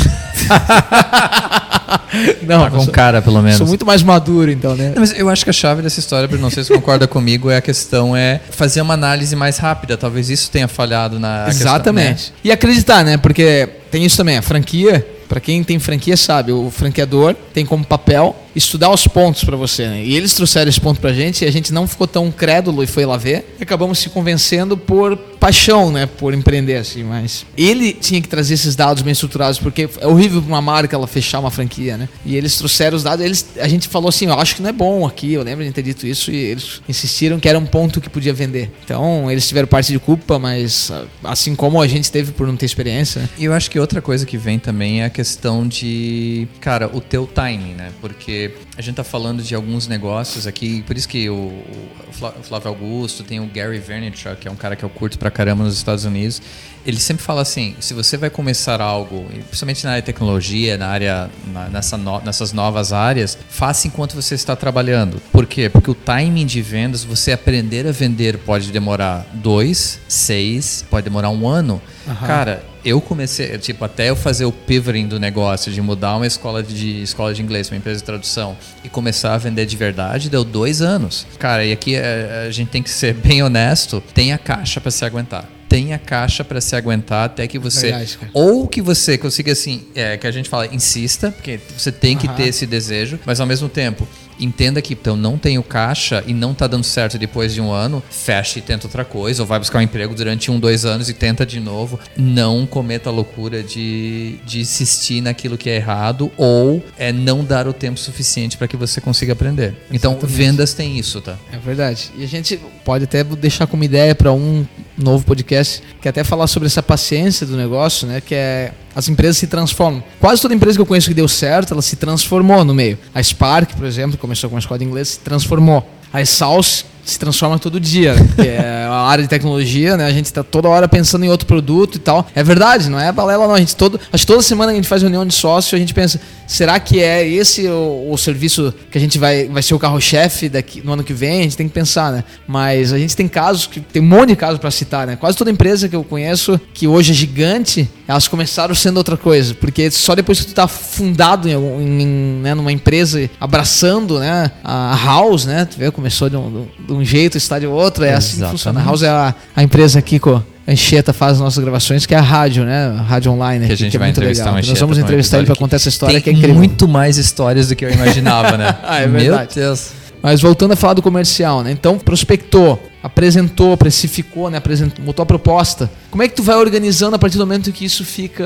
não, 2.42 2.64
Tá 2.64 2.72
com 2.72 2.82
sou, 2.84 2.94
cara, 2.94 3.22
pelo 3.22 3.42
menos. 3.42 3.58
sou 3.58 3.68
muito 3.68 3.86
mais 3.86 4.04
maduro, 4.04 4.52
então, 4.52 4.76
né? 4.76 4.92
Não, 4.94 5.02
mas 5.02 5.18
eu 5.18 5.30
acho 5.30 5.44
que 5.44 5.50
a 5.50 5.54
chave 5.54 5.82
dessa 5.82 6.00
história, 6.00 6.28
Bruno, 6.28 6.44
não 6.44 6.50
sei 6.50 6.64
se 6.64 6.74
concorda 6.74 7.06
comigo, 7.08 7.50
é 7.50 7.58
a 7.58 7.62
questão 7.62 8.16
é 8.16 8.40
fazer 8.52 8.82
uma 8.82 8.94
análise 8.94 9.36
mais 9.36 9.58
rápida. 9.58 9.98
Talvez 9.98 10.30
isso 10.30 10.50
tenha 10.52 10.68
falhado 10.68 11.20
na 11.20 11.46
questão, 11.46 11.68
Exatamente. 11.68 12.32
né? 12.32 12.38
E 12.44 12.52
acreditar, 12.52 13.04
né? 13.04 13.18
Porque 13.18 13.68
tem 13.92 14.06
isso 14.06 14.18
também, 14.18 14.38
a 14.38 14.42
franquia. 14.42 15.06
Pra 15.28 15.42
quem 15.42 15.62
tem 15.62 15.78
franquia 15.78 16.16
sabe, 16.16 16.54
o 16.54 16.72
franqueador 16.72 17.36
tem 17.54 17.66
como 17.66 17.84
papel 17.84 18.34
estudar 18.58 18.90
os 18.90 19.08
pontos 19.08 19.44
pra 19.44 19.56
você, 19.56 19.88
né? 19.88 20.04
E 20.04 20.16
eles 20.16 20.34
trouxeram 20.34 20.68
esse 20.70 20.82
ponto 20.82 21.00
pra 21.00 21.14
gente 21.14 21.46
e 21.46 21.48
a 21.48 21.52
gente 21.52 21.72
não 21.72 21.88
ficou 21.88 22.08
tão 22.08 22.32
crédulo 22.32 22.84
e 22.84 22.88
foi 22.88 23.06
lá 23.06 23.16
ver. 23.16 23.56
E 23.60 23.64
acabamos 23.64 24.00
se 24.00 24.10
convencendo 24.10 24.76
por 24.76 25.16
paixão, 25.16 25.92
né? 25.92 26.06
Por 26.06 26.34
empreender, 26.34 26.78
assim. 26.78 27.04
Mas 27.04 27.46
ele 27.56 27.94
tinha 27.94 28.22
que 28.22 28.28
trazer 28.28 28.56
esses 28.56 28.76
dados 28.76 29.04
bem 29.04 29.12
estruturados, 29.12 29.60
porque 29.60 29.88
é 30.02 30.08
horrível 30.08 30.42
pra 30.42 30.48
uma 30.50 30.62
marca 30.62 30.96
ela 30.96 31.08
fechar 31.08 31.40
uma 31.40 31.52
franquia, 31.52 31.98
né? 31.98 32.10
E 32.26 32.36
eles 32.36 32.58
trouxeram 32.58 32.98
os 32.98 33.04
dados, 33.04 33.24
eles, 33.24 33.46
a 33.60 33.68
gente 33.68 33.88
falou 33.88 34.10
assim, 34.10 34.26
eu 34.26 34.34
acho 34.34 34.56
que 34.56 34.62
não 34.62 34.70
é 34.70 34.74
bom 34.74 35.06
aqui, 35.06 35.34
eu 35.34 35.44
lembro 35.44 35.64
de 35.64 35.72
ter 35.72 35.84
dito 35.84 36.08
isso, 36.08 36.32
e 36.32 36.36
eles 36.36 36.82
insistiram 36.90 37.40
que 37.40 37.48
era 37.48 37.58
um 37.58 37.66
ponto 37.66 38.02
que 38.02 38.10
podia 38.10 38.34
vender. 38.34 38.72
Então, 38.84 39.30
eles 39.32 39.48
tiveram 39.48 39.68
parte 39.68 39.92
de 39.92 40.00
culpa, 40.00 40.40
mas 40.40 40.92
assim 41.24 41.56
como 41.56 41.82
a 41.82 41.88
gente 41.88 42.12
teve 42.12 42.32
por 42.32 42.48
não 42.48 42.58
ter 42.58 42.66
experiência, 42.66 43.22
né? 43.22 43.30
E 43.38 43.46
eu 43.46 43.54
acho 43.54 43.70
que 43.70 43.80
outra 43.80 44.02
coisa 44.02 44.26
que 44.26 44.38
vem 44.38 44.58
também 44.58 45.02
é 45.02 45.06
a 45.06 45.10
questão 45.10 45.68
de, 45.68 46.48
cara, 46.60 46.90
o 46.92 47.00
teu 47.00 47.28
timing, 47.28 47.74
né? 47.74 47.92
Porque 48.02 48.47
a 48.78 48.82
gente 48.82 48.96
tá 48.96 49.04
falando 49.04 49.42
de 49.44 49.54
alguns 49.56 49.88
negócios 49.88 50.46
aqui, 50.48 50.82
por 50.84 50.96
isso 50.98 51.08
que 51.08 51.30
o, 51.30 51.34
o 51.36 52.14
Flá- 52.14 52.34
o 52.40 52.44
Flávio 52.44 52.70
Augusto, 52.70 53.24
tem 53.24 53.40
o 53.40 53.46
Gary 53.48 53.80
Vaynerchuk, 53.80 54.38
que 54.38 54.48
é 54.48 54.52
um 54.52 54.56
cara 54.56 54.76
que 54.76 54.84
eu 54.84 54.90
curto 54.90 55.18
pra 55.20 55.30
caramba 55.32 55.64
nos 55.64 55.76
Estados 55.76 56.06
Unidos. 56.06 56.42
Ele 56.86 57.00
sempre 57.00 57.22
fala 57.24 57.42
assim, 57.42 57.76
se 57.82 57.94
você 57.94 58.16
vai 58.16 58.30
começar 58.30 58.80
algo, 58.80 59.26
principalmente 59.50 59.84
na 59.84 59.92
área 59.92 60.02
de 60.02 60.06
tecnologia, 60.06 60.78
na 60.78 60.88
área, 60.88 61.30
na- 61.48 61.68
nessa 61.68 61.98
no- 61.98 62.22
nessas 62.22 62.54
novas 62.54 62.94
áreas, 62.94 63.38
faça 63.50 63.88
enquanto 63.88 64.14
você 64.16 64.36
está 64.36 64.56
trabalhando. 64.56 65.22
Por 65.32 65.46
quê? 65.46 65.70
Porque 65.70 65.92
o 65.92 65.96
timing 65.96 66.46
de 66.46 66.62
vendas, 66.62 67.04
você 67.04 67.32
aprender 67.34 67.86
a 67.88 67.92
vender 67.92 68.38
pode 68.40 68.72
demorar 68.72 69.26
dois, 69.34 70.00
seis, 70.08 70.86
pode 70.90 71.04
demorar 71.04 71.30
um 71.30 71.48
ano. 71.48 71.82
Cara, 72.26 72.64
eu 72.88 73.02
comecei, 73.02 73.58
tipo, 73.58 73.84
até 73.84 74.10
eu 74.10 74.16
fazer 74.16 74.46
o 74.46 74.52
pivoting 74.52 75.08
do 75.08 75.20
negócio, 75.20 75.70
de 75.74 75.82
mudar 75.82 76.16
uma 76.16 76.26
escola 76.26 76.64
de 76.64 77.02
escola 77.02 77.34
de 77.34 77.42
inglês, 77.42 77.70
uma 77.70 77.76
empresa 77.76 78.00
de 78.00 78.06
tradução, 78.06 78.56
e 78.82 78.88
começar 78.88 79.34
a 79.34 79.38
vender 79.38 79.66
de 79.66 79.76
verdade, 79.76 80.30
deu 80.30 80.46
dois 80.46 80.82
anos. 80.82 81.28
Cara, 81.38 81.66
e 81.66 81.74
aqui 81.74 81.96
é, 81.96 82.46
a 82.48 82.52
gente 82.52 82.70
tem 82.70 82.82
que 82.82 82.90
ser 82.90 83.14
bem 83.20 83.44
honesto, 83.44 84.02
tem 84.14 84.32
a 84.32 84.38
caixa 84.38 84.80
para 84.80 84.90
se 84.90 85.04
aguentar. 85.04 85.50
Tem 85.68 85.94
a 85.94 86.00
caixa 86.00 86.46
para 86.46 86.62
se 86.62 86.78
aguentar 86.78 87.26
até 87.26 87.46
que 87.46 87.60
você. 87.60 87.88
Verdade, 87.88 88.18
ou 88.32 88.66
que 88.70 88.82
você 88.82 89.18
consiga, 89.18 89.52
assim, 89.52 89.86
é, 89.94 90.16
que 90.16 90.26
a 90.26 90.32
gente 90.32 90.48
fala, 90.48 90.66
insista, 90.68 91.30
porque 91.30 91.60
você 91.78 91.92
tem 91.92 92.16
que 92.16 92.26
ter 92.30 92.48
esse 92.48 92.66
desejo, 92.66 93.20
mas 93.26 93.42
ao 93.42 93.46
mesmo 93.46 93.68
tempo, 93.68 94.08
entenda 94.40 94.82
que 94.82 94.94
então 94.94 95.16
não 95.16 95.38
tenho 95.38 95.64
caixa 95.64 96.24
e 96.26 96.34
não 96.34 96.54
tá 96.54 96.68
dando 96.68 96.84
certo 96.84 97.18
depois 97.18 97.54
de 97.54 97.62
um 97.62 97.72
ano, 97.72 98.04
fecha 98.10 98.60
e 98.60 98.62
tenta 98.62 98.88
outra 98.88 99.06
coisa, 99.06 99.44
ou 99.44 99.48
vai 99.48 99.60
buscar 99.60 99.80
um 99.80 99.82
emprego 99.82 100.14
durante 100.16 100.52
um, 100.52 100.60
dois 100.60 100.86
anos 100.86 101.10
e 101.10 101.14
tenta 101.14 101.46
de 101.46 101.60
novo. 101.60 102.00
Não 102.16 102.66
cometa 102.66 103.10
a 103.10 103.14
loucura 103.14 103.64
de, 103.64 104.40
de 104.46 104.60
insistir 104.62 105.22
naquilo 105.22 105.58
que 105.58 105.70
é 105.70 105.76
errado 105.76 106.32
ou 106.38 106.84
é 106.98 107.12
não 107.12 107.44
dar 107.44 107.68
o 107.68 107.74
tempo 107.74 108.00
suficiente 108.00 108.58
para 108.58 108.68
que 108.68 108.78
você 108.78 109.00
consiga 109.00 109.34
aprender. 109.34 109.76
Então, 109.92 110.14
Exatamente. 110.14 110.38
vendas 110.38 110.74
tem 110.74 110.98
isso, 110.98 111.22
tá? 111.22 111.38
É 111.52 111.58
verdade. 111.58 112.12
E 112.18 112.24
a 112.24 112.28
gente 112.28 112.60
pode 112.84 113.04
até 113.04 113.24
deixar 113.24 113.68
como 113.68 113.84
ideia 113.84 114.14
para 114.16 114.32
um 114.32 114.66
novo 114.98 115.24
podcast, 115.24 115.84
que 116.02 116.10
até 116.10 116.24
falar 116.24 116.48
sobre 116.48 116.68
essa 116.68 116.82
paciência 116.82 117.46
do 117.46 117.56
negócio, 117.56 118.08
né? 118.08 118.22
Que 118.22 118.36
é 118.36 118.74
as 118.96 119.08
empresas 119.08 119.38
se 119.38 119.46
transformam. 119.46 120.04
Quase 120.20 120.42
toda 120.42 120.56
empresa 120.56 120.76
que 120.76 120.82
eu 120.82 120.86
conheço 120.86 121.08
que 121.08 121.14
deu 121.14 121.28
certo, 121.28 121.74
ela 121.74 121.84
se 121.84 121.96
transformou 121.96 122.66
no 122.66 122.74
meio. 122.74 122.98
A 123.14 123.22
Spark, 123.22 123.76
por 123.76 123.86
exemplo, 123.86 124.18
começou 124.18 124.50
com 124.50 124.56
uma 124.56 124.60
escola 124.60 124.80
de 124.80 124.86
inglês, 124.86 125.10
se 125.10 125.20
transformou. 125.20 125.88
A 126.12 126.26
Salsa 126.26 126.86
se 127.10 127.18
transforma 127.18 127.58
todo 127.58 127.80
dia, 127.80 128.14
né? 128.16 128.28
é 128.46 128.86
a 128.86 129.02
área 129.08 129.24
de 129.24 129.30
tecnologia, 129.30 129.96
né? 129.96 130.06
A 130.06 130.12
gente 130.12 130.26
está 130.26 130.44
toda 130.44 130.68
hora 130.68 130.88
pensando 130.88 131.24
em 131.24 131.30
outro 131.30 131.46
produto 131.48 131.96
e 131.96 132.00
tal. 132.00 132.28
É 132.36 132.44
verdade, 132.44 132.90
não 132.90 133.00
é 133.00 133.12
balela 133.12 133.48
não. 133.48 133.56
A 133.56 133.60
gente 133.60 133.76
todo, 133.76 134.00
acho 134.12 134.24
que 134.24 134.28
toda 134.28 134.42
semana 134.42 134.72
a 134.72 134.76
gente 134.76 134.88
faz 134.88 135.02
reunião 135.02 135.26
de 135.26 135.34
sócio, 135.34 135.76
a 135.76 135.80
gente 135.80 135.94
pensa, 135.94 136.20
será 136.46 136.80
que 136.80 137.00
é 137.00 137.28
esse 137.28 137.68
o, 137.68 138.10
o 138.12 138.18
serviço 138.18 138.74
que 138.92 138.98
a 138.98 139.02
gente 139.02 139.18
vai, 139.18 139.48
vai 139.48 139.64
ser 139.64 139.74
o 139.74 139.80
carro-chefe 139.80 140.50
daqui 140.50 140.82
no 140.84 140.94
ano 140.94 141.04
que 141.04 141.14
vem? 141.14 141.40
A 141.40 141.44
gente 141.44 141.58
tem 141.58 141.68
que 141.68 141.74
pensar, 141.74 142.12
né? 142.12 142.24
Mas 142.46 142.92
a 142.92 142.98
gente 142.98 143.16
tem 143.16 143.28
casos 143.28 143.68
que 143.68 143.80
tem 143.80 144.02
um 144.02 144.06
monte 144.06 144.30
de 144.30 144.36
casos 144.36 144.60
para 144.60 144.70
citar, 144.70 145.08
né? 145.08 145.16
Quase 145.16 145.38
toda 145.38 145.50
empresa 145.50 145.88
que 145.88 145.96
eu 145.96 146.04
conheço 146.04 146.60
que 146.74 146.88
hoje 146.88 147.12
é 147.12 147.16
gigante, 147.16 147.90
elas 148.08 148.28
começaram 148.28 148.74
sendo 148.74 148.98
outra 148.98 149.18
coisa, 149.18 149.54
porque 149.54 149.92
só 149.92 150.16
depois 150.16 150.40
que 150.40 150.48
tu 150.48 150.54
tá 150.54 150.68
fundado 150.68 151.50
em, 151.50 151.54
em, 151.54 152.08
né, 152.42 152.54
numa 152.54 152.72
empresa 152.72 153.30
abraçando, 153.40 154.20
né, 154.20 154.52
a 154.64 154.98
House, 155.04 155.46
né? 155.46 155.66
Tu 155.66 155.78
vê, 155.78 155.92
começou 155.92 156.30
de 156.30 156.38
um, 156.38 156.68
de 156.88 156.94
um 156.94 157.04
jeito, 157.04 157.38
está 157.38 157.60
de 157.60 157.68
outro, 157.68 158.04
é 158.04 158.14
assim 158.14 158.30
que 158.30 158.36
Exatamente. 158.38 158.52
funciona. 158.60 158.80
A 158.80 158.84
House 158.84 159.04
é 159.04 159.10
a, 159.10 159.36
a 159.56 159.64
empresa 159.64 160.00
aqui 160.00 160.20
com 160.20 160.36
a 160.36 160.44
Anchieta 160.70 161.14
faz 161.14 161.34
as 161.34 161.40
nossas 161.40 161.64
gravações, 161.64 162.06
que 162.06 162.14
é 162.14 162.18
a 162.18 162.22
rádio, 162.22 162.66
né? 162.66 162.88
A 162.98 163.02
rádio 163.02 163.32
online, 163.32 163.68
Que 163.68 163.74
a 163.74 163.78
gente 163.78 163.96
é 163.96 164.00
vai 164.00 164.10
muito 164.10 164.18
entrevistar 164.18 164.44
legal. 164.46 164.54
o 164.54 164.58
Nós 164.58 164.66
Anchieta 164.66 164.80
vamos 164.82 164.98
entrevistar 164.98 165.38
ele 165.38 165.46
para 165.46 165.56
contar 165.56 165.76
essa 165.78 165.90
história 165.90 166.20
que 166.20 166.30
é 166.30 166.34
incrível. 166.34 166.56
muito 166.56 166.88
mais 166.88 167.18
histórias 167.18 167.70
do 167.70 167.76
que 167.76 167.86
eu 167.86 167.92
imaginava, 167.92 168.58
né? 168.58 168.76
Ah, 168.84 169.00
é 169.00 169.08
Meu 169.08 169.20
verdade. 169.22 169.56
Deus. 169.56 169.92
Mas 170.22 170.42
voltando 170.42 170.74
a 170.74 170.76
falar 170.76 170.94
do 170.96 171.02
comercial, 171.02 171.64
né? 171.64 171.72
Então, 171.72 171.98
prospectou, 171.98 172.82
apresentou, 173.08 173.76
precificou, 173.76 174.50
né? 174.50 174.58
Apresentou, 174.58 175.04
botou 175.04 175.24
a 175.24 175.26
proposta. 175.26 175.90
Como 176.12 176.22
é 176.22 176.28
que 176.28 176.36
tu 176.36 176.44
vai 176.44 176.56
organizando 176.56 177.16
a 177.16 177.20
partir 177.20 177.38
do 177.38 177.46
momento 177.46 177.72
que 177.72 177.86
isso 177.86 178.06
fica. 178.06 178.46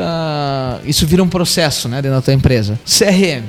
Isso 0.86 1.06
vira 1.06 1.24
um 1.24 1.28
processo, 1.28 1.90
né? 1.90 2.02
Dentro 2.02 2.18
da 2.18 2.22
tua 2.22 2.34
empresa? 2.34 2.80
CRM. 2.86 3.44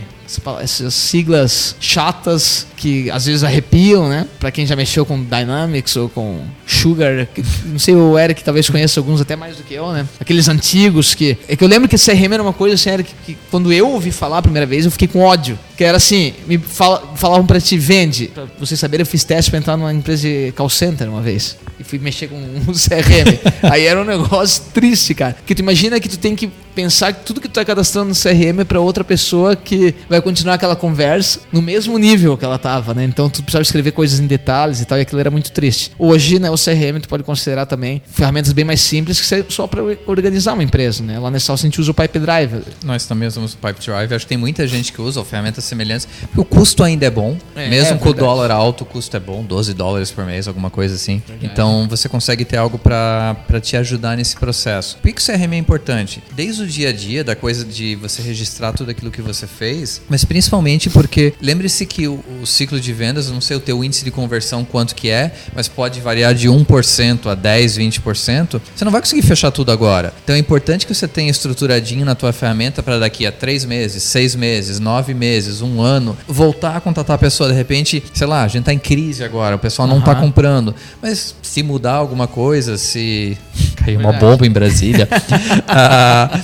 Essas 0.61 0.95
siglas 0.95 1.77
chatas 1.79 2.67
que 2.83 3.09
às 3.13 3.27
vezes 3.27 3.45
arrepiam, 3.45 4.09
né? 4.09 4.27
Pra 4.41 4.51
quem 4.51 4.67
já 4.67 4.75
mexeu 4.75 5.07
com 5.07 5.23
Dynamics 5.23 5.95
ou 5.95 6.09
com 6.09 6.41
Sugar. 6.67 7.29
que- 7.33 7.45
Não 7.67 7.79
sei, 7.79 7.95
o 7.95 8.19
Eric 8.19 8.43
talvez 8.43 8.69
conheça 8.69 8.99
alguns 8.99 9.21
até 9.21 9.37
mais 9.37 9.57
do 9.57 9.63
que 9.63 9.73
eu, 9.75 9.93
né? 9.93 10.05
Aqueles 10.19 10.49
antigos 10.49 11.15
que. 11.15 11.39
É 11.49 11.55
que 11.55 11.63
eu 11.63 11.69
lembro 11.69 11.89
que 11.89 11.97
CRM 11.97 12.33
era 12.35 12.43
uma 12.43 12.53
coisa 12.53 12.75
assim, 12.75 12.91
Eric, 12.91 13.11
que 13.25 13.39
quando 13.53 13.73
eu 13.73 13.89
ouvi 13.89 14.11
falar 14.11 14.39
a 14.39 14.43
primeira 14.43 14.67
vez, 14.67 14.85
eu 14.85 14.91
fiquei 14.91 15.07
com 15.07 15.21
ódio. 15.21 15.57
Que 15.77 15.85
era 15.85 15.97
assim, 15.97 16.35
me 16.47 16.59
fala- 16.59 17.13
falavam 17.17 17.47
pra 17.47 17.61
ti, 17.61 17.79
vende. 17.79 18.27
Pra 18.29 18.45
vocês 18.59 18.79
saberem, 18.79 19.03
eu 19.03 19.07
fiz 19.07 19.23
teste 19.25 19.51
pra 19.51 19.59
entrar 19.59 19.77
numa 19.77 19.93
empresa 19.93 20.23
de 20.29 20.53
call 20.57 20.69
center 20.69 21.09
uma 21.09 21.23
vez. 21.23 21.57
E 21.79 21.85
fui 21.85 21.99
mexer 21.99 22.27
com 22.29 22.37
um 22.37 22.61
CRM. 22.75 23.39
Aí 23.71 23.87
era 23.87 24.01
um 24.01 24.05
negócio 24.05 24.65
triste, 24.75 25.15
cara. 25.15 25.35
Porque 25.35 25.55
tu 25.55 25.61
imagina 25.61 25.99
que 26.01 26.09
tu 26.09 26.19
tem 26.19 26.35
que 26.37 26.51
pensar 26.75 27.13
que 27.13 27.25
tudo 27.25 27.41
que 27.41 27.49
tu 27.49 27.53
tá 27.53 27.65
cadastrando 27.65 28.09
no 28.11 28.15
CRM 28.15 28.61
é 28.61 28.65
pra 28.65 28.81
outra 28.81 29.03
pessoa 29.05 29.55
que 29.55 29.95
vai 30.09 30.21
continuar 30.23 30.55
aquela 30.55 30.75
conversa 30.77 31.41
no 31.53 31.61
mesmo 31.61 31.99
nível 31.99 32.37
que 32.39 32.45
ela 32.45 32.59
né? 32.95 33.05
Então 33.05 33.29
tu 33.29 33.43
precisava 33.43 33.63
escrever 33.63 33.93
coisas 33.93 34.21
em 34.21 34.27
detalhes 34.27 34.81
e 34.81 34.85
tal, 34.85 34.99
e 34.99 35.03
aquilo 35.03 35.21
era 35.21 35.31
muito 35.31 35.53
triste. 35.53 35.93
Hoje, 35.99 36.39
né, 36.39 36.51
o 36.51 36.55
CRM 36.55 37.01
tu 37.01 37.09
pode 37.09 37.23
considerar 37.23 37.67
também 37.67 38.03
ferramentas 38.07 38.53
bem 38.53 38.65
mais 38.65 38.81
simples 38.81 39.21
que 39.21 39.45
só 39.53 39.67
pra 39.67 39.83
organizar 40.07 40.55
uma 40.55 40.63
empresa, 40.63 41.03
né? 41.03 41.19
Lá 41.19 41.31
na 41.31 41.41
Salsa 41.41 41.67
a 41.67 41.69
gente 41.69 41.81
usa 41.81 41.91
o 41.91 41.95
Pipe 41.95 42.19
Drive. 42.19 42.63
Nós 42.85 43.07
também 43.07 43.29
usamos 43.29 43.55
o 43.55 43.57
Pipe 43.57 43.81
Drive. 43.85 44.15
Acho 44.15 44.25
que 44.25 44.29
tem 44.29 44.39
muita 44.39 44.67
gente 44.67 44.93
que 44.93 45.01
usa 45.01 45.23
ferramentas 45.25 45.65
semelhantes. 45.65 46.09
O 46.37 46.45
custo 46.45 46.83
ainda 46.83 47.07
é 47.07 47.11
bom. 47.11 47.37
É, 47.55 47.69
Mesmo 47.69 47.95
é 47.95 47.99
com 47.99 48.09
o 48.09 48.15
dólar 48.15 48.51
alto, 48.51 48.83
o 48.83 48.87
custo 48.87 49.17
é 49.17 49.21
bom. 49.21 49.45
12 49.45 49.75
dólares 49.75 50.11
por 50.11 50.25
mês, 50.25 50.49
alguma 50.49 50.71
coisa 50.71 50.95
assim. 50.95 51.23
Então 51.43 51.87
você 51.89 52.09
consegue 52.09 52.45
ter 52.45 52.57
algo 52.57 52.79
para 52.79 53.37
te 53.61 53.77
ajudar 53.77 54.17
nesse 54.17 54.37
processo. 54.37 54.97
Por 54.97 55.03
que 55.09 55.13
que 55.15 55.23
o 55.23 55.25
CRM 55.25 55.53
é 55.55 55.59
importante? 55.59 56.23
Desde 56.33 56.63
o 56.63 56.67
dia 56.67 56.89
a 56.89 56.93
dia, 56.93 57.25
da 57.25 57.37
coisa 57.37 57.65
de 57.65 57.97
você 57.97 58.23
registrar 58.23 58.73
tudo 58.73 58.91
aquilo 58.91 59.11
que 59.11 59.23
você 59.23 59.47
fez, 59.47 60.01
mas 60.09 60.25
principalmente 60.25 60.91
porque 60.91 61.35
lembre-se 61.41 61.87
que 61.87 62.09
o, 62.09 62.23
o 62.41 62.47
ciclo 62.63 62.81
de 62.81 62.93
vendas, 62.93 63.29
não 63.29 63.41
sei 63.41 63.57
o 63.57 63.61
teu 63.61 63.83
índice 63.83 64.05
de 64.05 64.11
conversão 64.11 64.65
quanto 64.65 64.95
que 64.95 65.11
é, 65.11 65.33
mas 65.55 65.67
pode 65.67 66.01
variar 66.01 66.33
de 66.33 66.49
1% 66.49 67.27
a 67.27 67.35
10, 67.35 67.79
20%. 67.79 68.61
Você 68.75 68.85
não 68.85 68.93
vai 68.93 69.01
conseguir 69.01 69.23
fechar 69.23 69.51
tudo 69.51 69.73
agora. 69.73 70.15
Então 70.23 70.37
é 70.37 70.39
importante 70.39 70.87
que 70.87 70.95
você 70.95 71.09
tenha 71.09 71.31
estruturadinho 71.31 72.05
na 72.05 72.15
tua 72.15 72.33
ferramenta 72.33 72.81
para 72.83 73.01
daqui 73.01 73.27
a 73.27 73.33
3 73.33 73.65
meses, 73.65 74.05
6 74.05 74.37
meses, 74.37 74.79
9 74.79 75.13
meses, 75.13 75.61
um 75.61 75.81
ano, 75.83 76.17
voltar 76.29 76.77
a 76.77 76.81
contatar 76.81 77.17
a 77.17 77.19
pessoa. 77.19 77.49
De 77.49 77.55
repente, 77.57 78.03
sei 78.15 78.27
lá, 78.29 78.45
a 78.45 78.49
gente 78.49 78.65
tá 78.65 78.73
em 78.73 78.79
crise 78.79 79.25
agora, 79.25 79.57
o 79.57 79.59
pessoal 79.59 79.89
não 79.89 80.01
tá 80.01 80.13
Aham. 80.13 80.21
comprando. 80.21 80.75
Mas 81.01 81.35
se 81.43 81.65
mudar 81.65 81.95
alguma 81.95 82.29
coisa, 82.29 82.79
se 82.79 83.37
cair 83.85 83.97
uma 83.97 84.13
bomba 84.13 84.47
em 84.47 84.51
Brasília, 84.51 85.09
ah, 85.69 86.41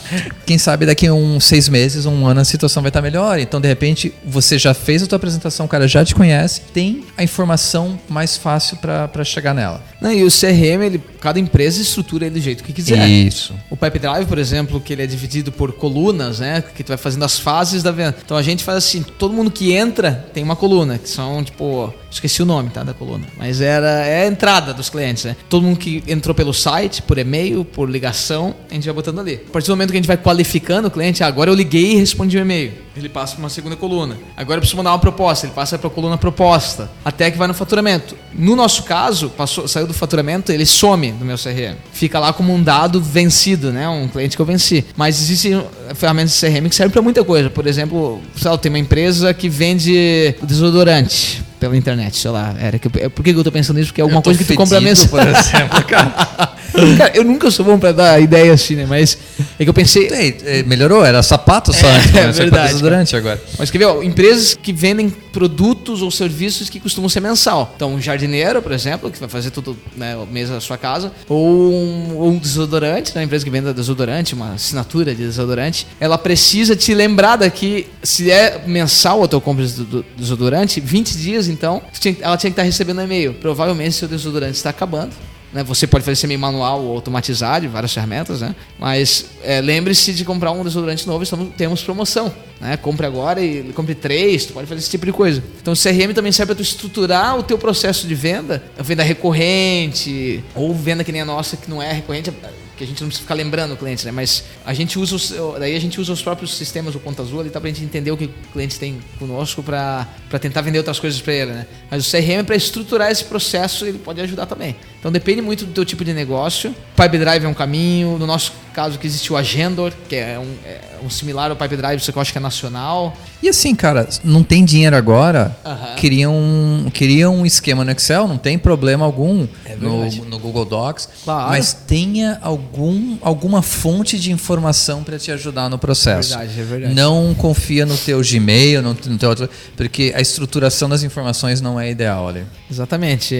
quem 0.46 0.58
sabe 0.58 0.86
daqui 0.86 1.06
a 1.06 1.14
uns 1.14 1.44
seis 1.44 1.68
meses, 1.68 2.06
um 2.06 2.26
ano, 2.26 2.40
a 2.40 2.44
situação 2.44 2.82
vai 2.82 2.90
estar 2.90 3.02
melhor. 3.02 3.38
Então, 3.38 3.60
de 3.60 3.68
repente, 3.68 4.12
você 4.24 4.58
já 4.58 4.74
fez 4.74 5.02
a 5.02 5.06
tua 5.06 5.16
apresentação, 5.16 5.66
o 5.66 5.68
cara 5.68 5.86
já 5.86 6.04
te 6.04 6.14
conhece, 6.14 6.62
tem 6.72 7.04
a 7.16 7.22
informação 7.22 7.98
mais 8.08 8.36
fácil 8.36 8.76
para 8.78 9.24
chegar 9.24 9.54
nela. 9.54 9.82
Não, 10.00 10.12
e 10.12 10.22
o 10.22 10.28
CRM, 10.30 10.82
ele, 10.82 11.02
cada 11.20 11.40
empresa 11.40 11.82
estrutura 11.82 12.26
ele 12.26 12.34
do 12.34 12.40
jeito 12.40 12.62
que 12.62 12.72
quiser. 12.72 13.08
Isso. 13.08 13.54
O 13.68 13.76
Pipe 13.76 13.98
Drive, 13.98 14.26
por 14.26 14.38
exemplo, 14.38 14.80
que 14.80 14.92
ele 14.92 15.02
é 15.02 15.06
dividido 15.06 15.50
por 15.50 15.72
colunas, 15.72 16.38
né? 16.38 16.62
Que 16.74 16.84
tu 16.84 16.88
vai 16.88 16.96
fazendo 16.96 17.24
as 17.24 17.38
fases 17.38 17.82
da 17.82 17.90
venda. 17.90 18.16
Então 18.24 18.36
a 18.36 18.42
gente 18.42 18.62
faz 18.62 18.78
assim, 18.78 19.02
todo 19.02 19.34
mundo 19.34 19.50
que 19.50 19.72
entra 19.72 20.28
tem 20.32 20.42
uma 20.42 20.56
coluna, 20.56 20.98
que 20.98 21.08
são, 21.08 21.42
tipo, 21.42 21.92
esqueci 22.10 22.42
o 22.42 22.46
nome, 22.46 22.70
tá, 22.70 22.82
da 22.82 22.94
coluna. 22.94 23.26
Mas 23.36 23.60
era 23.60 24.06
é 24.06 24.24
a 24.24 24.26
entrada 24.26 24.72
dos 24.72 24.88
clientes, 24.88 25.24
né? 25.24 25.36
Todo 25.48 25.62
mundo 25.62 25.78
que 25.78 26.02
entrou 26.06 26.34
pelo 26.34 26.52
site, 26.52 27.02
por 27.02 27.18
e-mail, 27.18 27.64
por 27.64 27.88
ligação, 27.88 28.54
a 28.70 28.74
gente 28.74 28.84
vai 28.84 28.94
botando 28.94 29.20
ali. 29.20 29.40
A 29.48 29.52
partir 29.52 29.66
do 29.66 29.72
momento 29.72 29.90
que 29.90 29.96
a 29.96 30.00
gente 30.00 30.06
vai 30.06 30.16
qualificando 30.16 30.88
o 30.88 30.90
cliente, 30.90 31.22
ah, 31.22 31.26
agora 31.26 31.50
eu 31.50 31.54
liguei 31.54 31.92
e 31.92 31.96
respondi 31.96 32.36
o 32.36 32.40
e-mail. 32.40 32.72
Ele 32.96 33.08
passa 33.08 33.34
para 33.34 33.44
uma 33.44 33.50
segunda 33.50 33.76
coluna. 33.76 34.18
Agora 34.36 34.56
eu 34.56 34.60
preciso 34.60 34.76
mandar 34.76 34.90
uma 34.90 34.98
proposta, 34.98 35.46
ele 35.46 35.54
passa 35.54 35.78
para 35.78 35.86
a 35.86 35.90
coluna 35.90 36.18
proposta, 36.18 36.90
até 37.04 37.30
que 37.30 37.38
vai 37.38 37.46
no 37.46 37.54
faturamento. 37.54 38.16
No 38.34 38.56
nosso 38.56 38.82
caso, 38.82 39.30
passou, 39.30 39.68
saiu 39.68 39.86
do 39.86 39.94
faturamento, 39.94 40.50
ele 40.50 40.66
some 40.66 41.12
do 41.12 41.24
meu 41.24 41.36
CRM. 41.36 41.76
Fica 41.92 42.18
lá 42.18 42.32
como 42.32 42.52
um 42.52 42.62
dado 42.62 43.00
vencido, 43.00 43.72
né? 43.72 43.88
Um 43.88 44.08
cliente 44.08 44.34
que 44.34 44.42
eu 44.42 44.46
venci. 44.46 44.84
Mas 44.96 45.20
existem 45.20 45.64
ferramentas 45.94 46.32
de 46.32 46.40
CRM 46.40 46.68
que 46.68 46.74
servem 46.74 46.92
para 46.92 47.02
muita 47.02 47.22
coisa. 47.22 47.48
Por 47.48 47.66
exemplo, 47.66 48.20
sei 48.36 48.50
lá, 48.50 48.58
tem 48.58 48.70
uma 48.70 48.78
empresa 48.78 49.32
que 49.32 49.48
vende 49.48 50.34
desodorante 50.42 51.47
pela 51.58 51.76
internet, 51.76 52.16
sei 52.16 52.30
lá. 52.30 52.54
Era 52.58 52.78
que, 52.78 52.88
por 52.88 53.22
que 53.22 53.30
eu 53.30 53.44
tô 53.44 53.52
pensando 53.52 53.76
nisso? 53.78 53.90
Porque 53.90 54.00
é 54.00 54.04
alguma 54.04 54.22
coisa 54.22 54.38
que 54.38 54.44
tu 54.44 54.54
compra 54.54 54.80
mesmo. 54.80 55.08
por 55.08 55.20
exemplo, 55.20 55.82
cara. 55.86 56.57
Cara, 56.96 57.12
eu 57.14 57.24
nunca 57.24 57.50
sou 57.50 57.64
bom 57.64 57.78
pra 57.78 57.92
dar 57.92 58.20
ideia 58.20 58.52
assim, 58.52 58.74
né? 58.74 58.86
Mas 58.88 59.16
é 59.58 59.64
que 59.64 59.68
eu 59.70 59.74
pensei. 59.74 60.08
Ei, 60.10 60.62
melhorou, 60.64 61.04
era 61.04 61.22
sapato 61.22 61.72
só 61.72 61.86
É, 61.88 61.96
antes, 61.96 62.14
é 62.14 62.26
né? 62.26 62.32
Você 62.32 62.42
verdade, 62.42 62.68
faz 62.70 62.80
durante 62.80 63.16
agora. 63.16 63.42
Mas 63.58 63.70
quer 63.70 63.78
ver, 63.78 63.84
ó, 63.86 64.02
empresas 64.02 64.54
que 64.54 64.72
vendem 64.72 65.08
produtos 65.10 66.02
ou 66.02 66.10
serviços 66.10 66.68
que 66.68 66.80
costumam 66.80 67.08
ser 67.08 67.20
mensal. 67.20 67.72
Então, 67.76 67.94
um 67.94 68.00
jardineiro, 68.00 68.60
por 68.62 68.72
exemplo, 68.72 69.10
que 69.10 69.18
vai 69.18 69.28
fazer 69.28 69.50
tudo 69.50 69.76
né, 69.96 70.16
o 70.16 70.26
mês 70.26 70.48
da 70.48 70.60
sua 70.60 70.76
casa, 70.76 71.12
ou 71.28 71.72
um, 71.72 72.16
ou 72.16 72.28
um 72.30 72.38
desodorante, 72.38 73.14
né, 73.14 73.20
uma 73.20 73.24
empresa 73.24 73.44
que 73.44 73.50
vende 73.50 73.72
desodorante, 73.72 74.34
uma 74.34 74.54
assinatura 74.54 75.14
de 75.14 75.22
desodorante, 75.24 75.86
ela 76.00 76.18
precisa 76.18 76.74
te 76.74 76.92
lembrar 76.94 77.36
daqui, 77.36 77.86
se 78.02 78.30
é 78.30 78.62
mensal 78.66 79.22
a 79.22 79.28
tua 79.28 79.40
compra 79.40 79.64
de 79.66 79.72
do- 79.84 80.04
desodorante, 80.16 80.80
20 80.80 81.16
dias 81.16 81.48
então, 81.48 81.82
ela 82.20 82.36
tinha 82.36 82.50
que 82.50 82.54
estar 82.54 82.62
recebendo 82.62 83.00
e-mail. 83.02 83.34
Provavelmente 83.34 83.94
seu 83.94 84.08
desodorante 84.08 84.56
está 84.56 84.70
acabando. 84.70 85.12
Né? 85.52 85.62
Você 85.64 85.86
pode 85.86 86.04
fazer 86.04 86.16
semi 86.16 86.36
manual 86.36 86.82
ou 86.82 86.94
automatizado, 86.94 87.68
várias 87.68 87.92
ferramentas, 87.92 88.40
né? 88.40 88.54
Mas 88.78 89.26
é, 89.42 89.60
lembre-se 89.60 90.12
de 90.12 90.24
comprar 90.24 90.52
um 90.52 90.62
desodorante 90.62 91.06
novo, 91.06 91.22
estamos, 91.22 91.54
temos 91.56 91.82
promoção. 91.82 92.32
Né? 92.60 92.76
Compre 92.76 93.06
agora 93.06 93.40
e 93.42 93.72
compre 93.72 93.94
três, 93.94 94.44
tu 94.46 94.52
pode 94.52 94.66
fazer 94.66 94.80
esse 94.80 94.90
tipo 94.90 95.06
de 95.06 95.12
coisa. 95.12 95.42
Então 95.60 95.72
o 95.72 95.76
CRM 95.76 96.12
também 96.14 96.32
serve 96.32 96.54
para 96.54 96.56
tu 96.56 96.62
estruturar 96.62 97.38
o 97.38 97.42
teu 97.42 97.56
processo 97.56 98.06
de 98.06 98.14
venda, 98.14 98.62
venda 98.78 99.02
recorrente, 99.02 100.42
ou 100.54 100.74
venda 100.74 101.04
que 101.04 101.12
nem 101.12 101.22
a 101.22 101.24
nossa, 101.24 101.56
que 101.56 101.70
não 101.70 101.82
é 101.82 101.92
recorrente, 101.92 102.32
que 102.78 102.84
a 102.84 102.86
gente 102.86 103.00
não 103.00 103.08
precisa 103.08 103.24
ficar 103.24 103.34
lembrando 103.34 103.74
o 103.74 103.76
cliente, 103.76 104.06
né? 104.06 104.12
Mas 104.12 104.44
a 104.64 104.72
gente 104.72 104.98
usa 104.98 105.16
os, 105.16 105.34
daí 105.58 105.74
a 105.74 105.80
gente 105.80 106.00
usa 106.00 106.12
os 106.12 106.22
próprios 106.22 106.56
sistemas 106.56 106.94
do 106.94 107.00
Conta 107.00 107.22
Azul 107.22 107.40
ali 107.40 107.50
tá 107.50 107.60
pra 107.60 107.68
gente 107.68 107.84
entender 107.84 108.12
o 108.12 108.16
que 108.16 108.26
o 108.26 108.52
cliente 108.52 108.78
tem 108.78 109.00
conosco 109.18 109.62
para 109.62 110.06
tentar 110.40 110.60
vender 110.62 110.78
outras 110.78 111.00
coisas 111.00 111.20
para 111.20 111.32
ele, 111.32 111.52
né? 111.52 111.66
Mas 111.90 112.06
o 112.06 112.10
CRM 112.10 112.44
para 112.46 112.54
estruturar 112.54 113.10
esse 113.10 113.24
processo, 113.24 113.84
ele 113.84 113.98
pode 113.98 114.20
ajudar 114.20 114.46
também. 114.46 114.76
Então 114.98 115.10
depende 115.10 115.42
muito 115.42 115.66
do 115.66 115.72
teu 115.72 115.84
tipo 115.84 116.04
de 116.04 116.14
negócio. 116.14 116.74
Pipe 116.96 117.18
Drive 117.18 117.44
é 117.44 117.48
um 117.48 117.54
caminho, 117.54 118.16
no 118.18 118.26
nosso 118.26 118.52
caso 118.78 118.96
que 118.96 119.08
existe 119.08 119.32
o 119.32 119.36
Agendor, 119.36 119.92
que 120.08 120.14
é 120.14 120.38
um, 120.38 120.54
é 120.64 120.80
um 121.04 121.10
similar 121.10 121.50
ao 121.50 121.56
Pipe 121.56 121.76
Drive, 121.76 121.98
só 121.98 122.12
que 122.12 122.18
eu 122.18 122.22
acho 122.22 122.30
que 122.30 122.38
é 122.38 122.40
nacional. 122.40 123.12
E 123.42 123.48
assim, 123.48 123.74
cara, 123.74 124.08
não 124.22 124.44
tem 124.44 124.64
dinheiro 124.64 124.94
agora, 124.94 125.56
Aham. 125.64 125.96
cria, 125.96 126.30
um, 126.30 126.88
cria 126.94 127.28
um 127.28 127.44
esquema 127.44 127.84
no 127.84 127.90
Excel, 127.90 128.28
não 128.28 128.38
tem 128.38 128.56
problema 128.56 129.04
algum 129.04 129.48
É 129.64 129.74
no, 129.74 130.08
no 130.26 130.38
Google 130.38 130.64
Docs, 130.64 131.08
Claro. 131.24 131.48
mas 131.48 131.72
tenha 131.72 132.38
algum, 132.40 133.16
alguma 133.20 133.62
fonte 133.62 134.16
de 134.16 134.30
informação 134.30 135.02
para 135.02 135.18
te 135.18 135.32
ajudar 135.32 135.68
no 135.68 135.76
processo. 135.78 136.30
Verdade, 136.38 136.60
é 136.60 136.64
verdade. 136.64 136.94
Não 136.94 137.34
confia 137.34 137.84
no 137.84 137.96
teu 137.96 138.20
Gmail, 138.22 138.80
no, 138.80 138.90
no 138.90 139.18
teu 139.18 139.28
outro, 139.30 139.50
porque 139.76 140.12
a 140.14 140.20
estruturação 140.20 140.88
das 140.88 141.02
informações 141.02 141.60
não 141.60 141.80
é 141.80 141.90
ideal, 141.90 142.24
olha. 142.26 142.46
Exatamente. 142.70 143.34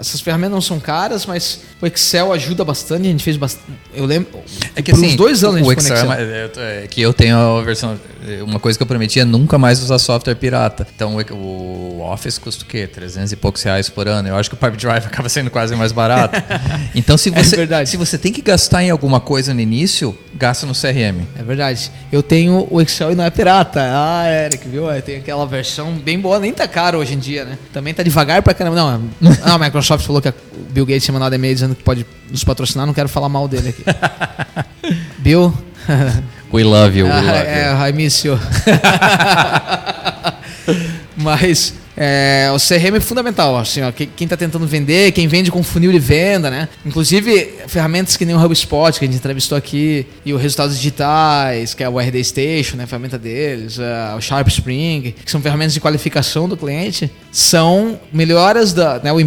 Essas 0.00 0.20
ferramentas 0.22 0.52
não 0.54 0.60
são 0.62 0.80
caras, 0.80 1.26
mas 1.26 1.60
o 1.82 1.86
Excel 1.86 2.32
ajuda 2.32 2.64
bastante. 2.64 3.02
A 3.06 3.10
gente 3.10 3.22
fez 3.24 3.36
bastante. 3.36 3.66
Eu 3.94 4.04
lembro. 4.06 4.28
É 4.78 4.82
que 4.82 4.92
assim, 4.92 5.06
uns 5.08 5.16
dois 5.16 5.42
anos 5.42 5.60
o 5.60 5.64
no 5.64 6.12
é, 6.12 6.50
é, 6.56 6.84
é 6.84 6.86
que 6.86 7.00
eu 7.00 7.12
tenho 7.12 7.36
a 7.36 7.62
versão. 7.62 7.98
é, 8.26 8.40
Uma 8.44 8.60
coisa 8.60 8.78
que 8.78 8.82
eu 8.82 8.86
prometi 8.86 9.18
é 9.18 9.24
nunca 9.24 9.58
mais 9.58 9.82
usar 9.82 9.98
software 9.98 10.36
pirata. 10.36 10.86
Então 10.94 11.16
o, 11.32 12.00
Office 12.12 12.38
custa 12.38 12.62
o 12.62 12.66
quê? 12.66 12.86
300 12.86 13.32
e 13.32 13.36
poucos 13.36 13.60
reais 13.62 13.88
por 13.88 14.06
ano. 14.06 14.28
Eu 14.28 14.36
acho 14.36 14.48
que 14.48 14.54
o 14.54 14.58
Pipe 14.58 14.76
Drive 14.76 15.04
acaba 15.06 15.28
sendo 15.28 15.50
quase 15.50 15.74
mais 15.74 15.90
barato. 15.90 16.40
Então 16.94 17.18
se 17.18 17.28
É 17.28 17.42
você, 17.42 17.56
verdade. 17.56 17.90
se 17.90 17.96
você 17.96 18.16
tem 18.16 18.32
que 18.32 18.40
gastar 18.40 18.82
em 18.84 18.90
alguma 18.90 19.20
coisa 19.20 19.52
no 19.52 19.60
início, 19.60 20.16
gasta 20.34 20.64
no 20.64 20.72
CRM. 20.72 21.22
É 21.38 21.42
verdade. 21.42 21.90
Eu 22.12 22.22
tenho 22.22 22.66
o 22.70 22.80
Excel 22.80 23.12
e 23.12 23.14
não 23.16 23.24
é 23.24 23.30
pirata. 23.30 23.80
Ah, 23.82 24.24
Eric, 24.30 24.68
viu? 24.68 24.90
É, 24.90 25.00
Tem 25.00 25.16
aquela 25.16 25.44
versão 25.46 25.92
bem 25.94 26.18
boa, 26.20 26.38
nem 26.38 26.52
tá 26.52 26.68
caro 26.68 26.98
hoje 26.98 27.14
em 27.14 27.18
dia, 27.18 27.44
né? 27.44 27.58
Também 27.72 27.92
tá 27.92 28.02
devagar 28.02 28.42
pra 28.42 28.54
caramba. 28.54 29.00
Não, 29.20 29.32
a 29.44 29.58
Microsoft 29.58 30.06
falou 30.06 30.22
que 30.22 30.28
o 30.28 30.34
Bill 30.70 30.86
Gates 30.86 31.04
tinha 31.04 31.12
mandado 31.12 31.34
e-mail 31.34 31.54
dizendo 31.54 31.74
que 31.74 31.82
pode 31.82 32.06
nos 32.30 32.44
patrocinar, 32.44 32.86
não 32.86 32.94
quero 32.94 33.08
falar 33.08 33.28
mal 33.28 33.48
dele 33.48 33.70
aqui. 33.70 33.84
Bill. 35.18 35.52
We 36.52 36.64
love 36.64 36.98
you, 36.98 37.06
we 37.06 37.12
Ah, 37.12 37.20
love 37.20 37.46
é, 37.46 37.70
you. 37.70 37.86
I 37.88 37.92
miss 37.92 38.24
you. 38.24 38.38
Mas 41.16 41.74
é, 42.00 42.48
o 42.54 42.58
CRM 42.58 42.96
é 42.96 43.00
fundamental, 43.00 43.58
assim, 43.58 43.82
ó, 43.82 43.90
que- 43.90 44.06
quem 44.06 44.24
está 44.24 44.36
tentando 44.36 44.64
vender, 44.66 45.10
quem 45.10 45.26
vende 45.26 45.50
com 45.50 45.62
funil 45.64 45.90
de 45.90 45.98
venda, 45.98 46.48
né? 46.48 46.68
Inclusive, 46.86 47.54
ferramentas 47.66 48.16
que 48.16 48.24
nem 48.24 48.36
o 48.36 48.44
HubSpot, 48.44 48.96
que 48.98 49.04
a 49.04 49.08
gente 49.08 49.16
entrevistou 49.16 49.58
aqui, 49.58 50.06
e 50.24 50.32
o 50.32 50.36
Resultados 50.36 50.76
Digitais, 50.76 51.74
que 51.74 51.82
é 51.82 51.88
o 51.88 51.98
RD 51.98 52.22
Station, 52.22 52.76
né, 52.76 52.84
a 52.84 52.86
ferramenta 52.86 53.18
deles, 53.18 53.78
é, 53.80 54.14
o 54.16 54.20
Sharp 54.20 54.46
Spring, 54.46 55.12
que 55.24 55.30
são 55.30 55.40
ferramentas 55.40 55.74
de 55.74 55.80
qualificação 55.80 56.48
do 56.48 56.56
cliente, 56.56 57.10
são 57.32 57.98
melhoras 58.12 58.72
da, 58.72 59.00
né, 59.00 59.12
o 59.12 59.18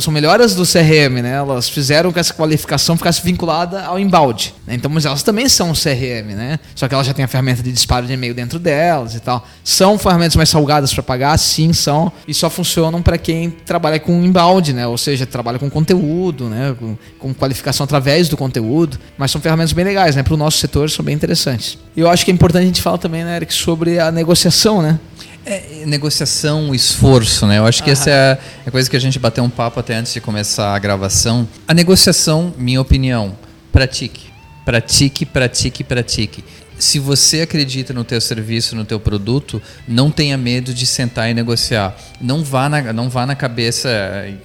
são 0.00 0.12
melhoras 0.12 0.54
do 0.54 0.64
CRM, 0.64 1.20
né? 1.22 1.34
Elas 1.34 1.68
fizeram 1.68 2.10
que 2.10 2.18
essa 2.18 2.32
qualificação 2.32 2.96
ficasse 2.96 3.20
vinculada 3.22 3.82
ao 3.84 3.98
inbound, 3.98 4.54
né? 4.66 4.74
Então, 4.74 4.90
mas 4.90 5.04
elas 5.04 5.22
também 5.22 5.48
são 5.48 5.70
um 5.70 5.74
CRM, 5.74 6.34
né? 6.34 6.58
Só 6.74 6.88
que 6.88 6.94
elas 6.94 7.06
já 7.06 7.12
têm 7.12 7.24
a 7.24 7.28
ferramenta 7.28 7.62
de 7.62 7.70
disparo 7.70 8.06
de 8.06 8.12
e-mail 8.14 8.34
dentro 8.34 8.58
delas 8.58 9.14
e 9.14 9.20
tal. 9.20 9.46
São 9.62 9.98
ferramentas 9.98 10.36
mais 10.36 10.48
salgadas 10.48 10.92
para 10.92 11.02
pagar, 11.02 11.36
sim, 11.38 11.72
são, 11.72 12.12
e 12.26 12.34
só 12.34 12.48
funcionam 12.50 13.02
para 13.02 13.18
quem 13.18 13.50
trabalha 13.50 13.98
com 13.98 14.12
inbound, 14.22 14.72
né? 14.72 14.86
Ou 14.86 14.98
seja, 14.98 15.26
trabalha 15.26 15.58
com 15.58 15.68
conteúdo, 15.70 16.48
né? 16.48 16.74
Com, 16.78 16.96
com 17.18 17.34
qualificação 17.34 17.84
através 17.84 18.28
do 18.28 18.36
conteúdo, 18.36 18.98
mas 19.16 19.30
são 19.30 19.40
ferramentas 19.40 19.72
bem 19.72 19.84
legais, 19.84 20.16
né? 20.16 20.22
Para 20.22 20.34
o 20.34 20.36
nosso 20.36 20.58
setor 20.58 20.90
são 20.90 21.04
bem 21.04 21.14
interessantes. 21.14 21.78
E 21.96 22.00
eu 22.00 22.08
acho 22.08 22.24
que 22.24 22.30
é 22.30 22.34
importante 22.34 22.62
a 22.62 22.66
gente 22.66 22.82
falar 22.82 22.98
também, 22.98 23.24
né, 23.24 23.36
Eric, 23.36 23.52
sobre 23.52 23.98
a 23.98 24.10
negociação, 24.10 24.82
né? 24.82 24.98
É, 25.46 25.84
negociação, 25.84 26.74
esforço, 26.74 27.46
né? 27.46 27.58
Eu 27.58 27.66
acho 27.66 27.82
que 27.82 27.90
essa 27.90 28.08
é 28.08 28.32
a, 28.32 28.38
a 28.66 28.70
coisa 28.70 28.88
que 28.88 28.96
a 28.96 29.00
gente 29.00 29.18
bateu 29.18 29.44
um 29.44 29.50
papo 29.50 29.78
até 29.78 29.94
antes 29.94 30.14
de 30.14 30.20
começar 30.20 30.74
a 30.74 30.78
gravação. 30.78 31.46
A 31.68 31.74
negociação, 31.74 32.54
minha 32.56 32.80
opinião, 32.80 33.36
pratique. 33.70 34.32
Pratique, 34.64 35.26
pratique, 35.26 35.84
pratique. 35.84 36.42
Se 36.78 36.98
você 36.98 37.42
acredita 37.42 37.92
no 37.92 38.04
teu 38.04 38.20
serviço, 38.20 38.74
no 38.74 38.84
teu 38.84 38.98
produto, 38.98 39.62
não 39.86 40.10
tenha 40.10 40.36
medo 40.36 40.74
de 40.74 40.86
sentar 40.86 41.30
e 41.30 41.34
negociar. 41.34 41.96
Não 42.20 42.42
vá 42.42 42.68
na, 42.68 42.92
não 42.92 43.08
vá 43.08 43.24
na 43.24 43.34
cabeça, 43.34 43.88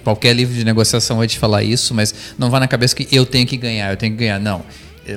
qualquer 0.04 0.34
livro 0.34 0.54
de 0.54 0.64
negociação 0.64 1.18
vai 1.18 1.26
te 1.26 1.38
falar 1.38 1.62
isso, 1.62 1.92
mas 1.94 2.14
não 2.38 2.50
vá 2.50 2.60
na 2.60 2.68
cabeça 2.68 2.94
que 2.94 3.08
eu 3.10 3.26
tenho 3.26 3.46
que 3.46 3.56
ganhar, 3.56 3.90
eu 3.90 3.96
tenho 3.96 4.12
que 4.12 4.18
ganhar. 4.18 4.38
Não. 4.38 4.62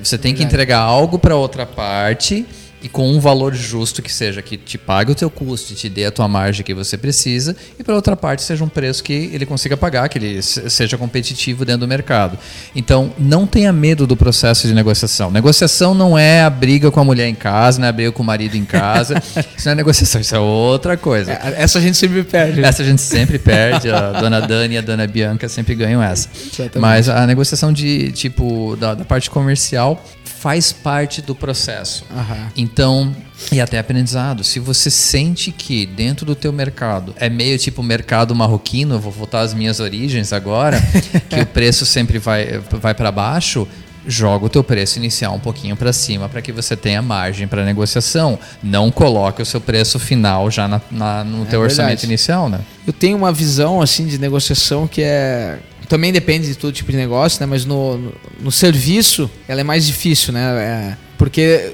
Você 0.02 0.18
tem 0.18 0.34
que 0.34 0.44
entregar 0.44 0.80
algo 0.80 1.20
para 1.20 1.36
outra 1.36 1.66
parte 1.66 2.46
e 2.84 2.90
com 2.90 3.10
um 3.10 3.20
valor 3.20 3.54
justo 3.56 4.02
que 4.02 4.12
seja 4.14 4.42
que 4.42 4.58
te 4.58 4.78
pague 4.78 5.12
o 5.12 5.16
teu 5.16 5.30
custo 5.30 5.72
e 5.72 5.76
te 5.76 5.88
dê 5.88 6.06
a 6.06 6.12
tua 6.12 6.28
margem 6.28 6.66
que 6.66 6.74
você 6.74 6.98
precisa 6.98 7.56
e 7.80 7.84
para 7.84 7.96
outra 7.96 8.16
parte 8.16 8.42
seja 8.44 8.64
um 8.64 8.68
preço 8.68 9.02
que 9.04 9.14
ele 9.34 9.46
consiga 9.46 9.78
pagar, 9.78 10.10
que 10.10 10.18
ele 10.18 10.42
se- 10.42 10.70
seja 10.70 10.98
competitivo 10.98 11.64
dentro 11.64 11.82
do 11.82 11.88
mercado. 11.88 12.38
Então, 12.76 13.14
não 13.18 13.48
tenha 13.48 13.72
medo 13.72 14.06
do 14.06 14.18
processo 14.18 14.68
de 14.68 14.74
negociação. 14.74 15.32
Negociação 15.32 15.94
não 15.96 16.18
é 16.18 16.42
a 16.44 16.50
briga 16.50 16.92
com 16.92 17.00
a 17.00 17.04
mulher 17.06 17.28
em 17.30 17.36
casa, 17.36 17.80
não 17.80 17.86
é 17.86 17.90
a 17.90 17.94
briga 17.94 18.12
com 18.12 18.22
o 18.22 18.26
marido 18.26 18.56
em 18.58 18.66
casa. 18.66 19.16
isso 19.58 19.66
não 19.66 19.72
é 19.72 19.76
negociação, 19.76 20.20
isso 20.20 20.36
é 20.36 20.40
outra 20.40 20.98
coisa. 20.98 21.32
É, 21.32 21.56
Essa 21.64 21.80
a 21.80 21.82
gente 21.82 21.96
sempre 21.98 22.22
perde. 22.24 22.60
né? 22.60 22.68
Essa 22.68 22.82
a 22.84 22.86
gente 22.86 23.02
sempre 23.02 23.40
perde, 23.40 23.90
a 23.90 24.12
dona 24.20 24.42
Dani 24.42 24.76
e 24.76 24.78
a 24.78 24.82
dona 24.82 25.08
Bianca 25.08 25.48
sempre 25.48 25.74
ganham 25.76 26.04
essa. 26.04 26.28
Exatamente. 26.36 26.80
Mas 26.80 27.08
a 27.08 27.26
negociação 27.26 27.72
de 27.72 28.12
tipo 28.12 28.76
da, 28.76 28.94
da 28.94 29.06
parte 29.06 29.30
comercial 29.30 30.04
faz 30.44 30.74
parte 30.74 31.22
do 31.22 31.34
processo. 31.34 32.04
Aham. 32.14 32.52
Então, 32.58 33.16
e 33.50 33.62
até 33.62 33.80
aprendizado, 33.80 34.44
se 34.44 34.60
você 34.60 34.92
sente 34.92 35.54
que 35.54 35.86
dentro 35.86 36.26
do 36.26 36.36
teu 36.36 36.52
mercado 36.52 37.16
é 37.18 37.30
meio 37.30 37.58
tipo 37.58 37.82
mercado 37.82 38.36
marroquino, 38.36 38.96
eu 38.96 39.00
vou 39.00 39.10
voltar 39.10 39.40
às 39.40 39.54
minhas 39.54 39.80
origens 39.80 40.34
agora, 40.34 40.78
que 41.30 41.40
o 41.40 41.46
preço 41.46 41.86
sempre 41.86 42.20
vai, 42.20 42.60
vai 42.74 42.94
para 42.94 43.10
baixo, 43.10 43.66
joga 44.06 44.48
o 44.48 44.50
teu 44.50 44.66
preço 44.66 45.00
inicial 45.00 45.34
um 45.34 45.40
pouquinho 45.40 45.78
para 45.78 45.94
cima 45.94 46.28
para 46.28 46.42
que 46.42 46.52
você 46.52 46.76
tenha 46.76 47.02
margem 47.02 47.48
para 47.48 47.64
negociação. 47.64 48.38
Não 48.62 48.92
coloque 48.92 49.42
o 49.42 49.46
seu 49.46 49.62
preço 49.62 49.98
final 49.98 50.52
já 50.52 50.68
na, 50.68 50.82
na, 50.92 51.24
no 51.24 51.44
É 51.44 51.46
teu 51.46 51.62
orçamento 51.62 51.88
verdade. 52.02 52.06
inicial, 52.08 52.50
né? 52.50 52.60
Eu 52.86 52.92
tenho 52.92 53.16
uma 53.16 53.32
visão 53.32 53.82
assim 53.82 54.06
de 54.08 54.18
negociação 54.18 54.90
que 54.90 55.02
é 55.02 55.58
também 55.88 56.12
depende 56.12 56.48
de 56.48 56.56
todo 56.56 56.72
tipo 56.74 56.92
de 56.92 56.98
negócio, 56.98 57.40
né? 57.40 57.46
Mas 57.46 57.66
no, 57.66 57.98
no, 57.98 58.14
no 58.42 58.52
serviço 58.52 59.30
ela 59.48 59.62
é 59.62 59.64
mais 59.64 59.86
difícil, 59.86 60.34
né? 60.34 60.42
É, 60.42 60.98
porque 61.18 61.74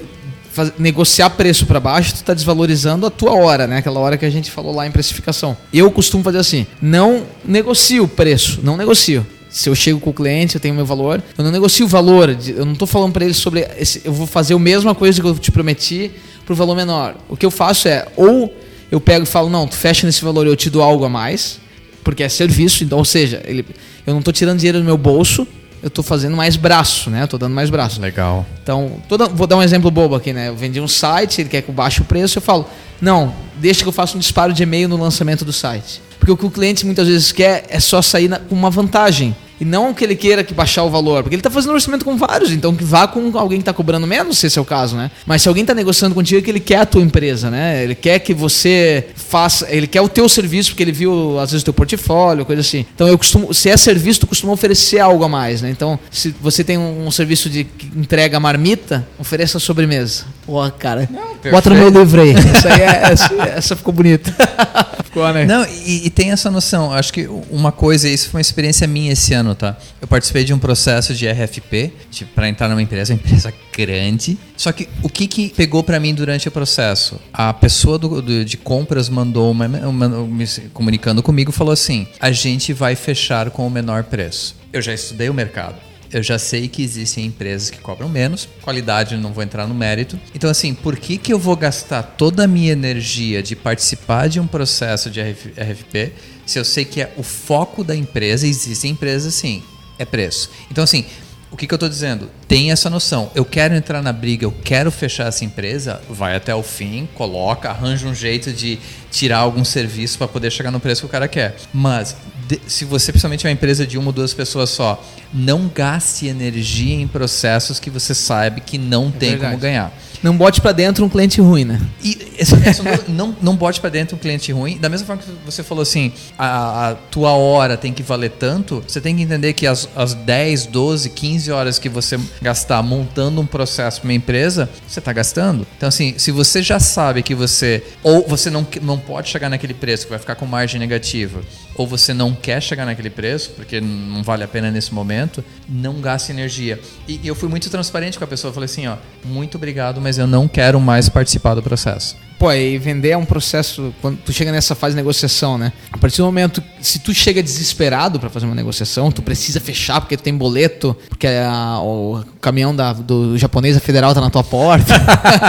faz- 0.52 0.72
negociar 0.78 1.30
preço 1.30 1.66
para 1.66 1.80
baixo, 1.80 2.14
tu 2.14 2.22
tá 2.24 2.34
desvalorizando 2.34 3.06
a 3.06 3.10
tua 3.10 3.32
hora, 3.34 3.66
né? 3.66 3.78
Aquela 3.78 4.00
hora 4.00 4.16
que 4.16 4.24
a 4.24 4.30
gente 4.30 4.50
falou 4.50 4.74
lá 4.74 4.86
em 4.86 4.90
precificação. 4.90 5.56
Eu 5.72 5.90
costumo 5.90 6.22
fazer 6.24 6.38
assim: 6.38 6.66
não 6.80 7.22
negocio 7.44 8.04
o 8.04 8.08
preço, 8.08 8.60
não 8.62 8.76
negocio. 8.76 9.26
Se 9.48 9.68
eu 9.68 9.74
chego 9.74 9.98
com 9.98 10.10
o 10.10 10.14
cliente, 10.14 10.54
eu 10.54 10.60
tenho 10.60 10.74
meu 10.74 10.86
valor, 10.86 11.20
eu 11.36 11.42
não 11.42 11.50
negocio 11.50 11.84
o 11.84 11.88
valor, 11.88 12.36
eu 12.46 12.64
não 12.64 12.76
tô 12.76 12.86
falando 12.86 13.12
para 13.12 13.24
ele 13.24 13.34
sobre 13.34 13.66
esse, 13.76 14.00
eu 14.04 14.12
vou 14.12 14.24
fazer 14.24 14.54
a 14.54 14.58
mesma 14.60 14.94
coisa 14.94 15.20
que 15.20 15.26
eu 15.26 15.34
te 15.36 15.50
prometi 15.50 16.12
por 16.46 16.54
valor 16.54 16.76
menor. 16.76 17.16
O 17.28 17.36
que 17.36 17.44
eu 17.44 17.50
faço 17.50 17.88
é 17.88 18.06
ou 18.16 18.54
eu 18.92 19.00
pego 19.00 19.24
e 19.24 19.26
falo, 19.26 19.50
não, 19.50 19.66
tu 19.66 19.74
fecha 19.76 20.06
nesse 20.06 20.24
valor 20.24 20.46
eu 20.46 20.54
te 20.54 20.70
dou 20.70 20.82
algo 20.82 21.04
a 21.04 21.08
mais, 21.08 21.58
porque 22.04 22.22
é 22.22 22.28
serviço, 22.28 22.82
então, 22.84 22.98
ou 22.98 23.04
seja, 23.04 23.42
ele, 23.44 23.64
eu 24.06 24.14
não 24.14 24.22
tô 24.22 24.32
tirando 24.32 24.58
dinheiro 24.58 24.78
do 24.78 24.84
meu 24.84 24.96
bolso, 24.98 25.46
eu 25.82 25.88
tô 25.88 26.02
fazendo 26.02 26.36
mais 26.36 26.56
braço, 26.56 27.08
né? 27.08 27.22
Eu 27.22 27.28
tô 27.28 27.38
dando 27.38 27.54
mais 27.54 27.70
braço. 27.70 28.00
Legal. 28.00 28.44
Então, 28.62 29.00
dando- 29.08 29.34
vou 29.34 29.46
dar 29.46 29.56
um 29.56 29.62
exemplo 29.62 29.90
bobo 29.90 30.14
aqui, 30.14 30.32
né? 30.32 30.48
Eu 30.48 30.56
vendi 30.56 30.78
um 30.80 30.88
site, 30.88 31.40
ele 31.40 31.48
quer 31.48 31.62
que 31.62 31.70
eu 31.70 31.74
baixe 31.74 32.02
o 32.02 32.04
preço, 32.04 32.36
eu 32.38 32.42
falo, 32.42 32.66
não, 33.00 33.34
deixa 33.56 33.82
que 33.82 33.88
eu 33.88 33.92
faça 33.92 34.16
um 34.16 34.20
disparo 34.20 34.52
de 34.52 34.62
e-mail 34.62 34.88
no 34.88 34.96
lançamento 34.98 35.44
do 35.44 35.52
site. 35.52 36.02
Porque 36.18 36.30
o 36.32 36.36
que 36.36 36.44
o 36.44 36.50
cliente 36.50 36.84
muitas 36.84 37.08
vezes 37.08 37.32
quer 37.32 37.64
é 37.70 37.80
só 37.80 38.02
sair 38.02 38.28
na- 38.28 38.38
com 38.38 38.54
uma 38.54 38.68
vantagem. 38.70 39.34
E 39.60 39.64
não 39.64 39.92
que 39.92 40.02
ele 40.02 40.16
queira 40.16 40.42
que 40.42 40.54
baixar 40.54 40.84
o 40.84 40.90
valor, 40.90 41.22
porque 41.22 41.34
ele 41.34 41.40
está 41.40 41.50
fazendo 41.50 41.74
orçamento 41.74 42.04
com 42.04 42.16
vários, 42.16 42.50
então 42.50 42.74
que 42.74 42.82
vá 42.82 43.06
com 43.06 43.36
alguém 43.36 43.58
que 43.58 43.62
está 43.62 43.72
cobrando 43.72 44.06
menos, 44.06 44.38
se 44.38 44.46
esse 44.46 44.58
é 44.58 44.62
o 44.62 44.64
caso, 44.64 44.96
né? 44.96 45.10
Mas 45.26 45.42
se 45.42 45.48
alguém 45.48 45.62
está 45.62 45.74
negociando 45.74 46.14
contigo, 46.14 46.38
é 46.40 46.42
que 46.42 46.50
ele 46.50 46.60
quer 46.60 46.78
a 46.78 46.86
tua 46.86 47.02
empresa, 47.02 47.50
né? 47.50 47.82
Ele 47.84 47.94
quer 47.94 48.18
que 48.20 48.32
você 48.32 49.06
faça, 49.14 49.66
ele 49.70 49.86
quer 49.86 50.00
o 50.00 50.08
teu 50.08 50.28
serviço, 50.28 50.70
porque 50.70 50.82
ele 50.82 50.92
viu 50.92 51.38
às 51.38 51.50
vezes 51.50 51.62
o 51.62 51.64
teu 51.64 51.74
portfólio, 51.74 52.44
coisa 52.44 52.60
assim. 52.60 52.86
Então 52.94 53.06
eu 53.06 53.18
costumo, 53.18 53.52
se 53.52 53.68
é 53.68 53.76
serviço, 53.76 54.20
tu 54.20 54.26
costuma 54.26 54.52
oferecer 54.52 54.98
algo 54.98 55.24
a 55.24 55.28
mais, 55.28 55.60
né? 55.62 55.70
Então, 55.70 55.98
se 56.10 56.34
você 56.40 56.64
tem 56.64 56.78
um, 56.78 57.06
um 57.06 57.10
serviço 57.10 57.50
de 57.50 57.64
que 57.64 57.86
entrega 57.96 58.40
marmita, 58.40 59.06
ofereça 59.18 59.58
a 59.58 59.60
sobremesa. 59.60 60.24
Pô, 60.46 60.68
cara, 60.72 61.08
bota 61.50 61.70
no 61.70 61.76
meu 61.76 61.88
livro 61.88 62.20
aí. 62.22 62.34
Essa, 62.34 62.68
aí 62.72 62.80
é- 62.80 63.12
essa, 63.12 63.34
essa 63.56 63.76
ficou 63.76 63.92
bonita. 63.92 64.34
ficou, 65.04 65.32
né? 65.32 65.44
Não, 65.44 65.64
e, 65.64 66.06
e 66.06 66.10
tem 66.10 66.30
essa 66.30 66.50
noção. 66.50 66.92
Acho 66.92 67.12
que 67.12 67.28
uma 67.50 67.70
coisa, 67.72 68.08
isso 68.08 68.30
foi 68.30 68.38
uma 68.38 68.42
experiência 68.42 68.86
minha 68.86 69.12
esse 69.12 69.34
ano, 69.34 69.49
tá? 69.54 69.76
Eu 70.00 70.08
participei 70.08 70.44
de 70.44 70.52
um 70.54 70.58
processo 70.58 71.14
de 71.14 71.26
RFP 71.28 71.92
para 72.34 72.48
entrar 72.48 72.68
numa 72.68 72.82
empresa, 72.82 73.12
uma 73.14 73.18
empresa 73.22 73.52
grande. 73.76 74.38
Só 74.56 74.72
que 74.72 74.88
o 75.02 75.08
que, 75.08 75.26
que 75.26 75.48
pegou 75.50 75.82
para 75.82 75.98
mim 76.00 76.14
durante 76.14 76.48
o 76.48 76.50
processo? 76.50 77.20
A 77.32 77.52
pessoa 77.52 77.98
do, 77.98 78.20
do- 78.22 78.44
de 78.44 78.56
compras 78.56 79.08
mandou 79.08 79.50
uma, 79.50 79.66
uma- 79.66 80.08
me 80.26 80.46
comunicando 80.72 81.22
comigo, 81.22 81.50
falou 81.52 81.72
assim: 81.72 82.06
a 82.20 82.30
gente 82.32 82.72
vai 82.72 82.94
fechar 82.96 83.50
com 83.50 83.66
o 83.66 83.70
menor 83.70 84.04
preço. 84.04 84.56
Eu 84.72 84.82
já 84.82 84.92
estudei 84.94 85.28
o 85.28 85.34
mercado. 85.34 85.76
Eu 86.12 86.24
já 86.24 86.40
sei 86.40 86.66
que 86.66 86.82
existem 86.82 87.26
empresas 87.26 87.70
que 87.70 87.78
cobram 87.78 88.08
menos, 88.08 88.48
qualidade 88.62 89.16
não 89.16 89.32
vou 89.32 89.44
entrar 89.44 89.68
no 89.68 89.74
mérito. 89.76 90.18
Então, 90.34 90.50
assim, 90.50 90.74
por 90.74 90.96
que, 90.96 91.16
que 91.16 91.32
eu 91.32 91.38
vou 91.38 91.54
gastar 91.54 92.02
toda 92.02 92.42
a 92.42 92.46
minha 92.48 92.72
energia 92.72 93.40
de 93.40 93.54
participar 93.54 94.28
de 94.28 94.40
um 94.40 94.46
processo 94.46 95.08
de 95.08 95.20
RF 95.20 95.50
RFP 95.56 96.12
se 96.50 96.58
eu 96.58 96.64
sei 96.64 96.84
que 96.84 97.00
é 97.00 97.14
o 97.16 97.22
foco 97.22 97.84
da 97.84 97.94
empresa? 97.94 98.44
Existem 98.44 98.90
empresas 98.90 99.34
assim, 99.34 99.62
é 99.96 100.04
preço. 100.04 100.50
Então, 100.68 100.82
assim, 100.82 101.04
o 101.48 101.56
que, 101.56 101.64
que 101.64 101.72
eu 101.72 101.76
estou 101.76 101.88
dizendo? 101.88 102.28
Tem 102.48 102.72
essa 102.72 102.90
noção. 102.90 103.30
Eu 103.36 103.44
quero 103.44 103.72
entrar 103.72 104.02
na 104.02 104.12
briga, 104.12 104.44
eu 104.44 104.50
quero 104.50 104.90
fechar 104.90 105.28
essa 105.28 105.44
empresa, 105.44 106.02
vai 106.10 106.34
até 106.34 106.52
o 106.52 106.62
fim, 106.62 107.08
coloca, 107.14 107.70
arranja 107.70 108.04
um 108.08 108.14
jeito 108.14 108.52
de 108.52 108.80
tirar 109.12 109.38
algum 109.38 109.64
serviço 109.64 110.18
para 110.18 110.26
poder 110.26 110.50
chegar 110.50 110.72
no 110.72 110.80
preço 110.80 111.02
que 111.02 111.06
o 111.06 111.08
cara 111.08 111.28
quer. 111.28 111.54
Mas 111.72 112.16
de- 112.50 112.60
se 112.66 112.84
você 112.84 113.12
principalmente 113.12 113.46
é 113.46 113.48
uma 113.48 113.52
empresa 113.52 113.86
de 113.86 113.96
uma 113.96 114.08
ou 114.08 114.12
duas 114.12 114.34
pessoas 114.34 114.70
só, 114.70 115.02
não 115.32 115.70
gaste 115.72 116.26
energia 116.26 116.94
em 116.94 117.06
processos 117.06 117.78
que 117.78 117.90
você 117.90 118.14
sabe 118.14 118.60
que 118.60 118.76
não 118.78 119.10
tem 119.10 119.30
verdade. 119.30 119.50
como 119.52 119.62
ganhar. 119.62 119.92
Não 120.22 120.36
bote 120.36 120.60
pra 120.60 120.72
dentro 120.72 121.02
um 121.02 121.08
cliente 121.08 121.40
ruim, 121.40 121.64
né? 121.64 121.80
E 122.04 122.34
essa, 122.36 122.54
essa 122.62 122.82
não, 123.08 123.34
não 123.40 123.56
bote 123.56 123.80
para 123.80 123.88
dentro 123.88 124.16
um 124.16 124.18
cliente 124.18 124.52
ruim. 124.52 124.76
Da 124.76 124.86
mesma 124.90 125.06
forma 125.06 125.22
que 125.22 125.30
você 125.46 125.62
falou 125.62 125.80
assim, 125.80 126.12
a, 126.38 126.90
a 126.90 126.94
tua 126.94 127.30
hora 127.32 127.74
tem 127.74 127.90
que 127.90 128.02
valer 128.02 128.30
tanto, 128.32 128.84
você 128.86 129.00
tem 129.00 129.16
que 129.16 129.22
entender 129.22 129.54
que 129.54 129.66
as, 129.66 129.88
as 129.96 130.12
10, 130.12 130.66
12, 130.66 131.08
15 131.08 131.50
horas 131.50 131.78
que 131.78 131.88
você 131.88 132.20
gastar 132.42 132.82
montando 132.82 133.40
um 133.40 133.46
processo 133.46 134.02
para 134.02 134.08
uma 134.08 134.12
empresa, 134.14 134.68
você 134.86 134.98
está 134.98 135.10
gastando. 135.10 135.66
Então, 135.78 135.88
assim, 135.88 136.14
se 136.18 136.30
você 136.30 136.62
já 136.62 136.78
sabe 136.78 137.22
que 137.22 137.34
você, 137.34 137.82
ou 138.02 138.26
você 138.28 138.50
não, 138.50 138.66
não 138.82 138.98
pode 138.98 139.30
chegar 139.30 139.48
naquele 139.48 139.72
preço, 139.72 140.04
que 140.04 140.10
vai 140.10 140.18
ficar 140.18 140.34
com 140.34 140.44
margem 140.44 140.78
negativa, 140.78 141.40
ou 141.80 141.86
você 141.86 142.12
não 142.12 142.34
quer 142.34 142.60
chegar 142.62 142.84
naquele 142.84 143.08
preço, 143.08 143.52
porque 143.56 143.80
não 143.80 144.22
vale 144.22 144.44
a 144.44 144.48
pena 144.48 144.70
nesse 144.70 144.92
momento, 144.92 145.42
não 145.66 145.98
gaste 145.98 146.30
energia. 146.30 146.78
E, 147.08 147.18
eu 147.26 147.34
fui 147.34 147.48
muito 147.48 147.70
transparente 147.70 148.18
com 148.18 148.24
a 148.24 148.26
pessoa, 148.26 148.52
falei 148.52 148.66
assim, 148.66 148.86
ó, 148.86 148.96
muito 149.24 149.54
obrigado, 149.56 149.98
mas 149.98 150.18
eu 150.18 150.26
não 150.26 150.46
quero 150.46 150.78
mais 150.78 151.08
participar 151.08 151.54
do 151.54 151.62
processo. 151.62 152.16
Pô, 152.38 152.52
e 152.52 152.76
vender 152.76 153.10
é 153.10 153.16
um 153.16 153.24
processo 153.24 153.94
quando 154.02 154.18
tu 154.18 154.30
chega 154.30 154.52
nessa 154.52 154.74
fase 154.74 154.92
de 154.94 154.96
negociação, 154.96 155.56
né? 155.56 155.72
A 155.90 155.96
partir 155.96 156.18
do 156.18 156.24
momento, 156.24 156.62
se 156.82 156.98
tu 156.98 157.14
chega 157.14 157.42
desesperado 157.42 158.20
pra 158.20 158.28
fazer 158.28 158.44
uma 158.44 158.54
negociação, 158.54 159.10
tu 159.10 159.22
precisa 159.22 159.58
fechar 159.58 160.02
porque 160.02 160.18
tem 160.18 160.34
boleto, 160.36 160.94
porque 161.08 161.26
a- 161.26 161.80
o 161.82 162.22
caminhão 162.42 162.76
da, 162.76 162.92
do 162.92 163.38
japonês 163.38 163.78
federal 163.78 164.12
tá 164.14 164.20
na 164.20 164.28
tua 164.28 164.44
porta. 164.44 164.92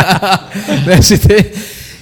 né? 0.87 1.01
Se 1.01 1.17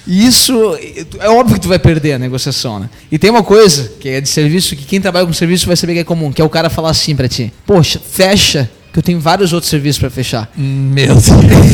tem- 0.06 0.26
Isso 0.26 0.76
é 1.18 1.28
óbvio 1.28 1.54
que 1.56 1.60
tu 1.62 1.68
vai 1.68 1.78
perder 1.78 2.14
a 2.14 2.18
negociação, 2.18 2.78
né? 2.80 2.88
E 3.10 3.18
tem 3.18 3.30
uma 3.30 3.42
coisa 3.42 3.90
que 4.00 4.08
é 4.08 4.20
de 4.20 4.28
serviço 4.28 4.74
que 4.76 4.84
quem 4.84 5.00
trabalha 5.00 5.26
com 5.26 5.32
serviço 5.32 5.66
vai 5.66 5.76
saber 5.76 5.94
que 5.94 5.98
é 6.00 6.04
comum, 6.04 6.32
que 6.32 6.40
é 6.40 6.44
o 6.44 6.48
cara 6.48 6.68
falar 6.70 6.90
assim 6.90 7.14
pra 7.16 7.28
ti: 7.28 7.52
"Poxa, 7.66 8.00
fecha, 8.00 8.68
que 8.92 8.98
eu 8.98 9.02
tenho 9.02 9.20
vários 9.20 9.52
outros 9.52 9.70
serviços 9.70 9.98
pra 10.00 10.10
fechar". 10.10 10.50
Meu 10.56 11.14
Deus. 11.14 11.26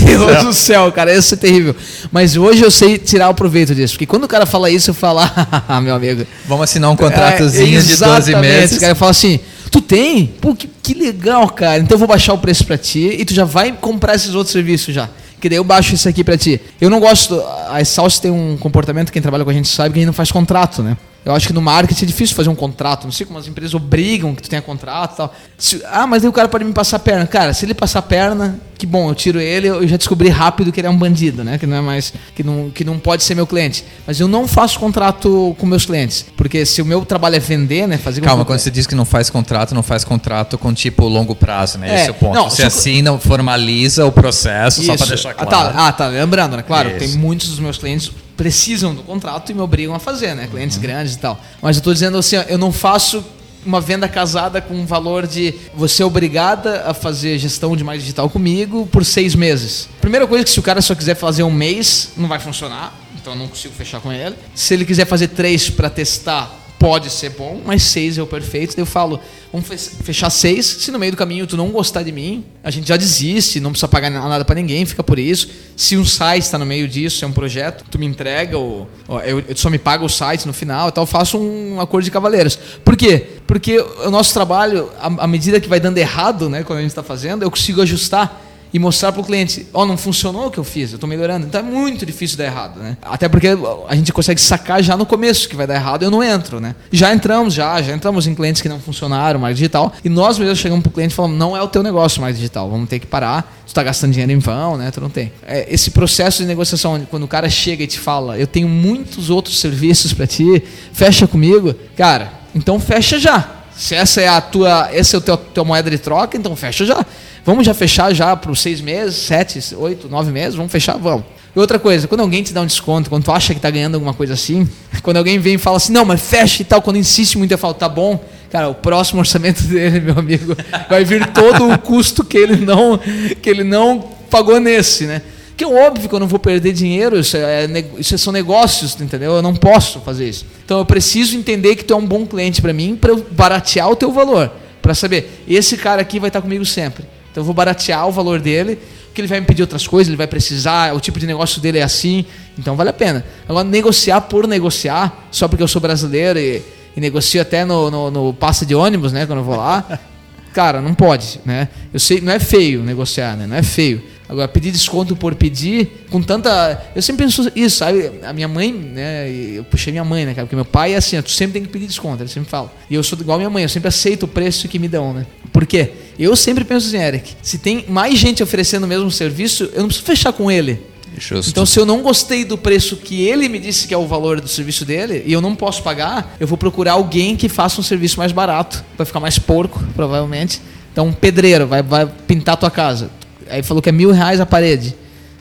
Meu 0.05 0.27
Deus 0.27 0.45
do 0.45 0.55
céu, 0.55 0.91
cara, 0.93 1.15
isso 1.17 1.35
é 1.35 1.37
terrível. 1.37 1.75
Mas 2.13 2.37
hoje 2.37 2.63
eu 2.63 2.71
sei 2.71 2.99
tirar 2.99 3.29
o 3.31 3.35
proveito 3.35 3.75
disso. 3.75 3.95
Porque 3.95 4.07
quando 4.07 4.25
o 4.25 4.29
cara 4.29 4.45
fala 4.47 4.71
isso, 4.71 4.91
eu 4.91 4.95
falo, 4.95 5.21
ah, 5.69 5.81
meu 5.81 5.95
amigo. 5.95 6.27
Vamos 6.47 6.65
assinar 6.65 6.91
um 6.91 6.97
contratozinho 6.97 7.79
É, 7.79 7.83
de 7.83 7.89
12 7.89 7.93
exatamente. 8.03 8.41
meses. 8.41 8.77
O 8.77 8.81
cara 8.81 8.95
fala 8.95 9.11
assim: 9.13 9.41
Tu 9.71 9.81
tem? 9.81 10.27
Pô, 10.41 10.55
que, 10.55 10.69
que 10.83 10.95
legal, 10.95 11.49
cara. 11.51 11.79
Então 11.79 11.95
eu 11.97 11.99
vou 11.99 12.09
baixar 12.09 12.33
o 12.35 12.39
preço 12.39 12.65
pra 12.65 12.79
ti 12.79 13.17
e 13.19 13.25
tu 13.25 13.35
já 13.35 13.45
vai 13.45 13.73
comprar 13.73 14.15
esses 14.15 14.35
outros 14.35 14.53
serviços 14.53 14.95
já. 14.95 15.09
Que 15.41 15.49
daí 15.49 15.59
eu 15.59 15.65
baixo 15.65 15.95
isso 15.95 16.09
aqui 16.09 16.25
pra 16.25 16.37
ti. 16.37 16.61
Eu 16.81 16.89
não 16.89 17.01
gosto. 17.01 17.41
A 17.69 17.85
Salsa 17.85 18.23
tem 18.23 18.31
um 18.31 18.57
comportamento, 18.57 19.13
quem 19.13 19.21
trabalha 19.21 19.45
com 19.45 19.51
a 19.51 19.55
gente 19.55 19.69
sabe, 19.69 19.93
que 19.93 19.99
a 19.99 20.01
gente 20.01 20.07
não 20.07 20.13
faz 20.15 20.33
contrato, 20.33 20.83
né? 20.83 20.97
Eu 21.27 21.35
acho 21.35 21.49
que 21.49 21.53
no 21.53 21.61
marketing 21.61 22.05
é 22.05 22.07
difícil 22.07 22.37
fazer 22.37 22.49
um 22.49 22.55
contrato. 22.55 23.03
Não 23.05 23.11
sei 23.11 23.27
como 23.27 23.37
as 23.37 23.49
empresas 23.49 23.75
obrigam 23.75 24.33
que 24.33 24.43
tu 24.43 24.49
tenha 24.49 24.63
contrato 24.63 25.15
e 25.15 25.17
tal. 25.17 25.35
Se- 25.59 25.83
ah, 25.91 26.07
mas 26.07 26.23
aí 26.23 26.29
o 26.29 26.33
cara 26.33 26.47
pode 26.49 26.65
me 26.65 26.73
passar 26.73 26.99
a 26.99 27.01
perna. 27.01 27.27
Cara, 27.27 27.53
se 27.53 27.67
ele 27.67 27.75
passar 27.75 27.99
a 27.99 28.03
perna, 28.03 28.61
que 28.79 28.87
bom, 28.87 29.09
eu 29.09 29.15
tiro 29.17 29.41
ele, 29.41 29.67
eu 29.67 29.89
já 29.89 29.97
descobri 29.97 30.29
rápido 30.29 30.71
que 30.71 30.79
ele 30.79 30.87
é 30.87 30.91
um 30.91 30.97
bandido, 30.97 31.43
né? 31.43 31.59
Que 31.59 31.67
não 31.67 31.77
é 31.79 31.81
mais. 31.81 32.13
Que 32.33 32.45
não, 32.45 32.71
que 32.71 32.85
não 32.85 32.97
pode 32.97 33.25
ser 33.25 33.35
meu 33.35 33.45
cliente. 33.45 33.85
Mas 34.07 34.21
eu 34.21 34.29
não 34.29 34.47
faço 34.47 34.79
contrato 34.79 35.57
com 35.59 35.67
meus 35.67 35.85
clientes. 35.85 36.25
Porque 36.37 36.65
se 36.65 36.81
o 36.81 36.85
meu 36.85 37.05
trabalho 37.05 37.35
é 37.35 37.41
vender, 37.41 37.89
né? 37.89 37.99
Fazer 37.99 38.21
Calma, 38.21 38.45
quando 38.45 38.61
você 38.61 38.71
diz 38.71 38.87
que 38.87 38.95
não 38.95 39.05
faz 39.05 39.29
contrato, 39.29 39.75
não 39.75 39.83
faz 39.83 40.05
contrato 40.05 40.57
com 40.57 40.73
tipo 40.73 41.09
longo 41.09 41.35
prazo, 41.35 41.77
né? 41.79 41.91
É, 41.91 41.95
Esse 42.03 42.09
é 42.09 42.11
o 42.13 42.15
ponto. 42.15 42.35
não, 42.37 42.49
você 42.49 42.63
só- 42.63 42.69
assina, 42.69 43.19
formaliza 43.19 44.07
o 44.07 44.13
processo, 44.13 44.81
só 44.85 44.95
Isso. 44.95 44.99
para 45.05 45.15
deixar 45.15 45.31
Ah, 45.31 45.35
claro. 45.45 45.75
tá, 45.75 45.89
ah, 45.89 45.93
tá, 45.93 46.07
lembrando, 46.07 46.57
né? 46.57 46.63
Claro, 46.63 46.91
Isso. 46.91 46.99
tem 47.01 47.09
muitos 47.17 47.49
dos 47.49 47.59
meus 47.59 47.79
clientes 47.79 48.13
precisam 48.37 48.95
do 48.95 49.03
contrato 49.03 49.51
e 49.51 49.55
me 49.55 49.61
obrigam 49.61 49.95
a 49.95 49.99
fazer, 49.99 50.35
né? 50.35 50.45
Uhum. 50.45 50.51
Clientes 50.51 50.79
grandes 50.79 51.15
e 51.15 51.19
tal. 51.19 51.41
Mas 51.61 51.77
eu 51.77 51.83
tô 51.83 51.93
dizendo 51.93 52.19
assim, 52.19 52.37
eu 52.49 52.59
não 52.59 52.73
faço 52.73 53.25
uma 53.65 53.81
venda 53.81 54.09
casada 54.09 54.61
com 54.61 54.75
um 54.75 54.87
valor 54.87 55.27
de 55.27 55.53
você 55.75 56.03
é 56.03 56.07
obrigada 56.07 56.85
a 56.87 56.95
fazer 56.95 57.37
gestão 57.39 57.77
de 57.77 57.83
mais 57.83 58.01
digital 58.01 58.31
comigo 58.31 58.87
por 58.87 59.05
seis 59.05 59.35
meses. 59.35 59.89
Primeira 60.01 60.27
coisa 60.27 60.45
que 60.45 60.51
se 60.51 60.61
o 60.61 60.63
cara 60.63 60.81
só 60.81 60.95
quiser 60.95 61.17
fazer 61.17 61.43
um 61.43 61.51
mês, 61.51 62.13
não 62.17 62.29
vai 62.29 62.39
funcionar. 62.39 62.95
Então 63.21 63.33
eu 63.33 63.39
não 63.39 63.49
consigo 63.49 63.75
fechar 63.75 64.01
com 64.01 64.13
ele. 64.13 64.37
Se 64.55 64.73
ele 64.73 64.85
quiser 64.85 65.05
fazer 65.05 65.29
três 65.29 65.69
para 65.69 65.91
testar, 65.91 66.66
pode 66.79 67.11
ser 67.11 67.31
bom, 67.31 67.63
mas 67.65 67.83
seis 67.83 68.19
é 68.19 68.23
o 68.23 68.27
perfeito. 68.27 68.77
Daí 68.77 68.83
eu 68.83 68.87
falo, 68.87 69.19
vamos 69.53 69.67
fe- 69.67 69.77
fechar 69.77 70.29
seis. 70.31 70.67
Se 70.67 70.91
no 70.91 70.99
meio 70.99 71.13
do 71.13 71.17
caminho 71.19 71.47
tu 71.47 71.57
não 71.57 71.71
gostar 71.71 72.03
de 72.03 72.13
mim, 72.13 72.45
a 72.63 72.71
gente 72.71 72.87
já 72.89 72.97
desiste, 72.97 73.61
não 73.61 73.71
precisa 73.71 73.89
pagar 73.89 74.11
nada 74.11 74.45
para 74.45 74.55
ninguém, 74.55 74.85
fica 74.85 75.03
por 75.03 75.19
isso. 75.19 75.49
Se 75.77 75.97
um 75.97 76.05
site 76.05 76.43
está 76.43 76.59
no 76.59 76.67
meio 76.67 76.87
disso, 76.87 77.25
é 77.25 77.29
um 77.29 77.33
projeto, 77.33 77.85
tu 77.91 77.99
me 77.99 78.07
entrega, 78.07 78.59
ou, 78.59 78.89
ou 79.09 79.21
eu, 79.23 79.41
eu 79.41 79.57
só 79.57 79.71
me 79.71 79.79
paga 79.79 80.05
o 80.05 80.09
site 80.09 80.47
no 80.47 80.53
final, 80.53 80.89
então 80.89 81.03
eu 81.03 81.07
faço 81.07 81.39
um 81.39 81.81
acordo 81.81 82.05
de 82.05 82.11
cavaleiros. 82.11 82.59
Por 82.85 82.97
quê? 82.97 83.27
Porque 83.47 83.79
o 83.79 84.11
nosso 84.11 84.33
trabalho, 84.35 84.91
à 84.99 85.27
medida 85.27 85.61
que 85.61 85.69
vai 85.69 85.81
dando 85.81 85.99
errado, 85.99 86.49
né, 86.49 86.63
quando 86.63 86.79
a 86.79 86.83
gente 86.83 86.91
está 86.91 87.03
fazendo, 87.03 87.43
eu 87.43 87.51
consigo 87.51 87.81
ajustar. 87.83 88.43
E 88.77 88.79
mostrar 88.79 89.11
para 89.11 89.23
o 89.23 89.25
cliente, 89.25 89.67
ó, 89.73 89.83
oh, 89.83 89.87
não 89.87 89.97
funcionou 89.97 90.49
o 90.49 90.51
que 90.51 90.59
eu 90.59 90.65
fiz, 90.65 90.91
eu 90.91 90.97
estou 90.97 91.09
melhorando. 91.09 91.47
Então 91.47 91.61
é 91.61 91.63
muito 91.63 92.05
difícil 92.05 92.37
dar 92.37 92.45
errado, 92.45 92.79
né? 92.79 92.99
Até 93.01 93.27
porque 93.27 93.49
a 93.89 93.97
gente 93.97 94.13
consegue 94.13 94.39
sacar 94.39 94.83
já 94.83 94.99
no 94.99 95.07
começo 95.07 95.49
que 95.49 95.57
vai 95.57 95.67
dar 95.67 95.77
errado, 95.77 96.03
eu 96.03 96.11
não 96.11 96.23
entro, 96.23 96.61
né? 96.61 96.75
Já 96.93 97.11
entramos, 97.15 97.55
já, 97.55 97.81
já 97.81 97.95
entramos 97.95 98.27
em 98.27 98.35
clientes 98.35 98.61
que 98.61 98.69
não 98.69 98.79
funcionaram, 98.79 99.41
marketing 99.41 99.61
digital, 99.61 99.95
e 100.05 100.11
nós 100.11 100.39
mesmos 100.39 100.59
chegamos 100.59 100.83
para 100.83 100.91
o 100.91 100.93
cliente 100.93 101.13
e 101.13 101.17
falamos, 101.17 101.39
não 101.39 101.57
é 101.57 101.63
o 101.63 101.69
teu 101.69 101.83
negócio 101.83 102.21
mais 102.21 102.37
digital, 102.37 102.69
vamos 102.69 102.87
ter 102.87 102.99
que 102.99 103.07
parar, 103.07 103.45
tu 103.65 103.69
está 103.69 103.83
gastando 103.83 104.13
dinheiro 104.13 104.31
em 104.31 104.39
vão, 104.39 104.77
né? 104.77 104.91
Tu 104.91 105.01
não 105.01 105.09
tem. 105.09 105.33
É, 105.47 105.73
esse 105.73 105.91
processo 105.91 106.43
de 106.43 106.47
negociação, 106.47 107.01
quando 107.09 107.23
o 107.23 107.29
cara 107.29 107.49
chega 107.49 107.83
e 107.83 107.87
te 107.87 107.99
fala, 107.99 108.37
eu 108.37 108.47
tenho 108.47 108.69
muitos 108.69 109.31
outros 109.31 109.59
serviços 109.59 110.13
para 110.13 110.27
ti, 110.27 110.63
fecha 110.93 111.27
comigo, 111.27 111.75
cara, 111.97 112.31
então 112.55 112.79
fecha 112.79 113.19
já. 113.19 113.56
Se 113.77 113.95
essa 113.95 114.21
é 114.21 114.29
a 114.29 114.41
tua, 114.41 114.89
esse 114.93 115.15
é 115.15 115.19
o 115.19 115.21
teu, 115.21 115.37
teu 115.37 115.65
moeda 115.65 115.91
de 115.91 115.99
troca, 115.99 116.37
então 116.37 116.57
fecha 116.57 116.85
já. 116.85 117.05
Vamos 117.45 117.67
já 117.67 117.75
fechar 117.75 118.13
já 118.13 118.35
para 118.35 118.51
os 118.51 118.61
seis 118.61 118.81
meses, 118.81 119.17
sete, 119.17 119.75
oito, 119.77 120.09
nove 120.09 120.33
meses, 120.33 120.55
vamos 120.55 120.73
fechar, 120.73 120.97
vamos. 120.97 121.25
E 121.55 121.59
outra 121.59 121.79
coisa, 121.79 122.09
quando 122.09 122.21
alguém 122.21 122.43
te 122.43 122.53
dá 122.53 122.61
um 122.61 122.67
desconto, 122.67 123.09
quando 123.09 123.25
tu 123.25 123.33
acha 123.33 123.55
que 123.55 123.59
está 123.59 123.71
ganhando 123.71 123.95
alguma 123.95 124.15
coisa 124.15 124.35
assim, 124.35 124.69
quando 125.03 125.19
alguém 125.19 125.39
vem 125.39 125.55
e 125.55 125.59
fala 125.59 125.77
assim, 125.77 125.93
não, 125.93 126.05
mas 126.05 126.21
fecha 126.21 126.63
e 126.63 126.65
tal, 126.65 126.81
quando 126.83 126.97
insiste 126.97 127.39
muito, 127.39 127.53
eu 127.53 127.59
falo, 127.59 127.75
tá 127.75 127.89
bom, 127.89 128.23
cara, 128.51 128.69
o 128.69 128.75
próximo 128.75 129.21
orçamento 129.21 129.63
dele, 129.69 130.01
meu 130.01 130.19
amigo, 130.19 130.57
vai 130.89 131.05
vir 131.05 131.27
todo 131.29 131.71
o 131.71 131.79
custo 131.79 132.25
que 132.25 132.37
ele 132.37 132.57
não, 132.57 132.99
que 133.41 133.49
ele 133.49 133.63
não 133.63 134.01
pagou 134.31 134.59
nesse, 134.59 135.05
né? 135.05 135.23
Que 135.57 135.65
é 135.65 135.67
óbvio 135.67 136.09
que 136.09 136.15
eu 136.15 136.21
não 136.21 136.27
vou 136.27 136.39
perder 136.39 136.73
dinheiro, 136.73 137.19
isso, 137.19 137.37
é, 137.37 137.67
isso 137.99 138.19
são 138.19 138.33
negócios, 138.33 139.01
entendeu? 139.01 139.37
Eu 139.37 139.43
não 139.43 139.55
posso 139.55 140.01
fazer 140.01 140.29
isso. 140.29 140.45
Então 140.65 140.79
eu 140.79 140.85
preciso 140.85 141.37
entender 141.37 141.77
que 141.77 141.85
tu 141.85 141.95
é 141.95 141.97
um 141.97 142.07
bom 142.07 142.27
cliente 142.27 142.61
para 142.61 142.73
mim, 142.75 142.95
para 142.95 143.13
eu 143.13 143.27
baratear 143.31 143.91
o 143.91 143.97
teu 143.97 144.13
valor. 144.13 144.53
Para 144.83 144.95
saber, 144.95 145.43
esse 145.49 145.77
cara 145.79 146.03
aqui 146.03 146.21
vai 146.21 146.29
estar 146.29 146.43
comigo 146.43 146.65
sempre. 146.65 147.05
Então 147.31 147.41
eu 147.41 147.45
vou 147.45 147.55
baratear 147.55 148.07
o 148.07 148.13
valor 148.13 148.39
dele, 148.39 148.79
que 149.15 149.21
ele 149.21 149.29
vai 149.29 149.41
me 149.41 149.47
pedir 149.47 149.63
outras 149.63 149.87
coisas, 149.87 150.09
ele 150.09 150.17
vai 150.17 150.27
precisar, 150.27 150.95
o 150.95 151.01
tipo 151.01 151.19
de 151.19 151.27
negócio 151.27 151.61
dele 151.61 151.79
é 151.79 151.83
assim, 151.83 152.27
então 152.59 152.77
vale 152.77 152.91
a 152.91 152.93
pena. 152.93 153.25
Agora, 153.49 153.65
negociar 153.65 154.21
por 154.21 154.47
negociar, 154.47 155.27
só 155.31 155.49
porque 155.49 155.63
eu 155.63 155.69
sou 155.69 155.81
brasileiro 155.81 156.39
e, 156.39 156.63
e 156.95 157.01
negocio 157.01 157.41
até 157.41 157.65
no, 157.65 157.91
no, 157.91 158.11
no 158.11 158.35
passa 158.35 158.67
de 158.67 158.75
ônibus, 158.75 159.13
né, 159.13 159.25
quando 159.25 159.39
eu 159.39 159.45
vou 159.45 159.57
lá, 159.57 159.99
cara, 160.53 160.83
não 160.83 160.95
pode, 160.95 161.41
né? 161.45 161.69
Eu 161.93 162.01
sei, 162.01 162.21
não 162.21 162.33
é 162.33 162.39
feio 162.39 162.83
negociar, 162.83 163.37
né? 163.37 163.47
Não 163.47 163.57
é 163.57 163.63
feio. 163.63 164.03
Agora, 164.29 164.49
pedir 164.49 164.71
desconto 164.71 165.15
por 165.15 165.35
pedir, 165.35 166.07
com 166.11 166.21
tanta. 166.21 166.83
Eu 166.95 167.03
sempre 167.03 167.25
penso 167.25 167.51
isso, 167.55 167.77
sabe? 167.77 168.11
A 168.23 168.33
minha 168.33 168.49
mãe, 168.49 168.73
né? 168.73 169.31
Eu 169.31 169.65
puxei 169.65 169.93
minha 169.93 170.05
mãe, 170.05 170.27
né, 170.27 170.35
cara? 170.35 170.47
Porque 170.47 170.57
meu 170.57 170.65
pai 170.65 170.95
é 170.95 170.97
assim, 170.97 171.21
tu 171.23 171.31
sempre 171.31 171.55
tem 171.55 171.63
que 171.63 171.69
pedir 171.69 171.87
desconto, 171.87 172.23
ele 172.23 172.29
sempre 172.29 172.51
fala. 172.51 172.73
E 172.91 172.95
eu 172.95 173.03
sou 173.03 173.19
igual 173.19 173.37
a 173.37 173.39
minha 173.39 173.51
mãe, 173.51 173.63
eu 173.63 173.69
sempre 173.69 173.89
aceito 173.89 174.25
o 174.25 174.29
preço 174.29 174.69
que 174.69 174.79
me 174.79 174.89
dão, 174.89 175.13
né? 175.13 175.27
Por 175.53 175.65
quê? 175.65 175.91
Eu 176.19 176.35
sempre 176.35 176.65
penso 176.65 176.89
assim, 176.89 176.99
Eric, 176.99 177.35
se 177.41 177.59
tem 177.59 177.85
mais 177.89 178.19
gente 178.19 178.43
oferecendo 178.43 178.85
o 178.85 178.87
mesmo 178.87 179.11
serviço, 179.11 179.71
eu 179.73 179.81
não 179.81 179.87
preciso 179.87 180.07
fechar 180.07 180.33
com 180.33 180.51
ele. 180.51 180.81
Justo. 181.19 181.51
Então, 181.51 181.65
se 181.65 181.79
eu 181.79 181.87
não 181.87 182.03
gostei 182.03 182.45
do 182.45 182.59
preço 182.59 182.97
que 182.97 183.23
ele 183.23 183.49
me 183.49 183.59
disse 183.59 183.87
que 183.87 183.95
é 183.95 183.97
o 183.97 184.07
valor 184.07 184.41
do 184.41 184.49
serviço 184.49 184.85
dele 184.85 185.23
e 185.25 185.33
eu 185.33 185.41
não 185.41 185.55
posso 185.55 185.83
pagar, 185.83 186.37
eu 186.39 186.47
vou 186.47 186.59
procurar 186.59 186.93
alguém 186.93 187.37
que 187.37 187.49
faça 187.49 187.81
um 187.81 187.85
serviço 187.85 188.19
mais 188.19 188.33
barato. 188.33 188.85
Vai 188.99 189.07
ficar 189.07 189.21
mais 189.21 189.39
porco, 189.39 189.83
provavelmente. 189.95 190.61
Então, 190.93 191.07
um 191.09 191.13
pedreiro 191.13 191.67
vai, 191.67 191.83
vai 191.83 192.07
pintar 192.27 192.55
a 192.55 192.57
tua 192.57 192.71
casa. 192.71 193.11
Aí 193.51 193.63
falou 193.63 193.83
que 193.83 193.89
é 193.89 193.93
mil 193.93 194.13
reais 194.13 194.41
a 194.41 194.47
parede. 194.47 194.95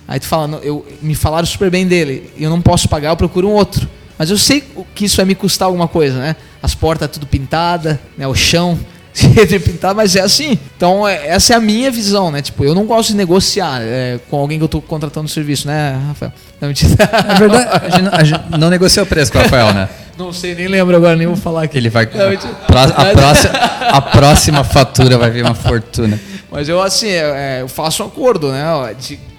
Aí 0.07 0.19
tu 0.19 0.27
fala, 0.27 0.59
eu, 0.61 0.85
me 1.01 1.15
falaram 1.15 1.45
super 1.45 1.69
bem 1.69 1.87
dele, 1.87 2.29
eu 2.37 2.49
não 2.49 2.61
posso 2.61 2.87
pagar, 2.87 3.09
eu 3.09 3.17
procuro 3.17 3.47
um 3.47 3.53
outro. 3.53 3.89
Mas 4.17 4.29
eu 4.29 4.37
sei 4.37 4.63
que 4.93 5.05
isso 5.05 5.17
vai 5.17 5.25
me 5.25 5.35
custar 5.35 5.67
alguma 5.67 5.87
coisa, 5.87 6.17
né? 6.19 6.35
As 6.61 6.73
portas 6.73 7.09
tudo 7.09 7.25
pintada, 7.25 7.99
né? 8.17 8.27
o 8.27 8.35
chão 8.35 8.79
de 9.47 9.59
pintar, 9.59 9.95
mas 9.95 10.15
é 10.15 10.21
assim. 10.21 10.57
Então, 10.75 11.07
é, 11.07 11.27
essa 11.27 11.53
é 11.53 11.55
a 11.55 11.59
minha 11.59 11.89
visão, 11.89 12.31
né? 12.31 12.41
Tipo, 12.41 12.63
eu 12.63 12.75
não 12.75 12.85
gosto 12.85 13.09
de 13.09 13.15
negociar 13.15 13.81
é, 13.81 14.19
com 14.29 14.37
alguém 14.37 14.57
que 14.57 14.63
eu 14.63 14.67
estou 14.67 14.81
contratando 14.81 15.27
serviço, 15.27 15.67
né, 15.67 15.99
Rafael? 16.07 16.33
Não, 16.61 16.69
É 16.69 17.35
verdade, 17.37 17.85
a 17.85 17.89
gente, 17.89 18.09
a 18.15 18.23
gente 18.23 18.57
não 18.57 18.69
negocia 18.69 19.03
o 19.03 19.05
preço 19.05 19.29
com 19.29 19.37
o 19.37 19.41
Rafael, 19.41 19.73
né? 19.73 19.89
Não 20.17 20.31
sei, 20.31 20.55
nem 20.55 20.69
lembro 20.69 20.95
agora, 20.95 21.15
nem 21.17 21.27
vou 21.27 21.35
falar 21.35 21.63
aqui. 21.63 21.77
Ele 21.77 21.89
vai. 21.89 22.05
Não, 22.05 22.31
a, 22.71 23.05
próxima, 23.11 23.53
a 23.91 24.01
próxima 24.01 24.63
fatura 24.63 25.17
vai 25.17 25.29
vir 25.29 25.43
uma 25.43 25.53
fortuna. 25.53 26.17
Mas 26.55 26.69
eu, 26.69 26.81
assim, 26.81 27.09
é, 27.09 27.57
é, 27.57 27.61
eu 27.61 27.67
faço 27.67 28.01
um 28.01 28.07
acordo, 28.07 28.49
né? 28.49 28.63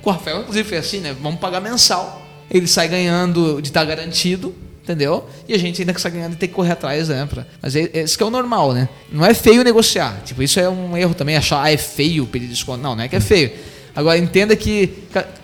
Com 0.03 0.11
o 0.11 0.13
Rafael, 0.13 0.41
inclusive, 0.41 0.69
foi 0.69 0.77
assim, 0.77 1.01
né? 1.01 1.17
Vamos 1.19 1.41
pagar 1.41 1.63
mensal. 1.63 2.23
Ele 2.51 2.67
sai 2.67 2.89
ganhando 2.89 3.63
de 3.63 3.69
estar 3.69 3.81
tá 3.81 3.87
garantido, 3.87 4.55
entendeu? 4.85 5.27
E 5.49 5.55
a 5.55 5.59
gente 5.59 5.81
ainda 5.81 5.95
que 5.95 6.01
sai 6.01 6.11
ganhando 6.11 6.37
tem 6.37 6.47
que 6.47 6.55
correr 6.55 6.73
atrás, 6.73 7.09
né? 7.09 7.25
Pra... 7.25 7.47
Mas 7.63 7.75
é, 7.75 7.85
é, 7.95 8.01
esse 8.01 8.19
que 8.19 8.23
é 8.23 8.27
o 8.27 8.29
normal, 8.29 8.75
né? 8.75 8.87
Não 9.11 9.25
é 9.25 9.33
feio 9.33 9.65
negociar. 9.65 10.21
Tipo, 10.27 10.43
isso 10.43 10.61
é 10.61 10.69
um 10.69 10.95
erro 10.95 11.15
também, 11.15 11.39
achar, 11.39 11.63
ah, 11.63 11.73
é 11.73 11.79
feio 11.79 12.27
pedir 12.27 12.49
desconto. 12.49 12.83
Não, 12.83 12.95
não 12.95 13.03
é 13.03 13.09
que 13.09 13.17
é 13.17 13.21
feio. 13.21 13.51
Agora, 13.97 14.19
entenda 14.19 14.55
que 14.55 14.93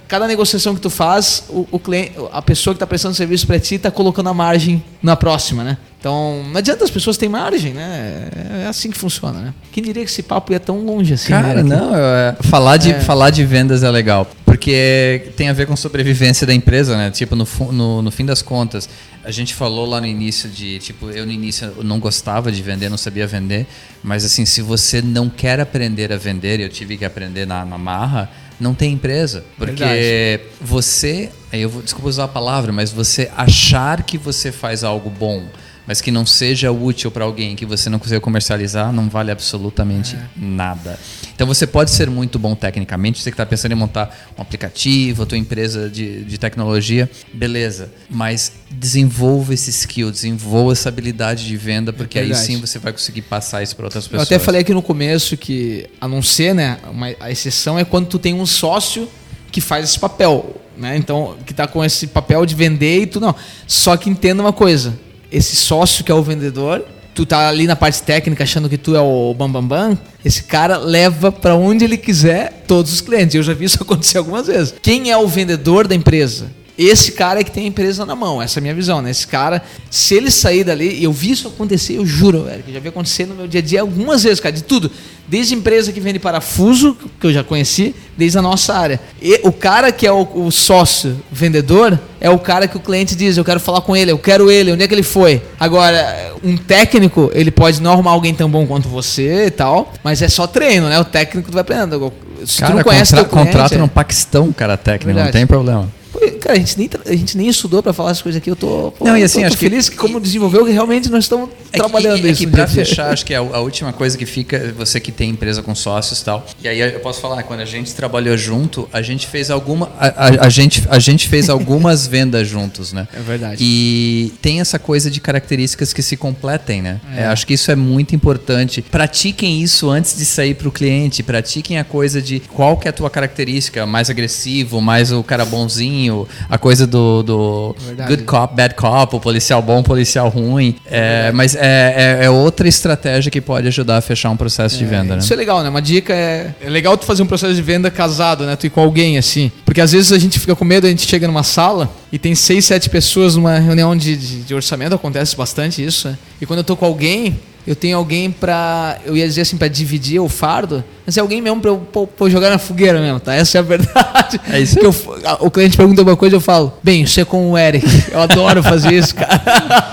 cada 0.07 0.27
negociação 0.27 0.75
que 0.75 0.81
tu 0.81 0.91
faz, 0.91 1.45
o, 1.49 1.67
o 1.71 1.79
cliente, 1.79 2.13
a 2.31 2.43
pessoa 2.43 2.75
que 2.75 2.77
está 2.77 2.87
prestando 2.87 3.15
serviço 3.15 3.47
para 3.47 3.59
ti 3.59 3.77
está 3.77 3.91
colocando 3.91 4.29
a 4.29 4.35
margem 4.35 4.85
na 5.03 5.17
próxima, 5.17 5.65
né? 5.65 5.79
Então, 5.99 6.43
não 6.51 6.59
adianta 6.59 6.85
as 6.85 6.91
pessoas 6.91 7.17
têm 7.17 7.29
margem, 7.29 7.73
né? 7.73 8.29
É 8.65 8.67
assim 8.67 8.91
que 8.91 8.99
funciona, 8.99 9.41
né? 9.41 9.55
Quem 9.71 9.83
diria 9.83 10.05
que 10.05 10.11
esse 10.11 10.23
papo 10.23 10.53
ia 10.53 10.61
tão 10.61 10.85
longe 10.85 11.15
assim? 11.15 11.29
Cara, 11.29 11.63
né? 11.63 11.77
não, 11.77 11.97
é, 11.97 12.37
falar, 12.43 12.77
de, 12.77 12.91
é. 12.91 13.01
falar 13.01 13.31
de 13.31 13.43
vendas 13.45 13.83
é 13.83 13.91
legal, 13.91 14.27
porque 14.63 15.33
tem 15.37 15.49
a 15.49 15.53
ver 15.53 15.67
com 15.67 15.75
sobrevivência 15.75 16.47
da 16.47 16.55
empresa, 16.55 16.97
né? 16.97 17.11
Tipo, 17.11 17.35
no, 17.35 17.45
no, 17.73 18.01
no 18.01 18.11
fim 18.13 18.25
das 18.25 18.43
contas, 18.43 18.89
a 19.25 19.31
gente 19.33 19.55
falou 19.55 19.85
lá 19.85 20.01
no 20.01 20.07
início 20.07 20.49
de, 20.49 20.79
tipo, 20.79 21.11
eu 21.11 21.27
no 21.27 21.33
início 21.33 21.83
não 21.83 21.99
gostava 21.99 22.53
de 22.53 22.63
vender, 22.63 22.89
não 22.89 22.97
sabia 22.97 23.27
vender, 23.27 23.67
mas 24.05 24.25
assim, 24.25 24.47
se 24.47 24.63
você 24.63 25.03
não 25.03 25.29
quer 25.29 25.59
aprender 25.59 26.13
a 26.13 26.17
vender, 26.17 26.61
eu 26.61 26.69
tive 26.69 26.97
que 26.97 27.05
aprender 27.05 27.45
na, 27.45 27.65
na 27.65 27.77
marra, 27.77 28.31
não 28.61 28.73
tem 28.73 28.93
empresa. 28.93 29.45
Porque 29.59 29.85
Verdade. 29.85 30.43
você, 30.61 31.31
eu 31.53 31.69
vou, 31.69 31.83
desculpa 31.83 32.09
usar 32.09 32.25
a 32.25 32.29
palavra, 32.29 32.71
mas 32.71 32.93
você 32.93 33.29
achar 33.37 34.05
que 34.05 34.17
você 34.17 34.53
faz 34.53 34.85
algo 34.85 35.11
bom, 35.11 35.45
mas 35.87 36.01
que 36.01 36.11
não 36.11 36.25
seja 36.25 36.71
útil 36.71 37.11
para 37.11 37.25
alguém, 37.25 37.57
que 37.57 37.67
você 37.67 37.91
não 37.91 37.99
consiga 37.99 38.21
comercializar, 38.21 38.93
não 38.93 39.09
vale 39.09 39.31
absolutamente 39.31 40.17
é. 40.17 40.21
nada. 40.37 40.99
Então 41.35 41.47
você 41.47 41.67
pode 41.67 41.91
ser 41.91 42.09
muito 42.09 42.39
bom 42.39 42.55
tecnicamente, 42.55 43.21
você 43.21 43.31
que 43.31 43.35
está 43.35 43.45
pensando 43.45 43.73
em 43.73 43.75
montar 43.75 44.31
um 44.39 44.43
aplicativo, 44.43 45.25
a 45.25 45.27
tua 45.27 45.39
empresa 45.39 45.89
de, 45.89 46.25
de 46.25 46.39
tecnologia, 46.39 47.11
beleza. 47.33 47.91
Mas 48.09 48.53
desenvolva 48.71 49.55
esse 49.55 49.71
skill, 49.71 50.11
desenvolva 50.11 50.73
essa 50.73 50.89
habilidade 50.89 51.47
de 51.47 51.57
venda, 51.57 51.93
porque 51.93 52.19
é 52.19 52.23
aí 52.23 52.35
sim 52.35 52.61
você 52.61 52.79
vai 52.79 52.93
conseguir 52.93 53.23
passar 53.23 53.63
isso 53.63 53.75
para 53.75 53.87
outras 53.87 54.07
pessoas. 54.07 54.31
Eu 54.31 54.37
até 54.37 54.45
falei 54.45 54.61
aqui 54.61 54.73
no 54.73 54.83
começo 54.83 55.37
que, 55.37 55.87
a 56.01 56.07
não 56.07 56.23
ser, 56.23 56.55
né, 56.55 56.79
uma, 56.91 57.09
a 57.19 57.31
exceção 57.31 57.79
é 57.79 57.85
quando 57.85 58.07
tu 58.07 58.19
tem 58.19 58.35
um 58.35 58.47
sócio 58.47 59.09
que 59.51 59.61
faz 59.61 59.85
esse 59.85 59.99
papel. 59.99 60.57
Né? 60.77 60.97
Então, 60.97 61.37
que 61.45 61.53
está 61.53 61.67
com 61.67 61.85
esse 61.85 62.07
papel 62.07 62.47
de 62.47 62.55
vender 62.55 63.03
e 63.03 63.07
tudo 63.07 63.27
não. 63.27 63.35
Só 63.67 63.97
que 63.97 64.09
entenda 64.09 64.43
uma 64.43 64.53
coisa: 64.53 64.99
esse 65.33 65.57
sócio 65.57 66.05
que 66.05 66.13
é 66.13 66.15
o 66.15 66.23
vendedor, 66.23 66.85
tu 67.15 67.27
tá 67.27 67.49
ali 67.49 67.67
na 67.67 67.77
parte 67.77 68.03
técnica 68.03 68.45
achando 68.45 68.69
que 68.69 68.79
tu 68.79 68.95
é 68.97 69.01
o 69.01 69.35
bambambam, 69.35 69.69
bam, 69.69 69.95
bam, 69.95 69.99
esse 70.25 70.45
cara 70.45 70.77
leva 70.77 71.31
para 71.33 71.55
onde 71.55 71.85
ele 71.85 71.97
quiser 71.97 72.65
todos 72.67 72.93
os 72.93 73.01
clientes. 73.01 73.35
Eu 73.35 73.43
já 73.43 73.55
vi 73.55 73.65
isso 73.65 73.79
acontecer 73.83 74.19
algumas 74.19 74.47
vezes. 74.47 74.75
Quem 74.83 75.11
é 75.11 75.17
o 75.17 75.27
vendedor 75.27 75.87
da 75.87 75.95
empresa? 75.95 76.51
Esse 76.85 77.13
cara 77.13 77.41
é 77.41 77.45
que 77.45 77.51
tem 77.51 77.65
a 77.65 77.67
empresa 77.67 78.05
na 78.05 78.17
mão, 78.17 78.43
essa 78.43 78.59
é 78.59 78.61
a 78.61 78.63
minha 78.63 78.75
visão, 78.75 79.01
né? 79.01 79.11
Esse 79.11 79.27
cara, 79.27 79.63
se 79.91 80.15
ele 80.15 80.31
sair 80.31 80.65
dali, 80.65 81.03
eu 81.03 81.13
vi 81.13 81.31
isso 81.31 81.49
acontecer, 81.49 81.97
eu 81.97 82.07
juro, 82.07 82.45
velho, 82.45 82.63
que 82.63 82.73
já 82.73 82.81
vi 82.81 82.89
acontecer 82.89 83.27
no 83.27 83.35
meu 83.35 83.47
dia 83.47 83.61
a 83.61 83.63
dia 83.63 83.81
algumas 83.81 84.23
vezes, 84.23 84.41
cara, 84.41 84.55
de 84.55 84.63
tudo. 84.63 84.91
Desde 85.29 85.55
empresa 85.55 85.93
que 85.93 86.01
vende 86.01 86.19
parafuso, 86.19 86.97
que 87.21 87.27
eu 87.27 87.33
já 87.33 87.45
conheci, 87.45 87.95
desde 88.17 88.39
a 88.39 88.43
nossa 88.43 88.75
área. 88.75 89.01
E 89.21 89.41
o 89.45 89.53
cara 89.53 89.93
que 89.93 90.07
é 90.07 90.13
o, 90.13 90.29
o 90.35 90.51
sócio 90.51 91.17
vendedor 91.31 91.99
é 92.21 92.29
o 92.29 92.39
cara 92.39 92.67
que 92.67 92.77
o 92.77 92.81
cliente 92.81 93.15
diz: 93.15 93.37
Eu 93.37 93.45
quero 93.45 93.61
falar 93.61 93.81
com 93.83 93.97
ele, 93.97 94.11
eu 94.11 94.19
quero 94.19 94.51
ele, 94.51 94.73
onde 94.73 94.83
é 94.83 94.89
que 94.89 94.95
ele 94.95 95.03
foi? 95.03 95.41
Agora, 95.59 96.35
um 96.43 96.57
técnico, 96.57 97.31
ele 97.33 97.51
pode 97.51 97.81
não 97.81 97.93
arrumar 97.93 98.11
alguém 98.11 98.35
tão 98.35 98.51
bom 98.51 98.67
quanto 98.67 98.89
você 98.89 99.47
e 99.47 99.51
tal, 99.51 99.93
mas 100.03 100.21
é 100.21 100.29
só 100.29 100.47
treino, 100.47 100.89
né? 100.89 100.99
O 100.99 101.05
técnico 101.05 101.51
tu 101.51 101.55
vai 101.55 101.63
aprendendo. 101.63 102.13
Se 102.45 102.59
cara, 102.59 102.73
tu 102.73 102.77
não 102.77 102.83
conhece 102.83 103.13
contra, 103.13 103.25
teu 103.25 103.31
cliente, 103.31 103.53
contrato 103.53 103.75
é... 103.75 103.79
no 103.79 103.89
Paquistão, 103.89 104.53
cara 104.53 104.77
técnico, 104.77 105.07
Verdade. 105.07 105.27
não 105.29 105.33
tem 105.33 105.47
problema. 105.47 106.02
Cara, 106.41 106.55
a 106.55 106.59
gente 106.59 106.79
nem, 106.79 106.91
a 107.07 107.17
gente 107.17 107.37
nem 107.37 107.49
estudou 107.49 107.83
para 107.83 107.93
falar 107.93 108.11
as 108.11 108.23
coisas 108.23 108.41
aqui. 108.41 108.51
Eu 108.51 108.57
tô, 108.57 108.93
pô, 108.93 109.05
não, 109.05 109.17
e 109.17 109.23
assim, 109.23 109.41
tô, 109.41 109.47
acho 109.47 109.57
tô 109.57 109.61
feliz 109.61 109.89
que, 109.89 109.97
que 109.97 110.01
como 110.01 110.21
desenvolveu, 110.21 110.65
que 110.65 110.73
realmente 110.73 111.11
nós 111.11 111.25
estamos 111.25 111.51
é 111.73 111.77
trabalhando 111.77 112.21
que, 112.21 112.29
é 112.29 112.31
isso. 112.31 112.43
É 112.43 112.47
que 112.47 112.53
para 112.53 112.67
fechar, 112.67 113.13
acho 113.13 113.25
que 113.25 113.35
a, 113.35 113.41
a, 113.41 113.61
última 113.61 113.93
coisa 113.93 114.17
que 114.17 114.27
fica, 114.27 114.73
você 114.77 115.01
que 115.01 115.11
tem 115.11 115.31
empresa 115.31 115.63
com 115.63 115.75
sócios 115.75 116.21
e 116.21 116.25
tal, 116.25 116.47
e 116.63 116.69
aí 116.69 116.81
eu 116.81 117.01
posso 117.01 117.21
falar, 117.21 117.43
quando 117.43 117.61
a 117.61 117.65
gente 117.65 117.95
trabalhou 117.95 118.37
junto, 118.37 118.89
a 118.93 119.03
gente 119.03 119.27
fez 119.27 119.51
alguma, 119.51 119.91
a, 119.99 120.07
a, 120.07 120.47
a 120.47 120.49
gente, 120.49 120.83
a 120.89 120.99
gente 120.99 121.29
fez 121.29 121.49
algumas 121.49 122.07
vendas 122.09 122.47
juntos, 122.47 122.93
né? 122.93 123.09
É 123.13 123.21
verdade. 123.21 123.57
E 123.61 124.33
tem 124.43 124.61
essa 124.61 124.79
coisa 124.79 125.11
de 125.11 125.21
características 125.21 125.93
que 125.93 126.03
se 126.03 126.17
completem, 126.17 126.83
né? 126.83 127.01
É. 127.17 127.23
É, 127.23 127.27
acho 127.27 127.47
que 127.47 127.55
isso 127.55 127.71
é 127.71 127.77
muito 127.77 128.15
importante. 128.15 128.83
Pratiquem 128.83 129.63
isso 129.63 129.89
antes 129.91 130.17
de 130.17 130.25
sair 130.25 130.55
para 130.55 130.69
o 130.69 130.73
cliente, 130.73 131.23
pratiquem 131.23 131.79
a 131.79 131.85
coisa 131.85 132.21
de 132.21 132.41
qual 132.41 132.77
que 132.77 132.89
é 132.89 132.91
a 132.91 132.93
tua 132.93 133.09
característica, 133.09 133.87
mais 133.87 134.11
agressivo, 134.11 134.81
mais 134.81 135.13
o 135.13 135.23
cara 135.23 135.45
bonzinho, 135.45 136.12
a 136.49 136.59
coisa 136.59 136.87
do, 136.87 137.23
do 137.23 137.77
Verdade. 137.79 138.11
good 138.11 138.25
cop, 138.25 138.55
bad 138.55 138.75
cop, 138.75 139.17
o 139.17 139.21
policial 139.21 139.63
bom, 139.63 139.83
policial 139.83 140.29
ruim. 140.29 140.77
É, 140.87 141.31
mas 141.33 141.55
é, 141.55 142.19
é, 142.21 142.25
é 142.25 142.31
outra 142.31 142.69
estratégia 142.69 143.31
que 143.31 143.41
pode 143.41 143.69
ajudar 143.69 143.99
a 143.99 144.01
fechar 144.01 144.31
um 144.31 144.37
processo 144.37 144.77
de 144.77 144.85
venda, 144.85 145.15
né? 145.15 145.21
Isso 145.21 145.33
é 145.33 145.37
legal, 145.37 145.63
né? 145.63 145.69
Uma 145.69 145.83
dica 145.83 146.13
é. 146.13 146.55
É 146.61 146.69
legal 146.69 146.97
tu 146.97 147.05
fazer 147.05 147.23
um 147.23 147.27
processo 147.27 147.55
de 147.55 147.63
venda 147.63 147.91
casado, 147.91 148.45
né? 148.45 148.57
Tu 148.57 148.67
ir 148.67 148.71
com 148.71 148.81
alguém, 148.81 149.19
assim. 149.19 149.51
Porque 149.65 149.81
às 149.81 149.93
vezes 149.93 150.13
a 150.13 150.19
gente 150.19 150.39
fica 150.39 150.55
com 150.55 150.65
medo, 150.65 150.87
a 150.87 150.91
gente 150.91 151.07
chega 151.07 151.27
numa 151.27 151.43
sala 151.43 151.91
e 152.13 152.19
tem 152.19 152.35
seis, 152.35 152.65
sete 152.65 152.91
pessoas 152.91 153.37
numa 153.37 153.59
reunião 153.59 153.97
de, 153.97 154.17
de, 154.17 154.43
de 154.43 154.55
orçamento, 154.55 154.95
acontece 154.95 155.37
bastante 155.37 155.85
isso, 155.85 156.09
né? 156.09 156.19
E 156.41 156.47
quando 156.47 156.59
eu 156.59 156.65
tô 156.65 156.77
com 156.77 156.85
alguém, 156.85 157.39
eu 157.67 157.77
tenho 157.77 157.97
alguém 157.97 158.31
pra. 158.31 158.99
Eu 159.05 159.17
ia 159.17 159.27
dizer 159.27 159.43
assim, 159.43 159.57
pra 159.57 159.69
dividir 159.69 160.21
o 160.21 160.29
fardo, 160.29 160.83
mas 161.07 161.17
é 161.17 161.21
alguém 161.21 161.41
mesmo 161.41 161.61
pra 161.61 161.71
eu 161.71 161.79
pô, 161.79 162.07
pô, 162.07 162.29
jogar 162.29 162.51
na 162.51 162.59
fogueira 162.59 163.01
mesmo, 163.01 163.21
tá? 163.21 163.35
Essa 163.35 163.59
é 163.59 163.61
a 163.61 163.63
verdade. 163.63 164.41
É 164.51 164.61
isso 164.61 164.79
eu, 164.81 164.95
O 165.41 165.51
cliente 165.51 165.77
pergunta 165.77 166.01
alguma 166.01 166.17
coisa, 166.17 166.37
eu 166.37 166.41
falo, 166.41 166.73
bem, 166.83 167.03
isso 167.03 167.21
é 167.21 167.25
com 167.25 167.51
o 167.53 167.59
Eric. 167.59 167.87
Eu 168.11 168.21
adoro 168.21 168.63
fazer 168.63 168.93
isso, 168.95 169.15
cara. 169.15 169.41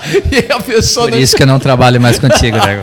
e 0.32 0.52
a 0.52 0.60
pessoa 0.60 1.06
Por 1.06 1.12
não 1.12 1.18
isso 1.18 1.36
que 1.36 1.42
eu 1.42 1.46
não 1.46 1.58
trabalho 1.58 2.00
mais 2.00 2.18
contigo, 2.18 2.58
Diego. 2.60 2.82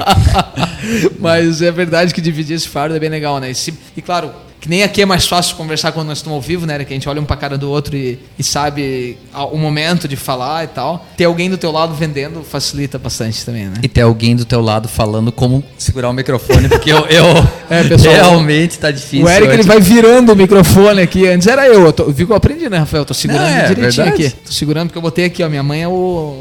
Mas 1.20 1.62
é 1.62 1.72
verdade 1.72 2.14
que 2.14 2.22
dividir 2.22 2.56
esse 2.56 2.68
fardo 2.68 2.96
é 2.96 3.00
bem 3.00 3.10
legal, 3.10 3.40
né? 3.40 3.52
E, 3.52 3.56
se- 3.56 3.74
e 3.96 4.02
claro, 4.02 4.32
que 4.68 4.70
nem 4.70 4.84
aqui 4.84 5.02
é 5.02 5.06
mais 5.06 5.26
fácil 5.26 5.56
conversar 5.56 5.94
quando 5.94 6.08
nós 6.08 6.18
estamos 6.18 6.36
ao 6.36 6.42
vivo, 6.42 6.66
né? 6.66 6.78
Que 6.84 6.94
a 6.94 6.96
gente 6.96 7.08
olha 7.08 7.22
um 7.22 7.26
pra 7.26 7.38
cara 7.38 7.58
do 7.58 7.70
outro 7.72 7.96
e, 7.96 8.20
e 8.38 8.44
sabe 8.44 9.18
o 9.34 9.58
momento 9.58 10.10
de 10.10 10.18
falar 10.18 10.66
e 10.66 10.68
tal. 10.68 11.08
Ter 11.16 11.24
alguém 11.24 11.50
do 11.50 11.58
teu 11.58 11.72
lado 11.72 11.94
vendendo 11.94 12.44
facilita 12.44 13.00
bastante 13.00 13.46
também, 13.46 13.68
né? 13.68 13.76
E 13.82 13.88
ter 13.88 14.02
alguém 14.02 14.36
do 14.36 14.44
teu 14.44 14.60
lado 14.60 14.90
falando 14.90 15.32
como 15.32 15.64
segurar 15.78 16.10
o 16.10 16.14
microfone, 16.14 16.68
porque 16.68 16.92
eu, 16.92 17.06
eu 17.06 17.24
É, 17.70 17.84
pessoal, 17.84 18.14
realmente 18.14 18.78
tá 18.80 18.92
difícil. 18.92 19.26
o 19.26 19.30
Eric 19.30 19.54
ele 19.54 19.64
vai 19.64 19.80
virando 19.80 20.32
o 20.32 20.36
microfone 20.36 21.02
aqui. 21.02 21.28
Antes 21.28 21.48
era 21.48 21.66
eu. 21.68 21.86
eu 21.86 21.94
tô, 21.94 22.06
viu 22.12 22.26
que 22.26 22.32
eu 22.32 22.38
aprendi, 22.38 22.70
né, 22.70 22.78
Rafael? 22.78 23.04
Tô 23.06 23.14
segurando 23.14 23.44
Não, 23.46 23.58
é 23.58 23.68
direitinho 23.68 24.06
verdade. 24.06 24.26
aqui. 24.26 24.36
Tô 24.46 24.52
segurando 24.52 24.88
porque 24.88 24.98
eu 24.98 25.02
botei 25.02 25.26
aqui, 25.26 25.44
ó. 25.44 25.50
Minha 25.50 25.64
mãe 25.64 25.84
é 25.84 25.88
o. 25.88 25.92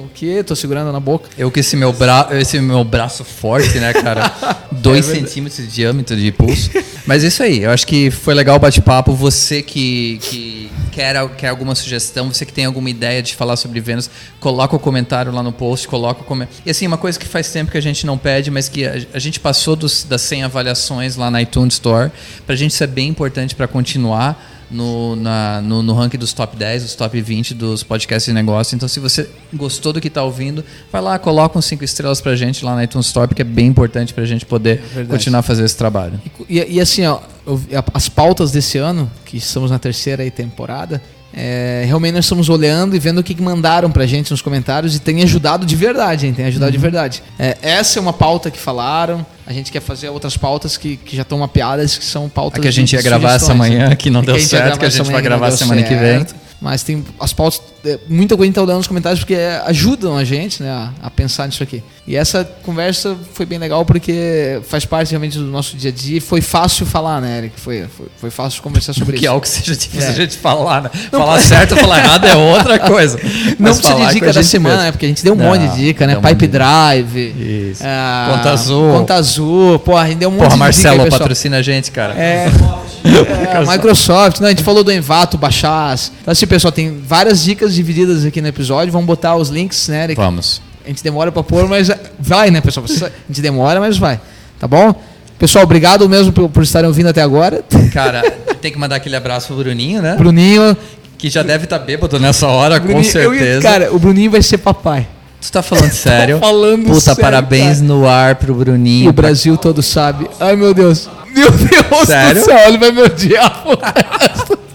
O 0.06 0.10
quê? 0.14 0.42
Tô 0.44 0.54
segurando 0.54 0.92
na 0.92 1.00
boca. 1.00 1.28
Eu 1.36 1.50
com 1.50 1.58
esse 1.58 1.76
meu, 1.76 1.92
bra... 1.92 2.28
esse 2.32 2.60
meu 2.60 2.84
braço 2.84 3.24
forte, 3.24 3.78
né, 3.78 3.92
cara? 3.92 4.32
Dois 4.70 5.08
É 5.08 5.14
centímetros 5.14 5.66
de 5.66 5.72
diâmetro 5.72 6.16
de 6.16 6.30
pulso. 6.30 6.70
Mas 7.06 7.22
isso 7.22 7.40
aí, 7.42 7.62
eu 7.62 7.70
acho 7.70 7.86
que 7.86 8.10
foi 8.10 8.34
legal 8.34 8.56
o 8.56 8.58
bate-papo. 8.58 9.12
Você 9.14 9.62
que, 9.62 10.18
que 10.22 10.70
quer, 10.90 11.14
quer 11.36 11.48
alguma 11.48 11.74
sugestão, 11.76 12.32
você 12.32 12.44
que 12.44 12.52
tem 12.52 12.64
alguma 12.64 12.90
ideia 12.90 13.22
de 13.22 13.36
falar 13.36 13.56
sobre 13.56 13.78
vendas, 13.80 14.10
coloca 14.40 14.74
o 14.74 14.78
comentário 14.78 15.30
lá 15.30 15.40
no 15.40 15.52
post, 15.52 15.86
coloca 15.86 16.22
o 16.22 16.24
comentário. 16.24 16.62
E 16.66 16.70
assim, 16.70 16.84
uma 16.84 16.98
coisa 16.98 17.16
que 17.16 17.26
faz 17.26 17.50
tempo 17.52 17.70
que 17.70 17.78
a 17.78 17.82
gente 17.82 18.04
não 18.04 18.18
pede, 18.18 18.50
mas 18.50 18.68
que 18.68 18.84
a, 18.84 18.94
a 19.14 19.18
gente 19.20 19.38
passou 19.38 19.76
dos, 19.76 20.02
das 20.02 20.20
100 20.22 20.44
avaliações 20.44 21.14
lá 21.14 21.30
na 21.30 21.40
iTunes 21.40 21.74
Store. 21.74 22.10
Pra 22.44 22.56
gente 22.56 22.72
isso 22.72 22.82
é 22.82 22.88
bem 22.88 23.08
importante 23.08 23.54
para 23.54 23.68
continuar 23.68 24.55
no, 24.70 25.14
na- 25.16 25.60
no, 25.60 25.82
no 25.82 25.92
ranking 25.94 26.18
dos 26.18 26.32
top 26.32 26.56
10, 26.56 26.82
dos 26.82 26.94
top 26.94 27.20
20 27.20 27.54
dos 27.54 27.82
podcasts 27.82 28.26
de 28.26 28.32
negócio. 28.32 28.74
Então, 28.74 28.88
se 28.88 28.98
você 29.00 29.28
gostou 29.54 29.92
do 29.92 30.00
que 30.00 30.08
está 30.08 30.22
ouvindo, 30.22 30.64
vai 30.90 31.00
lá, 31.00 31.18
coloca 31.18 31.58
uns 31.58 31.64
5 31.66 31.84
estrelas 31.84 32.20
pra 32.20 32.34
gente 32.36 32.64
lá 32.64 32.74
na 32.74 32.84
iTunes 32.84 33.06
Store, 33.06 33.28
porque 33.28 33.42
é 33.42 33.44
bem 33.44 33.66
importante 33.66 34.12
pra 34.12 34.24
gente 34.24 34.44
poder 34.46 34.80
verdade. 34.92 35.08
continuar 35.08 35.38
a 35.40 35.42
fazer 35.42 35.64
esse 35.64 35.76
trabalho. 35.76 36.20
E, 36.48 36.74
e 36.74 36.80
assim, 36.80 37.06
ó, 37.06 37.20
eu- 37.46 37.60
as 37.94 38.08
pautas 38.08 38.50
desse 38.50 38.78
ano, 38.78 39.10
que 39.24 39.36
estamos 39.36 39.70
na 39.70 39.78
terceira 39.78 40.28
temporada, 40.30 41.00
é, 41.38 41.84
realmente 41.86 42.14
nós 42.14 42.24
estamos 42.24 42.48
olhando 42.48 42.96
e 42.96 42.98
vendo 42.98 43.18
o 43.18 43.22
que 43.22 43.34
que 43.34 43.42
mandaram 43.42 43.90
pra 43.90 44.06
gente 44.06 44.30
nos 44.30 44.40
comentários 44.40 44.96
e 44.96 44.98
tem 44.98 45.22
ajudado 45.22 45.66
de 45.66 45.76
verdade, 45.76 46.26
hein? 46.26 46.32
Tem 46.32 46.46
ajudado 46.46 46.70
Uhum. 46.70 46.72
de 46.72 46.78
verdade. 46.78 47.22
É, 47.38 47.58
essa 47.60 47.98
é 47.98 48.02
uma 48.02 48.12
pauta 48.14 48.50
que 48.50 48.58
falaram, 48.58 49.24
a 49.46 49.52
gente 49.52 49.70
quer 49.70 49.80
fazer 49.80 50.08
outras 50.08 50.36
pautas 50.36 50.78
que, 50.78 50.96
que 50.96 51.14
já 51.14 51.22
estão 51.22 51.38
mapeadas, 51.38 51.98
que 51.98 52.04
são 52.04 52.26
pautas 52.28 52.58
A 52.58 52.62
que 52.62 52.68
a 52.68 52.70
gente 52.70 52.94
ia 52.94 53.02
gravar 53.02 53.34
essa 53.34 53.54
manhã, 53.54 53.90
né? 53.90 53.96
que 53.96 54.08
não 54.08 54.22
deu 54.22 54.40
certo, 54.40 54.78
que 54.78 54.84
a 54.86 54.88
gente 54.88 55.12
vai 55.12 55.20
gravar 55.20 55.50
semana 55.50 55.82
que 55.82 55.94
vem. 55.94 56.26
Certo. 56.60 56.64
Mas 56.64 56.82
tem 56.82 57.04
as 57.20 57.32
pautas, 57.32 57.60
é, 57.84 57.98
muita 58.08 58.36
coisa 58.36 58.44
a 58.44 58.46
gente 58.46 58.54
tá 58.54 58.62
olhando 58.62 58.78
nos 58.78 58.86
comentários 58.86 59.20
porque 59.20 59.34
é, 59.34 59.62
ajudam 59.66 60.16
a 60.16 60.24
gente 60.24 60.62
né, 60.62 60.70
a, 60.70 60.90
a 61.02 61.10
pensar 61.10 61.46
nisso 61.46 61.62
aqui. 61.62 61.82
E 62.06 62.14
essa 62.16 62.44
conversa 62.62 63.16
foi 63.34 63.44
bem 63.44 63.58
legal 63.58 63.84
porque 63.84 64.60
faz 64.68 64.84
parte 64.84 65.10
realmente 65.10 65.36
do 65.38 65.44
nosso 65.44 65.76
dia 65.76 65.90
a 65.90 65.92
dia 65.92 66.18
e 66.18 66.20
foi 66.20 66.40
fácil 66.40 66.86
falar, 66.86 67.20
né, 67.20 67.38
Eric? 67.38 67.60
Foi, 67.60 67.84
foi, 67.96 68.06
foi 68.20 68.30
fácil 68.30 68.62
conversar 68.62 68.92
sobre 68.94 69.16
Que 69.18 69.24
é 69.24 69.26
isso. 69.26 69.32
algo 69.32 69.42
que 69.42 69.48
seja 69.48 69.74
difícil 69.76 70.08
É. 70.08 70.12
a 70.12 70.14
gente 70.14 70.36
falar, 70.38 70.82
né? 70.82 70.90
falar 71.10 71.40
certo 71.40 71.72
ou 71.72 71.78
falar 71.78 71.98
errado 71.98 72.24
é 72.26 72.36
outra 72.36 72.78
coisa. 72.88 73.18
Não 73.18 73.56
Mas 73.58 73.78
precisa 73.78 73.98
de 73.98 74.04
com 74.06 74.12
dica 74.12 74.32
da 74.32 74.42
semana, 74.42 74.82
né? 74.84 74.92
Porque 74.92 75.04
a 75.04 75.08
gente 75.08 75.22
deu 75.24 75.34
um 75.34 75.36
Não, 75.36 75.44
monte 75.46 75.68
de 75.68 75.76
dica, 75.76 76.06
né? 76.06 76.16
um 76.16 76.22
Pipe 76.22 76.46
Drive. 76.46 77.70
Isso. 77.72 77.82
ah, 77.84 78.32
Conta 78.36 78.50
Azul. 78.50 78.92
Conta 78.92 79.14
Azul. 79.14 79.78
Pô, 79.80 79.96
a 79.96 80.06
gente 80.06 80.18
deu 80.18 80.28
um 80.28 80.32
monte 80.32 80.42
Porra, 80.44 80.52
de 80.54 80.58
Marcelo, 80.58 80.94
dica 80.94 81.02
aí, 81.02 81.06
pessoal. 81.10 81.20
patrocina 81.20 81.56
a 81.58 81.62
gente, 81.62 81.90
cara. 81.90 82.14
É, 82.14 82.46
é, 83.52 83.64
Microsoft, 83.72 84.40
não, 84.40 84.46
a 84.48 84.50
gente 84.50 84.62
falou 84.62 84.82
do 84.84 84.92
Envato, 84.92 85.38
Baixas. 85.38 86.12
Então, 86.22 86.32
assim, 86.32 86.46
pessoal, 86.46 86.72
tem 86.72 87.00
várias 87.06 87.42
dicas 87.42 87.74
divididas 87.74 88.24
aqui 88.24 88.40
no 88.40 88.48
episódio. 88.48 88.92
Vamos 88.92 89.06
botar 89.06 89.36
os 89.36 89.48
links, 89.48 89.88
né, 89.88 90.04
Eric? 90.04 90.20
Vamos. 90.20 90.60
A 90.84 90.88
gente 90.88 91.02
demora 91.02 91.32
pra 91.32 91.42
pôr, 91.42 91.68
mas 91.68 91.90
vai, 92.18 92.50
né, 92.50 92.60
pessoal? 92.60 92.86
A 92.86 93.10
gente 93.28 93.40
demora, 93.40 93.80
mas 93.80 93.98
vai. 93.98 94.20
Tá 94.58 94.66
bom? 94.68 94.94
Pessoal, 95.38 95.64
obrigado 95.64 96.08
mesmo 96.08 96.32
por, 96.32 96.48
por 96.48 96.62
estarem 96.62 96.88
ouvindo 96.88 97.08
até 97.08 97.20
agora. 97.22 97.62
Cara, 97.92 98.22
tem 98.60 98.72
que 98.72 98.78
mandar 98.78 98.96
aquele 98.96 99.16
abraço 99.16 99.48
pro 99.48 99.56
Bruninho, 99.56 100.00
né? 100.00 100.14
Bruninho. 100.16 100.76
Que 101.18 101.28
já 101.30 101.42
deve 101.42 101.64
estar 101.64 101.78
bêbado 101.78 102.18
nessa 102.20 102.46
hora, 102.46 102.78
com 102.78 102.86
Bruninho- 102.88 103.18
eu 103.18 103.32
ia- 103.34 103.40
certeza. 103.40 103.62
cara, 103.62 103.92
o 103.94 103.98
Bruninho 103.98 104.30
vai 104.30 104.42
ser 104.42 104.58
papai. 104.58 105.06
Tu 105.40 105.50
tá 105.52 105.62
falando 105.62 105.90
sério? 105.92 106.38
falando 106.38 106.84
Puta, 106.86 107.00
sério, 107.00 107.20
parabéns 107.20 107.76
cara. 107.76 107.82
no 107.88 108.06
ar 108.08 108.36
pro 108.36 108.52
E 108.52 108.56
Bruninho. 108.56 109.10
o 109.10 109.12
Brasil 109.12 109.56
todo 109.56 109.82
sabe. 109.82 110.28
Ai, 110.40 110.56
meu 110.56 110.72
Deus. 110.74 111.08
Meu 111.36 111.50
Deus 111.50 112.06
Sério? 112.06 112.40
do 112.40 112.44
céu, 112.46 112.68
ele 112.68 112.78
vai 112.78 112.92
me 112.92 113.02
odiar. 113.02 113.62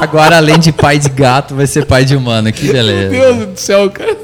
Agora, 0.00 0.36
além 0.36 0.58
de 0.58 0.70
pai 0.72 0.98
de 0.98 1.08
gato, 1.08 1.54
vai 1.54 1.66
ser 1.66 1.84
pai 1.84 2.04
de 2.04 2.14
humano. 2.14 2.52
Que 2.52 2.64
Meu 2.64 2.72
beleza. 2.74 3.10
Deus 3.10 3.46
do 3.48 3.56
céu, 3.58 3.90
cara. 3.90 4.16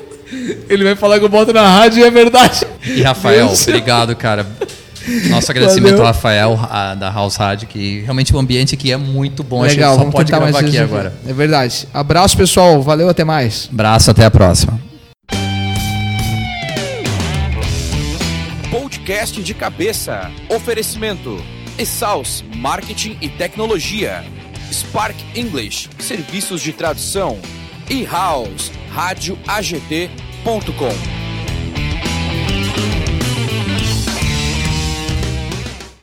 Ele 0.69 0.85
vai 0.85 0.95
falar 0.95 1.19
que 1.19 1.25
eu 1.25 1.29
boto 1.29 1.53
na 1.53 1.67
rádio 1.69 2.01
e 2.01 2.05
é 2.05 2.11
verdade. 2.11 2.65
E 2.85 3.03
Rafael, 3.03 3.49
obrigado, 3.51 4.15
cara. 4.15 4.47
Nosso 5.29 5.51
agradecimento 5.51 5.93
Valeu. 5.97 6.07
ao 6.07 6.13
Rafael, 6.13 6.69
a- 6.71 6.95
da 6.95 7.11
House 7.11 7.37
Rádio, 7.37 7.69
que 7.69 8.01
realmente 8.03 8.35
o 8.35 8.39
ambiente 8.39 8.75
aqui 8.75 8.91
é 8.91 8.97
muito 8.97 9.43
bom. 9.43 9.63
Acho 9.63 9.75
que 9.75 9.81
Legal, 9.81 9.93
só 9.95 9.99
vamos 9.99 10.15
pode 10.15 10.31
gravar 10.31 10.51
mais 10.51 10.57
aqui 10.57 10.79
agora. 10.79 11.13
É 11.29 11.33
verdade. 11.33 11.87
Abraço, 11.93 12.37
pessoal. 12.37 12.81
Valeu, 12.83 13.09
até 13.09 13.23
mais. 13.25 13.69
Abraço, 13.71 14.11
até 14.11 14.25
a 14.25 14.31
próxima. 14.31 14.81
Podcast 19.05 19.43
de 19.43 19.53
cabeça. 19.53 20.33
Oferecimento. 20.49 21.37
Exaus 21.77 22.43
Marketing 22.57 23.19
e 23.21 23.29
Tecnologia. 23.29 24.25
Spark 24.73 25.15
English. 25.37 25.91
Serviços 25.99 26.63
de 26.63 26.73
tradução. 26.73 27.39
E 27.91 28.07
House. 28.07 28.73
Rádio 28.91 29.39
AGT.com. 29.47 31.24